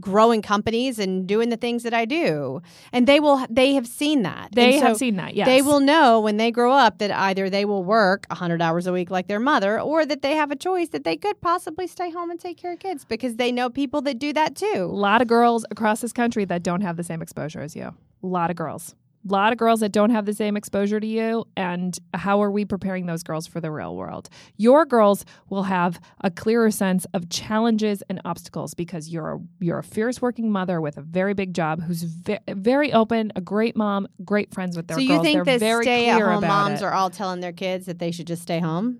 growing 0.00 0.42
companies 0.42 0.98
and 0.98 1.26
doing 1.26 1.48
the 1.48 1.56
things 1.56 1.82
that 1.82 1.94
I 1.94 2.04
do. 2.04 2.60
And 2.92 3.06
they 3.06 3.20
will 3.20 3.44
they 3.50 3.74
have 3.74 3.86
seen 3.86 4.22
that. 4.22 4.50
they 4.52 4.74
And 4.78 4.82
have 4.86 4.96
seen 4.96 5.16
that. 5.16 5.34
Yes. 5.34 5.46
They 5.46 5.62
will 5.62 5.80
know 5.80 6.20
when 6.20 6.36
they 6.36 6.50
grow 6.50 6.72
up 6.72 6.98
that 6.98 7.10
either 7.10 7.48
they 7.50 7.64
will 7.64 7.84
work 7.84 8.26
100 8.28 8.60
hours 8.62 8.86
a 8.86 8.92
week 8.92 9.10
like 9.10 9.28
their 9.28 9.40
mother 9.40 9.80
or 9.80 10.04
that 10.06 10.22
they 10.22 10.34
have 10.36 10.50
a 10.50 10.56
choice 10.56 10.88
that 10.90 11.04
they 11.04 11.16
could 11.16 11.40
possibly 11.40 11.86
stay 11.86 12.10
home 12.10 12.30
and 12.30 12.38
take 12.40 12.56
care 12.56 12.72
of 12.72 12.78
kids 12.78 13.04
because 13.04 13.36
they 13.36 13.52
know 13.52 13.68
people 13.70 14.00
that 14.02 14.18
do 14.18 14.32
that 14.32 14.56
too. 14.56 14.84
a 14.84 14.86
lot 14.86 15.20
of 15.22 15.28
girls 15.28 15.64
across 15.70 16.00
this 16.00 16.12
country 16.12 16.44
that 16.44 16.62
don't 16.62 16.80
have 16.82 16.96
the 16.96 17.04
same 17.04 17.22
exposure 17.22 17.60
as 17.60 17.74
you. 17.76 17.84
A 18.22 18.26
lot 18.26 18.50
of 18.50 18.56
girls. 18.56 18.94
A 19.28 19.32
lot 19.32 19.52
of 19.52 19.58
girls 19.58 19.80
that 19.80 19.92
don't 19.92 20.10
have 20.10 20.26
the 20.26 20.32
same 20.34 20.56
exposure 20.56 20.98
to 20.98 21.06
you. 21.06 21.44
And 21.56 21.96
how 22.14 22.42
are 22.42 22.50
we 22.50 22.64
preparing 22.64 23.06
those 23.06 23.22
girls 23.22 23.46
for 23.46 23.60
the 23.60 23.70
real 23.70 23.94
world? 23.94 24.28
Your 24.56 24.84
girls 24.84 25.24
will 25.48 25.62
have 25.64 26.00
a 26.22 26.30
clearer 26.30 26.70
sense 26.72 27.06
of 27.14 27.28
challenges 27.28 28.02
and 28.08 28.20
obstacles 28.24 28.74
because 28.74 29.08
you're 29.10 29.34
a, 29.34 29.38
you're 29.60 29.78
a 29.78 29.84
fierce 29.84 30.20
working 30.20 30.50
mother 30.50 30.80
with 30.80 30.96
a 30.96 31.02
very 31.02 31.34
big 31.34 31.54
job 31.54 31.82
who's 31.82 32.02
ve- 32.02 32.38
very 32.48 32.92
open, 32.92 33.32
a 33.36 33.40
great 33.40 33.76
mom, 33.76 34.08
great 34.24 34.52
friends 34.52 34.76
with 34.76 34.88
their 34.88 34.96
So 34.96 35.00
you 35.00 35.08
girls. 35.10 35.22
think 35.22 35.44
They're 35.44 35.58
very 35.58 35.84
stay 35.84 36.08
at 36.08 36.20
home 36.20 36.40
moms 36.46 36.80
it. 36.82 36.84
are 36.84 36.92
all 36.92 37.10
telling 37.10 37.40
their 37.40 37.52
kids 37.52 37.86
that 37.86 37.98
they 38.00 38.10
should 38.10 38.26
just 38.26 38.42
stay 38.42 38.58
home? 38.58 38.98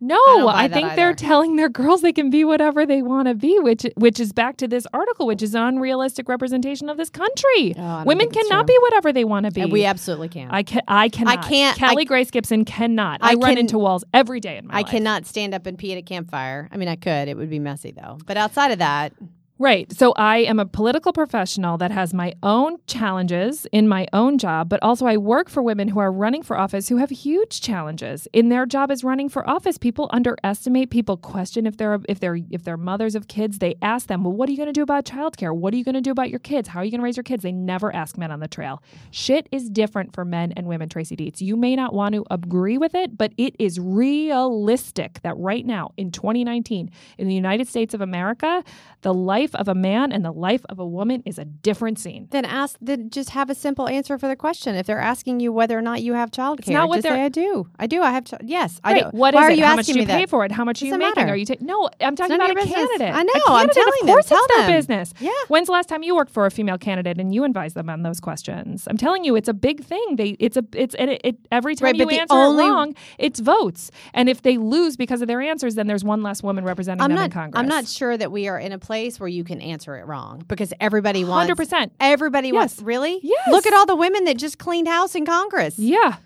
No, 0.00 0.46
I, 0.48 0.68
that 0.68 0.74
think 0.74 0.94
they're 0.94 1.12
telling 1.12 1.56
their 1.56 1.68
girls 1.68 2.02
they 2.02 2.12
can 2.12 2.30
be 2.30 2.44
whatever 2.44 2.86
they 2.86 3.02
want 3.02 3.26
to 3.26 3.34
be, 3.34 3.58
which 3.58 3.84
which 3.96 4.20
is 4.20 4.32
back 4.32 4.56
to 4.58 4.68
this 4.68 4.86
article, 4.92 5.26
which 5.26 5.42
is 5.42 5.54
an 5.56 5.62
unrealistic 5.62 6.28
representation 6.28 6.88
of 6.88 6.96
this 6.96 7.10
country. 7.10 7.74
Oh, 7.76 8.04
Women 8.04 8.30
cannot 8.30 8.66
true. 8.66 8.74
be 8.76 8.78
whatever 8.82 9.12
they 9.12 9.24
want 9.24 9.46
to 9.46 9.50
be. 9.52 9.60
And 9.62 9.72
we 9.72 9.84
absolutely 9.84 10.28
can. 10.28 10.48
I 10.52 10.62
can 10.62 10.82
I 10.86 11.08
cannot. 11.08 11.44
can't- 11.44 11.76
Kelly 11.76 12.02
I- 12.02 12.04
Grace 12.04 12.30
Gibson 12.30 12.64
cannot. 12.64 13.18
I, 13.22 13.32
I 13.32 13.34
run 13.34 13.50
can- 13.50 13.58
into 13.58 13.78
walls 13.78 14.04
every 14.14 14.38
day 14.38 14.56
in 14.58 14.66
my 14.68 14.74
life. 14.74 14.78
I 14.78 14.82
life. 14.82 14.90
cannot 14.92 15.26
stand 15.26 15.52
up 15.52 15.66
and 15.66 15.76
pee 15.76 15.92
at 15.92 15.98
a 15.98 16.02
campfire. 16.02 16.68
I 16.70 16.76
mean, 16.76 16.88
I 16.88 16.96
could. 16.96 17.26
It 17.28 17.36
would 17.36 17.50
be 17.50 17.58
messy 17.58 17.90
though. 17.90 18.18
But 18.24 18.36
outside 18.36 18.70
of 18.70 18.78
that, 18.78 19.12
Right. 19.60 19.92
So 19.92 20.12
I 20.12 20.38
am 20.38 20.60
a 20.60 20.66
political 20.66 21.12
professional 21.12 21.78
that 21.78 21.90
has 21.90 22.14
my 22.14 22.32
own 22.44 22.76
challenges 22.86 23.66
in 23.72 23.88
my 23.88 24.06
own 24.12 24.38
job, 24.38 24.68
but 24.68 24.80
also 24.84 25.04
I 25.04 25.16
work 25.16 25.48
for 25.48 25.64
women 25.64 25.88
who 25.88 25.98
are 25.98 26.12
running 26.12 26.44
for 26.44 26.56
office 26.56 26.88
who 26.88 26.98
have 26.98 27.10
huge 27.10 27.60
challenges 27.60 28.28
in 28.32 28.50
their 28.50 28.66
job 28.66 28.92
as 28.92 29.02
running 29.02 29.28
for 29.28 29.48
office. 29.50 29.76
People 29.76 30.08
underestimate, 30.12 30.90
people 30.90 31.16
question 31.16 31.66
if 31.66 31.76
they're 31.76 31.98
if 32.08 32.20
they're 32.20 32.38
if 32.50 32.62
they're 32.62 32.76
mothers 32.76 33.16
of 33.16 33.26
kids. 33.26 33.58
They 33.58 33.74
ask 33.82 34.06
them, 34.06 34.22
"Well, 34.22 34.32
what 34.32 34.48
are 34.48 34.52
you 34.52 34.58
going 34.58 34.68
to 34.68 34.72
do 34.72 34.82
about 34.82 35.04
childcare? 35.04 35.52
What 35.52 35.74
are 35.74 35.76
you 35.76 35.82
going 35.82 35.96
to 35.96 36.00
do 36.00 36.12
about 36.12 36.30
your 36.30 36.38
kids? 36.38 36.68
How 36.68 36.78
are 36.78 36.84
you 36.84 36.92
going 36.92 37.00
to 37.00 37.04
raise 37.04 37.16
your 37.16 37.24
kids?" 37.24 37.42
They 37.42 37.50
never 37.50 37.92
ask 37.92 38.16
men 38.16 38.30
on 38.30 38.38
the 38.38 38.46
trail. 38.46 38.80
Shit 39.10 39.48
is 39.50 39.68
different 39.68 40.14
for 40.14 40.24
men 40.24 40.52
and 40.52 40.68
women, 40.68 40.88
Tracy 40.88 41.16
Dietz. 41.16 41.42
You 41.42 41.56
may 41.56 41.74
not 41.74 41.92
want 41.92 42.14
to 42.14 42.24
agree 42.30 42.78
with 42.78 42.94
it, 42.94 43.18
but 43.18 43.32
it 43.36 43.56
is 43.58 43.80
realistic 43.80 45.18
that 45.22 45.36
right 45.36 45.66
now 45.66 45.90
in 45.96 46.12
2019 46.12 46.90
in 47.18 47.26
the 47.26 47.34
United 47.34 47.66
States 47.66 47.92
of 47.92 48.00
America, 48.00 48.62
the 49.02 49.12
life 49.12 49.47
of 49.54 49.68
a 49.68 49.74
man 49.74 50.12
and 50.12 50.24
the 50.24 50.32
life 50.32 50.62
of 50.68 50.78
a 50.78 50.86
woman 50.86 51.22
is 51.26 51.38
a 51.38 51.44
different 51.44 51.98
scene. 51.98 52.28
then 52.30 52.44
ask. 52.44 52.76
Then 52.80 53.10
just 53.10 53.30
have 53.30 53.50
a 53.50 53.54
simple 53.54 53.88
answer 53.88 54.18
for 54.18 54.28
the 54.28 54.36
question. 54.36 54.74
If 54.74 54.86
they're 54.86 55.00
asking 55.00 55.40
you 55.40 55.52
whether 55.52 55.76
or 55.78 55.82
not 55.82 56.02
you 56.02 56.14
have 56.14 56.30
childcare, 56.30 56.68
not 56.72 56.88
what 56.88 56.96
just 56.96 57.02
they're- 57.04 57.12
say 57.16 57.22
I 57.24 57.28
do. 57.28 57.68
I 57.78 57.86
do. 57.86 58.02
I 58.02 58.10
have. 58.10 58.24
Ch- 58.24 58.34
yes, 58.44 58.80
I 58.84 59.00
do. 59.00 59.06
What 59.12 59.34
Why 59.34 59.42
is 59.42 59.46
are 59.46 59.50
it? 59.52 59.58
you 59.58 59.64
How 59.64 59.70
much 59.76 59.80
asking 59.84 59.94
do 59.94 59.98
me 59.98 60.02
you 60.02 60.06
that? 60.08 60.18
pay 60.18 60.26
for 60.26 60.44
it? 60.44 60.52
How 60.52 60.64
much 60.64 60.82
are 60.82 60.86
you 60.86 60.96
making? 60.98 61.14
matter. 61.16 61.32
Are 61.32 61.36
you 61.36 61.46
ta- 61.46 61.54
No, 61.60 61.88
I'm 62.00 62.16
talking 62.16 62.36
about 62.36 62.50
a 62.50 62.54
business. 62.54 62.74
candidate. 62.74 63.14
I 63.14 63.22
know, 63.22 63.32
A 63.32 63.50
I'm 63.52 63.68
candidate, 63.68 63.74
telling 63.74 63.92
of 64.02 64.06
them. 64.06 64.14
course 64.14 64.26
Tell 64.28 64.40
it's 64.42 64.56
their 64.56 64.68
business. 64.76 65.14
Yeah. 65.20 65.30
When's 65.48 65.66
the 65.66 65.72
last 65.72 65.88
time 65.88 66.02
you 66.02 66.14
worked 66.16 66.32
for 66.32 66.46
a 66.46 66.50
female 66.50 66.78
candidate 66.78 67.18
and 67.18 67.34
you 67.34 67.44
advised 67.44 67.74
them 67.74 67.88
on 67.90 68.02
those 68.02 68.20
questions? 68.20 68.86
I'm 68.88 68.96
telling 68.96 69.24
you, 69.24 69.36
it's 69.36 69.48
a 69.48 69.54
big 69.54 69.82
thing. 69.84 70.16
They, 70.16 70.30
it's 70.38 70.56
a, 70.56 70.64
it's, 70.74 70.94
and 70.94 71.10
it, 71.10 71.20
it 71.24 71.36
every 71.52 71.74
time 71.74 71.86
Right, 71.86 71.96
you 71.96 72.08
answer 72.08 72.34
only- 72.34 72.64
it 72.64 72.68
wrong, 72.68 72.94
it's 73.18 73.40
votes. 73.40 73.90
And 74.14 74.28
if 74.28 74.42
they 74.42 74.58
lose 74.58 74.96
because 74.96 75.22
of 75.22 75.28
their 75.28 75.40
answers, 75.40 75.74
then 75.74 75.86
there's 75.86 76.04
one 76.04 76.22
less 76.22 76.42
woman 76.42 76.64
representing 76.64 77.02
I'm 77.02 77.10
them 77.10 77.16
not. 77.16 77.24
in 77.26 77.30
Congress. 77.30 77.58
I'm 77.60 77.68
not 77.68 77.86
sure 77.86 78.16
that 78.16 78.30
we 78.32 78.48
are 78.48 78.58
in 78.58 78.72
a 78.72 78.78
place 78.78 79.18
where 79.20 79.28
you 79.28 79.37
can 79.44 79.60
answer 79.60 79.96
it 79.96 80.06
wrong 80.06 80.44
because 80.48 80.72
everybody 80.80 81.24
wants. 81.24 81.42
Hundred 81.42 81.56
percent. 81.56 81.92
Everybody 82.00 82.52
wants. 82.52 82.80
Really? 82.80 83.20
Yes. 83.22 83.48
Look 83.50 83.66
at 83.66 83.72
all 83.74 83.86
the 83.86 83.96
women 83.96 84.24
that 84.24 84.36
just 84.38 84.58
cleaned 84.58 84.88
house 84.88 85.14
in 85.14 85.26
Congress. 85.26 85.78
Yeah. 85.78 86.16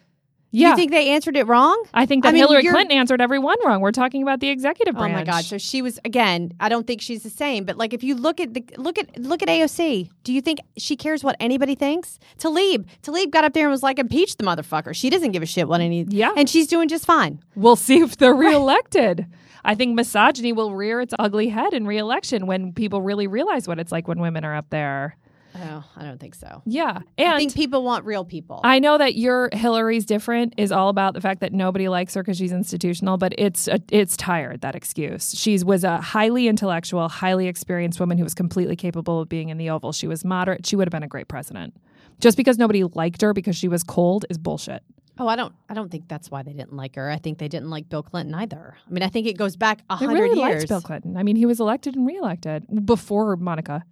Yeah. 0.55 0.70
You 0.70 0.77
think 0.77 0.90
they 0.90 1.09
answered 1.09 1.35
it 1.37 1.46
wrong? 1.46 1.83
I 1.94 2.05
think 2.05 2.27
I 2.27 2.29
that 2.29 2.35
mean, 2.35 2.42
Hillary 2.42 2.68
Clinton 2.68 2.96
answered 2.98 3.22
every 3.22 3.38
one 3.38 3.57
wrong. 3.64 3.81
We're 3.81 3.90
talking 3.90 4.22
about 4.22 4.40
the 4.40 4.51
executive 4.51 4.94
branch. 4.94 5.14
Oh 5.14 5.16
my 5.16 5.25
God! 5.25 5.44
So 5.46 5.57
she 5.57 5.81
was 5.81 5.98
again. 6.05 6.53
I 6.61 6.68
don't 6.68 6.87
think 6.87 7.01
she's 7.01 7.22
the 7.22 7.31
same. 7.31 7.64
But 7.64 7.79
like, 7.79 7.94
if 7.94 8.05
you 8.05 8.14
look 8.14 8.38
at 8.38 8.53
the 8.53 8.62
look 8.77 8.98
at 8.98 9.18
look 9.18 9.42
at 9.42 9.48
AOC, 9.48 10.11
do 10.25 10.33
you 10.33 10.42
think 10.42 10.61
she 10.77 10.94
cares 10.94 11.25
what 11.25 11.37
anybody 11.40 11.75
thinks? 11.75 12.18
Tlaib, 12.38 12.85
Tlaib 13.03 13.31
got 13.31 13.44
up 13.44 13.55
there 13.55 13.64
and 13.64 13.70
was 13.70 13.83
like, 13.83 13.98
impeach 13.98 14.37
the 14.37 14.44
motherfucker. 14.44 14.94
She 14.94 15.09
doesn't 15.09 15.33
give 15.33 15.42
a 15.42 15.46
shit 15.46 15.68
what 15.68 15.81
any. 15.81 16.05
Yeah. 16.09 16.35
and 16.37 16.51
she's 16.51 16.66
doing 16.66 16.87
just 16.88 17.07
fine. 17.07 17.42
We'll 17.57 17.77
see 17.77 18.01
if 18.01 18.18
they're 18.18 18.35
reelected. 18.35 19.27
I 19.64 19.75
think 19.75 19.94
misogyny 19.94 20.53
will 20.53 20.75
rear 20.75 21.01
its 21.01 21.14
ugly 21.18 21.48
head 21.48 21.72
in 21.72 21.87
reelection 21.87 22.46
when 22.46 22.72
people 22.72 23.03
really 23.03 23.27
realize 23.27 23.68
what 23.68 23.79
it's 23.79 23.92
like 23.92 24.09
when 24.09 24.20
women 24.20 24.44
are 24.44 24.55
up 24.55 24.70
there. 24.70 25.16
Oh, 25.55 25.85
I 25.96 26.05
don't 26.05 26.18
think 26.18 26.35
so. 26.35 26.62
Yeah. 26.64 27.01
I 27.18 27.22
And 27.22 27.38
think 27.38 27.55
people 27.55 27.85
want 27.85 28.07
real 28.07 28.25
people. 28.25 28.61
I 28.64 28.79
know 28.79 28.96
that 28.96 29.16
your 29.16 29.51
Hillary's 29.53 30.07
different 30.07 30.55
is 30.57 30.72
all 30.72 30.88
about 30.88 31.12
the 31.12 31.20
fact 31.20 31.40
that 31.40 31.53
nobody 31.53 31.88
likes 31.88 32.14
her 32.14 32.22
because 32.22 32.38
she's 32.38 32.53
institutional, 32.53 33.18
but 33.18 33.35
it's 33.37 33.68
a, 33.68 33.79
it's 33.90 34.16
tired 34.16 34.62
that 34.62 34.75
excuse. 34.75 35.35
She 35.38 35.62
was 35.62 35.85
a 35.85 36.01
highly 36.01 36.48
intellectual, 36.48 37.09
highly 37.09 37.48
experienced 37.48 38.01
woman 38.01 38.16
who 38.16 38.25
was 38.25 38.35
completely 38.35 38.77
capable 38.77 39.20
of 39.20 39.29
being 39.29 39.51
in 39.51 39.59
the 39.59 39.68
Oval. 39.68 39.92
She 39.92 40.07
was 40.07 40.25
moderate. 40.25 40.64
She 40.64 40.75
would 40.75 40.87
have 40.88 40.92
been 40.92 41.03
a 41.03 41.09
great 41.09 41.29
president. 41.29 41.77
Just 42.18 42.37
because 42.37 42.57
nobody 42.57 42.85
liked 42.85 43.20
her 43.20 43.35
because 43.35 43.57
she 43.57 43.68
was 43.68 43.83
cold 43.83 44.25
is 44.31 44.38
bullshit. 44.38 44.83
Oh, 45.22 45.28
I 45.28 45.37
don't. 45.37 45.54
I 45.68 45.74
don't 45.74 45.90
think 45.90 46.08
that's 46.08 46.30
why 46.30 46.42
they 46.42 46.52
didn't 46.52 46.74
like 46.74 46.96
her. 46.96 47.11
I 47.11 47.16
think 47.16 47.38
they 47.38 47.48
didn't 47.48 47.70
like 47.70 47.88
Bill 47.88 48.02
Clinton 48.02 48.35
either. 48.35 48.76
I 48.87 48.90
mean, 48.92 49.02
I 49.02 49.08
think 49.08 49.26
it 49.26 49.38
goes 49.38 49.56
back 49.56 49.80
a 49.88 49.96
They 49.98 50.06
hundred 50.06 50.20
really 50.22 50.38
years. 50.40 50.61
liked 50.62 50.68
Bill 50.68 50.80
Clinton. 50.80 51.16
I 51.16 51.22
mean, 51.22 51.37
he 51.37 51.46
was 51.46 51.61
elected 51.61 51.96
and 51.96 52.06
reelected 52.06 52.66
before 52.87 53.37
Monica. 53.37 53.85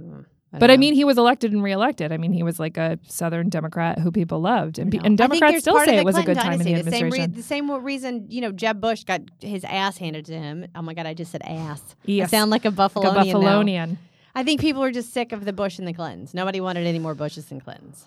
Mm, 0.00 0.24
But 0.52 0.62
I 0.64 0.66
don't 0.68 0.76
know. 0.76 0.80
mean, 0.80 0.94
he 0.94 1.04
was 1.04 1.18
elected 1.18 1.52
and 1.52 1.62
reelected. 1.62 2.12
I 2.12 2.16
mean, 2.16 2.32
he 2.32 2.42
was 2.42 2.58
like 2.60 2.76
a 2.76 2.98
Southern 3.06 3.48
Democrat 3.48 3.98
who 3.98 4.10
people 4.10 4.40
loved, 4.40 4.78
and, 4.78 4.92
and 5.04 5.16
Democrats 5.18 5.60
still 5.60 5.78
say 5.84 5.98
it 5.98 6.04
was 6.04 6.16
a 6.16 6.22
good 6.22 6.36
time 6.36 6.54
in 6.54 6.58
the 6.60 6.64
dynasty. 6.64 6.90
same, 6.90 7.06
administration. 7.06 7.30
re- 7.32 7.36
the 7.36 7.42
same 7.42 7.70
reason, 7.84 8.26
you 8.28 8.40
know, 8.40 8.52
Jeb 8.52 8.80
Bush 8.80 9.04
got 9.04 9.20
his 9.40 9.64
ass 9.64 9.96
handed 9.98 10.24
to 10.26 10.38
him. 10.38 10.66
Oh 10.74 10.82
my 10.82 10.94
God, 10.94 11.06
I 11.06 11.14
just 11.14 11.30
said 11.32 11.42
ass. 11.44 11.82
I 12.08 12.26
sound 12.26 12.50
like 12.50 12.64
a 12.64 12.68
like 12.70 12.76
Buffalonian. 12.76 13.02
a 13.02 13.24
now. 13.38 13.62
Buffalonian. 13.62 13.96
I 14.34 14.44
think 14.44 14.60
people 14.62 14.82
are 14.82 14.90
just 14.90 15.12
sick 15.12 15.32
of 15.32 15.44
the 15.44 15.52
Bush 15.52 15.78
and 15.78 15.86
the 15.86 15.92
Clintons. 15.92 16.32
Nobody 16.32 16.58
wanted 16.60 16.86
any 16.86 16.98
more 16.98 17.14
Bushes 17.14 17.50
and 17.50 17.62
Clintons. 17.62 18.06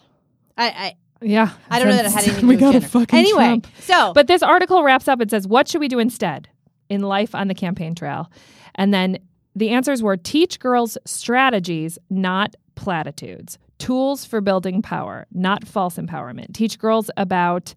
I, 0.58 0.68
I, 0.70 0.96
Yeah, 1.26 1.52
I 1.70 1.80
don't 1.80 1.88
know 1.90 1.96
that 1.96 2.06
it 2.06 2.12
had 2.12 2.24
anything 2.24 2.42
to 2.42 2.48
we 2.48 2.56
do 2.56 2.66
with 2.66 2.74
got 2.74 2.76
a 2.76 2.80
gender. 2.80 2.88
fucking 2.88 3.20
Anyway, 3.20 3.46
Trump. 3.46 3.68
so 3.80 4.14
But 4.14 4.28
this 4.28 4.44
article 4.44 4.84
wraps 4.84 5.08
up. 5.08 5.22
It 5.22 5.30
says, 5.32 5.48
"What 5.48 5.68
should 5.68 5.82
we 5.82 5.88
do 5.88 6.00
instead 6.00 6.50
in 6.90 7.02
life 7.02 7.34
on 7.34 7.48
the 7.48 7.56
campaign 7.56 7.96
trail?" 7.96 8.32
And 8.76 8.94
then 8.94 9.18
the 9.56 9.70
answers 9.70 10.04
were: 10.04 10.18
teach 10.18 10.60
girls 10.60 10.98
strategies, 11.06 11.98
not 12.10 12.56
platitudes. 12.76 13.58
Tools 13.78 14.24
for 14.24 14.40
building 14.40 14.82
power, 14.82 15.26
not 15.34 15.68
false 15.68 15.98
empowerment. 15.98 16.54
Teach 16.54 16.80
girls 16.80 17.10
about 17.18 17.74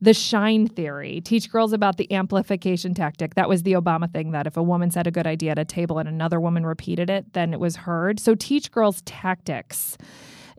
the 0.00 0.14
shine 0.14 0.66
theory. 0.68 1.20
Teach 1.20 1.50
girls 1.50 1.72
about 1.72 1.96
the 1.96 2.10
amplification 2.12 2.94
tactic. 2.94 3.34
That 3.34 3.48
was 3.48 3.64
the 3.64 3.72
Obama 3.72 4.10
thing 4.10 4.30
that 4.30 4.46
if 4.46 4.56
a 4.56 4.62
woman 4.62 4.90
said 4.90 5.06
a 5.06 5.10
good 5.10 5.26
idea 5.26 5.50
at 5.50 5.58
a 5.58 5.64
table 5.64 5.98
and 5.98 6.08
another 6.08 6.40
woman 6.40 6.64
repeated 6.64 7.10
it, 7.10 7.32
then 7.32 7.52
it 7.52 7.60
was 7.60 7.76
heard. 7.76 8.18
So 8.20 8.34
teach 8.34 8.70
girls 8.70 9.02
tactics 9.02 9.98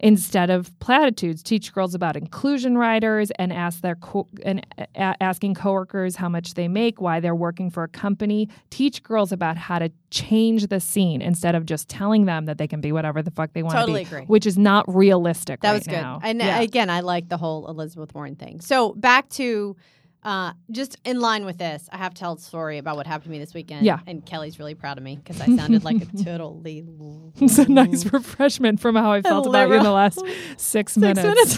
instead 0.02 0.50
of 0.50 0.78
platitudes. 0.80 1.42
Teach 1.44 1.74
girls 1.74 1.96
about 1.96 2.18
inclusion 2.18 2.78
riders 2.78 3.32
and 3.40 3.54
ask 3.54 3.82
their 3.82 3.96
co- 3.96 4.28
and 4.44 4.66
a- 4.96 5.24
asking 5.24 5.54
coworkers 5.56 6.16
how 6.18 6.28
much 6.28 6.56
they 6.56 6.68
make, 6.68 7.00
why 7.00 7.20
they're 7.20 7.36
working 7.36 7.70
for 7.70 7.84
a 7.84 7.88
company. 7.88 8.50
Teach 8.70 9.02
girls 9.04 9.32
about 9.32 9.56
how 9.58 9.80
to 9.80 9.90
change 10.10 10.68
the 10.68 10.80
scene 10.80 11.22
instead 11.22 11.56
of 11.56 11.66
just 11.66 11.88
telling 11.88 12.26
them 12.26 12.46
that 12.46 12.58
they 12.58 12.68
can 12.68 12.82
be 12.82 12.92
whatever 12.92 13.22
the 13.22 13.32
fuck 13.32 13.54
they 13.54 13.64
want 13.64 13.76
to 13.76 13.80
Totally 13.80 14.04
be, 14.04 14.08
agree. 14.08 14.26
which 14.26 14.46
is 14.46 14.58
not 14.58 14.84
realistic. 14.94 15.62
That 15.62 15.70
right 15.72 15.78
was 15.78 15.88
good. 15.88 15.94
now. 16.02 16.20
And 16.24 16.42
uh, 16.42 16.46
Yeah. 16.46 16.60
again, 16.62 16.90
I 16.90 17.00
like 17.02 17.30
the 17.30 17.38
whole 17.38 17.68
Elizabeth 17.70 18.14
Warren 18.14 18.36
thing. 18.36 18.60
So 18.60 18.94
back 18.94 19.30
to 19.30 19.76
uh, 20.24 20.54
just 20.70 20.98
in 21.04 21.20
line 21.20 21.46
with 21.46 21.58
this, 21.58 21.90
I 21.92 21.98
have 21.98 22.14
to 22.14 22.20
tell 22.20 22.34
a 22.34 22.40
story 22.40 22.78
about 22.78 22.96
what 22.96 23.08
happened 23.08 23.26
to 23.26 23.30
me 23.32 23.40
this 23.40 23.54
weekend. 23.54 23.86
Yeah. 23.86 24.00
And 24.06 24.24
Kelly's 24.26 24.60
really 24.60 24.76
proud 24.76 24.98
of 24.98 25.04
me 25.04 25.16
because 25.16 25.42
I 25.42 25.46
sounded 25.56 25.84
like 25.84 26.02
a 26.02 26.24
totally. 26.24 26.86
it's 27.38 27.58
a 27.58 27.68
nice 27.68 28.06
refreshment 28.14 28.80
from 28.80 28.96
how 28.96 29.12
I 29.12 29.22
felt 29.22 29.48
about 29.48 29.70
you 29.70 29.76
in 29.76 29.84
the 29.84 29.92
last 29.92 30.22
six, 30.58 30.96
minutes, 30.98 31.58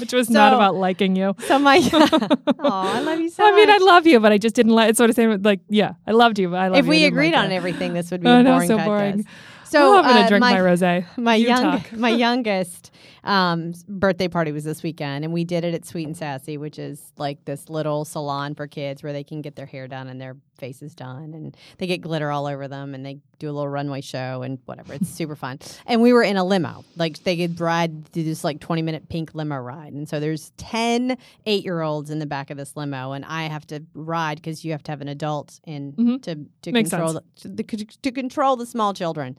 which 0.00 0.12
was 0.12 0.30
not 0.30 0.52
about 0.52 0.76
liking 0.76 1.16
you. 1.16 1.34
So 1.46 1.58
my. 1.58 1.80
oh, 1.92 2.56
I 2.60 3.00
love 3.00 3.18
you 3.20 3.30
so 3.30 3.44
I 3.44 3.52
mean, 3.56 3.68
I 3.70 3.78
love 3.78 4.06
you, 4.06 4.20
but 4.20 4.32
I 4.32 4.38
just 4.38 4.54
didn't 4.54 4.72
like. 4.72 4.90
It's 4.90 4.98
sort 4.98 5.10
of 5.10 5.16
same. 5.16 5.42
Like, 5.42 5.60
yeah, 5.68 5.94
I 6.06 6.12
loved 6.12 6.38
you, 6.38 6.50
but 6.50 6.56
I 6.60 6.68
love 6.68 6.78
If 6.78 6.84
you. 6.84 6.90
We 6.90 7.04
agreed 7.04 7.32
like 7.32 7.44
on 7.44 7.50
you. 7.50 7.56
everything, 7.56 7.94
this 7.94 8.10
would 8.10 8.20
be 8.20 8.28
Oh, 8.28 8.38
a 8.38 8.42
no, 8.42 8.54
boring 8.54 8.68
so 8.68 8.78
podcast. 8.78 8.84
boring. 8.84 9.26
So 9.64 9.94
oh, 9.94 9.98
I'm 9.98 10.04
gonna 10.04 10.20
uh, 10.20 10.28
drink 10.28 10.40
my, 10.40 10.52
my, 10.54 10.58
rosé. 10.58 11.06
my 11.16 11.34
You 11.36 11.46
young 11.48 11.62
talk. 11.62 11.92
my 11.92 12.08
youngest 12.08 12.90
um, 13.24 13.72
birthday 13.88 14.28
party 14.28 14.52
was 14.52 14.64
this 14.64 14.82
weekend, 14.82 15.24
and 15.24 15.32
we 15.32 15.44
did 15.44 15.64
it 15.64 15.74
at 15.74 15.84
Sweet 15.84 16.06
and 16.06 16.16
Sassy, 16.16 16.56
which 16.56 16.78
is 16.78 17.12
like 17.16 17.44
this 17.44 17.68
little 17.68 18.04
salon 18.04 18.54
for 18.54 18.66
kids 18.66 19.02
where 19.02 19.12
they 19.12 19.24
can 19.24 19.42
get 19.42 19.56
their 19.56 19.66
hair 19.66 19.88
done 19.88 20.08
and 20.08 20.20
their 20.20 20.36
faces 20.58 20.94
done, 20.94 21.32
and 21.34 21.56
they 21.78 21.86
get 21.86 22.02
glitter 22.02 22.30
all 22.30 22.46
over 22.46 22.68
them, 22.68 22.94
and 22.94 23.04
they 23.04 23.18
do 23.38 23.46
a 23.48 23.52
little 23.52 23.68
runway 23.68 24.00
show 24.02 24.42
and 24.42 24.58
whatever. 24.66 24.92
It's 24.94 25.08
super 25.08 25.36
fun. 25.36 25.58
And 25.86 26.02
we 26.02 26.12
were 26.12 26.22
in 26.22 26.36
a 26.36 26.44
limo, 26.44 26.84
like 26.96 27.22
they 27.24 27.36
could 27.36 27.58
ride 27.60 28.10
do 28.12 28.22
this 28.22 28.44
like 28.44 28.60
twenty 28.60 28.82
minute 28.82 29.08
pink 29.08 29.34
limo 29.34 29.56
ride, 29.56 29.92
and 29.92 30.08
so 30.08 30.20
there's 30.20 30.52
10 30.58 31.16
eight 31.46 31.64
year 31.64 31.80
olds 31.80 32.10
in 32.10 32.18
the 32.18 32.26
back 32.26 32.50
of 32.50 32.56
this 32.58 32.76
limo, 32.76 33.12
and 33.12 33.24
I 33.24 33.44
have 33.44 33.66
to 33.68 33.82
ride 33.94 34.36
because 34.36 34.64
you 34.64 34.72
have 34.72 34.82
to 34.84 34.92
have 34.92 35.00
an 35.00 35.08
adult 35.08 35.58
in 35.64 35.92
Mhm. 35.94 36.22
to 36.22 36.46
to 36.62 36.72
Makes 36.72 36.90
control 36.90 37.14
the, 37.14 37.62
to, 37.64 37.76
to 38.02 38.12
control 38.12 38.56
the 38.56 38.66
small 38.66 38.92
children. 38.94 39.36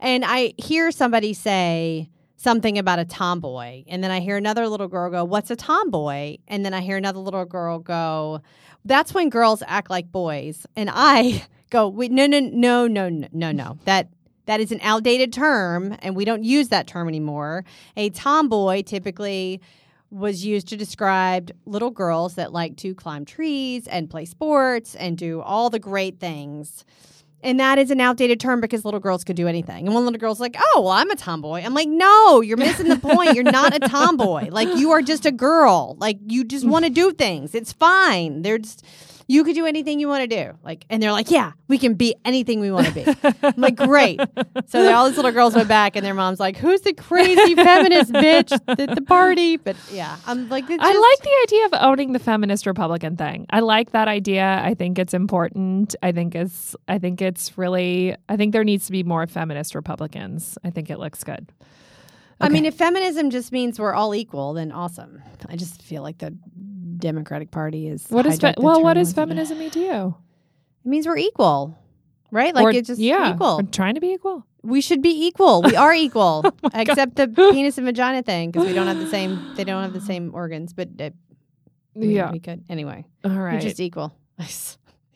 And 0.00 0.24
I 0.24 0.52
hear 0.58 0.90
somebody 0.92 1.32
say 1.34 2.10
something 2.38 2.78
about 2.78 3.00
a 3.00 3.04
tomboy. 3.04 3.84
And 3.88 4.02
then 4.02 4.10
I 4.10 4.20
hear 4.20 4.36
another 4.36 4.66
little 4.68 4.88
girl 4.88 5.10
go, 5.10 5.24
What's 5.24 5.50
a 5.50 5.56
tomboy? 5.56 6.38
And 6.46 6.64
then 6.64 6.72
I 6.72 6.80
hear 6.80 6.96
another 6.96 7.18
little 7.18 7.44
girl 7.44 7.78
go, 7.78 8.40
That's 8.86 9.12
when 9.12 9.28
girls 9.28 9.62
act 9.66 9.90
like 9.90 10.10
boys. 10.10 10.66
And 10.74 10.88
I 10.90 11.44
go, 11.70 11.88
Wait, 11.88 12.10
no, 12.10 12.26
no, 12.26 12.40
no, 12.40 12.86
no, 12.86 13.08
no, 13.10 13.52
no. 13.52 13.78
That 13.84 14.08
that 14.46 14.60
is 14.60 14.72
an 14.72 14.80
outdated 14.82 15.30
term, 15.30 15.94
and 15.98 16.16
we 16.16 16.24
don't 16.24 16.42
use 16.42 16.68
that 16.68 16.86
term 16.86 17.06
anymore. 17.06 17.66
A 17.98 18.08
tomboy 18.08 18.80
typically 18.80 19.60
was 20.10 20.42
used 20.42 20.68
to 20.68 20.76
describe 20.78 21.50
little 21.66 21.90
girls 21.90 22.36
that 22.36 22.50
like 22.50 22.74
to 22.78 22.94
climb 22.94 23.26
trees 23.26 23.86
and 23.86 24.08
play 24.08 24.24
sports 24.24 24.94
and 24.94 25.18
do 25.18 25.42
all 25.42 25.68
the 25.68 25.78
great 25.78 26.18
things. 26.18 26.86
And 27.40 27.60
that 27.60 27.78
is 27.78 27.92
an 27.92 28.00
outdated 28.00 28.40
term 28.40 28.60
because 28.60 28.84
little 28.84 28.98
girls 28.98 29.22
could 29.22 29.36
do 29.36 29.46
anything. 29.46 29.86
And 29.86 29.94
one 29.94 30.04
little 30.04 30.18
girl's 30.18 30.40
like, 30.40 30.56
oh, 30.58 30.80
well, 30.82 30.92
I'm 30.92 31.08
a 31.10 31.14
tomboy. 31.14 31.62
I'm 31.62 31.72
like, 31.72 31.88
no, 31.88 32.40
you're 32.40 32.56
missing 32.56 32.88
the 32.88 32.98
point. 32.98 33.34
You're 33.34 33.44
not 33.44 33.76
a 33.76 33.88
tomboy. 33.88 34.48
Like, 34.50 34.68
you 34.76 34.90
are 34.90 35.02
just 35.02 35.24
a 35.24 35.30
girl. 35.30 35.96
Like, 36.00 36.18
you 36.26 36.42
just 36.42 36.66
mm. 36.66 36.70
want 36.70 36.84
to 36.86 36.90
do 36.90 37.12
things. 37.12 37.54
It's 37.54 37.72
fine. 37.72 38.42
They're 38.42 38.58
just, 38.58 38.84
you 39.30 39.44
could 39.44 39.54
do 39.54 39.66
anything 39.66 40.00
you 40.00 40.08
want 40.08 40.22
to 40.22 40.26
do. 40.26 40.58
Like, 40.64 40.86
and 40.88 41.02
they're 41.02 41.12
like, 41.12 41.30
yeah, 41.30 41.52
we 41.68 41.76
can 41.76 41.94
be 41.94 42.16
anything 42.24 42.60
we 42.60 42.72
want 42.72 42.86
to 42.86 42.94
be. 42.94 43.04
I'm 43.42 43.54
like, 43.58 43.76
great. 43.76 44.18
So 44.66 44.90
all 44.92 45.06
these 45.06 45.16
little 45.16 45.32
girls 45.32 45.54
went 45.54 45.68
back, 45.68 45.96
and 45.96 46.04
their 46.04 46.14
mom's 46.14 46.40
like, 46.40 46.56
who's 46.56 46.80
the 46.80 46.94
crazy 46.94 47.54
feminist 47.54 48.10
bitch 48.10 48.58
at 48.66 48.94
the 48.94 49.02
party? 49.02 49.58
But 49.58 49.76
yeah, 49.92 50.16
I'm 50.26 50.48
like, 50.48 50.64
it's 50.68 50.82
I 50.82 50.92
like 50.92 51.22
the 51.22 51.36
idea 51.44 51.66
of 51.66 51.74
owning 51.74 52.12
the 52.12 52.18
feminist 52.18 52.66
Republican 52.66 53.18
thing. 53.18 53.46
I 53.50 53.60
like 53.60 53.90
that 53.92 54.08
idea. 54.08 54.62
I 54.64 54.72
think 54.72 54.98
it's 54.98 55.12
important. 55.12 55.94
I 56.02 56.10
think 56.10 56.34
it's 56.34 56.74
I 56.88 56.98
think 56.98 57.20
it's 57.20 57.58
really 57.58 58.16
I 58.30 58.36
think 58.38 58.52
there 58.54 58.64
needs 58.64 58.86
to 58.86 58.92
be 58.92 59.02
more 59.02 59.26
feminist 59.26 59.74
Republicans. 59.74 60.56
I 60.64 60.70
think 60.70 60.88
it 60.88 60.98
looks 60.98 61.22
good. 61.22 61.52
I 62.40 62.48
mean, 62.48 62.66
if 62.66 62.76
feminism 62.76 63.30
just 63.30 63.50
means 63.50 63.80
we're 63.80 63.94
all 63.94 64.14
equal, 64.14 64.54
then 64.54 64.70
awesome. 64.70 65.22
I 65.48 65.56
just 65.56 65.82
feel 65.82 66.02
like 66.02 66.18
the 66.18 66.36
Democratic 66.98 67.50
Party 67.50 67.86
is 67.88 68.06
What 68.08 68.26
is 68.26 68.38
fe- 68.38 68.54
well, 68.58 68.82
what 68.82 68.94
does 68.94 69.12
feminism 69.12 69.58
mean 69.58 69.70
to 69.70 69.80
you? 69.80 70.16
It 70.84 70.88
means 70.88 71.06
we're 71.06 71.16
equal, 71.18 71.78
right? 72.30 72.54
Like 72.54 72.64
Or- 72.66 72.70
it's 72.70 72.88
just 72.88 73.00
yeah, 73.00 73.34
equal. 73.34 73.56
we're 73.58 73.70
trying 73.70 73.94
to 73.94 74.00
be 74.00 74.08
equal. 74.12 74.44
We 74.62 74.80
should 74.80 75.02
be 75.02 75.26
equal. 75.26 75.62
We 75.62 75.76
are 75.76 75.94
equal, 76.06 76.42
Oh 76.44 76.70
except 76.74 77.16
the 77.16 77.28
penis 77.52 77.78
and 77.78 77.84
vagina 77.86 78.22
thing 78.22 78.50
because 78.50 78.66
we 78.66 78.74
don't 78.74 78.86
have 78.88 78.98
the 78.98 79.08
same. 79.10 79.54
They 79.54 79.64
don't 79.64 79.82
have 79.82 79.92
the 79.92 80.00
same 80.00 80.34
organs, 80.34 80.72
but 80.72 80.88
uh, 81.00 81.10
we, 81.94 82.16
Yeah. 82.16 82.30
we 82.32 82.40
could 82.40 82.64
anyway. 82.68 83.04
All 83.24 83.30
right, 83.30 83.54
We're 83.54 83.60
just 83.60 83.80
equal. 83.80 84.14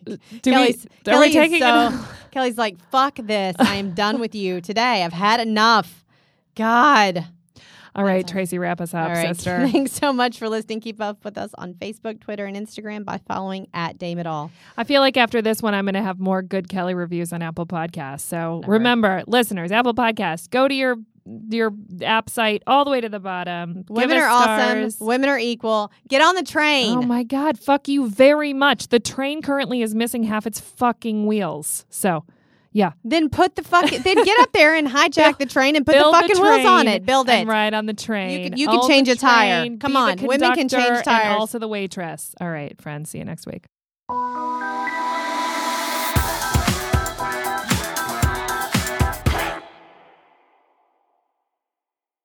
Do 0.05 0.19
Kelly's- 0.43 0.87
we, 1.07 1.13
are 1.13 1.21
we 1.21 1.31
Kelly 1.31 1.33
taking 1.33 1.61
so- 1.61 1.89
it? 1.93 2.01
Kelly's 2.33 2.59
like, 2.59 2.77
"Fuck 2.91 3.17
this! 3.23 3.55
I 3.59 3.77
am 3.77 3.93
done 3.95 4.19
with 4.21 4.35
you 4.35 4.61
today. 4.61 5.05
I've 5.05 5.13
had 5.13 5.39
enough." 5.41 6.05
God. 6.57 7.25
All 7.95 8.05
right, 8.05 8.27
Tracy, 8.27 8.59
wrap 8.59 8.81
us 8.81 8.95
up, 8.95 9.09
right. 9.11 9.37
sister. 9.37 9.69
Thanks 9.71 9.93
so 9.93 10.13
much 10.13 10.39
for 10.39 10.49
listening. 10.49 10.81
Keep 10.81 11.01
up 11.01 11.25
with 11.25 11.37
us 11.37 11.51
on 11.59 11.75
Facebook, 11.75 12.21
Twitter, 12.21 12.47
and 12.47 12.57
Instagram 12.57 13.05
by 13.05 13.19
following 13.29 13.69
at 13.75 13.99
Dame 13.99 14.19
It 14.19 14.27
All. 14.27 14.51
I 14.79 14.85
feel 14.85 15.03
like 15.03 15.19
after 15.19 15.43
this 15.43 15.61
one, 15.61 15.75
I'm 15.75 15.85
going 15.85 15.95
to 15.95 16.03
have 16.03 16.19
more 16.19 16.41
good 16.41 16.69
Kelly 16.71 16.95
reviews 16.95 17.33
on 17.33 17.43
Apple 17.43 17.67
Podcasts. 17.67 18.23
So 18.23 18.61
Never. 18.61 18.73
remember, 18.73 19.23
listeners, 19.27 19.71
Apple 19.71 19.95
Podcasts, 19.95 20.49
go 20.49 20.69
to 20.69 20.75
your 20.75 20.97
your 21.51 21.73
app 22.03 22.29
site 22.29 22.65
all 22.67 22.85
the 22.85 22.91
way 22.91 23.01
to 23.01 23.09
the 23.09 23.21
bottom. 23.21 23.85
Women 23.89 24.17
are 24.17 24.29
stars. 24.29 24.97
awesome. 24.97 25.07
Women 25.07 25.31
are 25.31 25.39
equal. 25.39 25.93
Get 26.09 26.21
on 26.21 26.35
the 26.35 26.43
train. 26.43 26.99
Oh 26.99 27.03
my 27.03 27.23
God, 27.23 27.59
fuck 27.59 27.87
you 27.89 28.09
very 28.09 28.53
much. 28.53 28.89
The 28.89 28.99
train 28.99 29.41
currently 29.41 29.83
is 29.83 29.95
missing 29.95 30.25
half 30.25 30.47
its 30.47 30.59
fucking 30.59 31.27
wheels. 31.27 31.87
So, 31.91 32.25
yeah. 32.73 32.93
Then 33.05 33.29
put 33.29 33.55
the 33.57 33.63
fucking. 33.63 34.03
then 34.03 34.23
get 34.25 34.41
up 34.41 34.53
there 34.53 34.75
and 34.75 34.89
hijack 34.89 35.39
the 35.39 35.47
train 35.47 35.77
and 35.77 35.85
put 35.87 35.93
the 35.93 36.01
fucking 36.13 36.41
wheels 36.43 36.67
on 36.67 36.89
it. 36.89 37.05
Build 37.07 37.29
it. 37.29 37.47
Ride 37.47 37.75
on 37.75 37.87
the 37.87 37.95
train. 37.95 38.51
can- 38.51 38.59
you 38.59 38.67
can 38.67 38.89
change 38.89 39.09
a 39.09 39.17
tire. 39.17 39.69
Come 39.79 39.97
on, 39.97 40.17
women 40.23 40.55
can 40.55 40.69
change 40.69 41.03
tires. 41.05 41.07
And 41.07 41.39
also 41.39 41.59
the 41.59 41.69
waitress. 41.69 42.35
All 42.41 42.51
right, 42.51 42.81
friends. 42.81 43.11
See 43.11 43.19
you 43.19 43.25
next 43.25 43.47
week. 43.47 43.67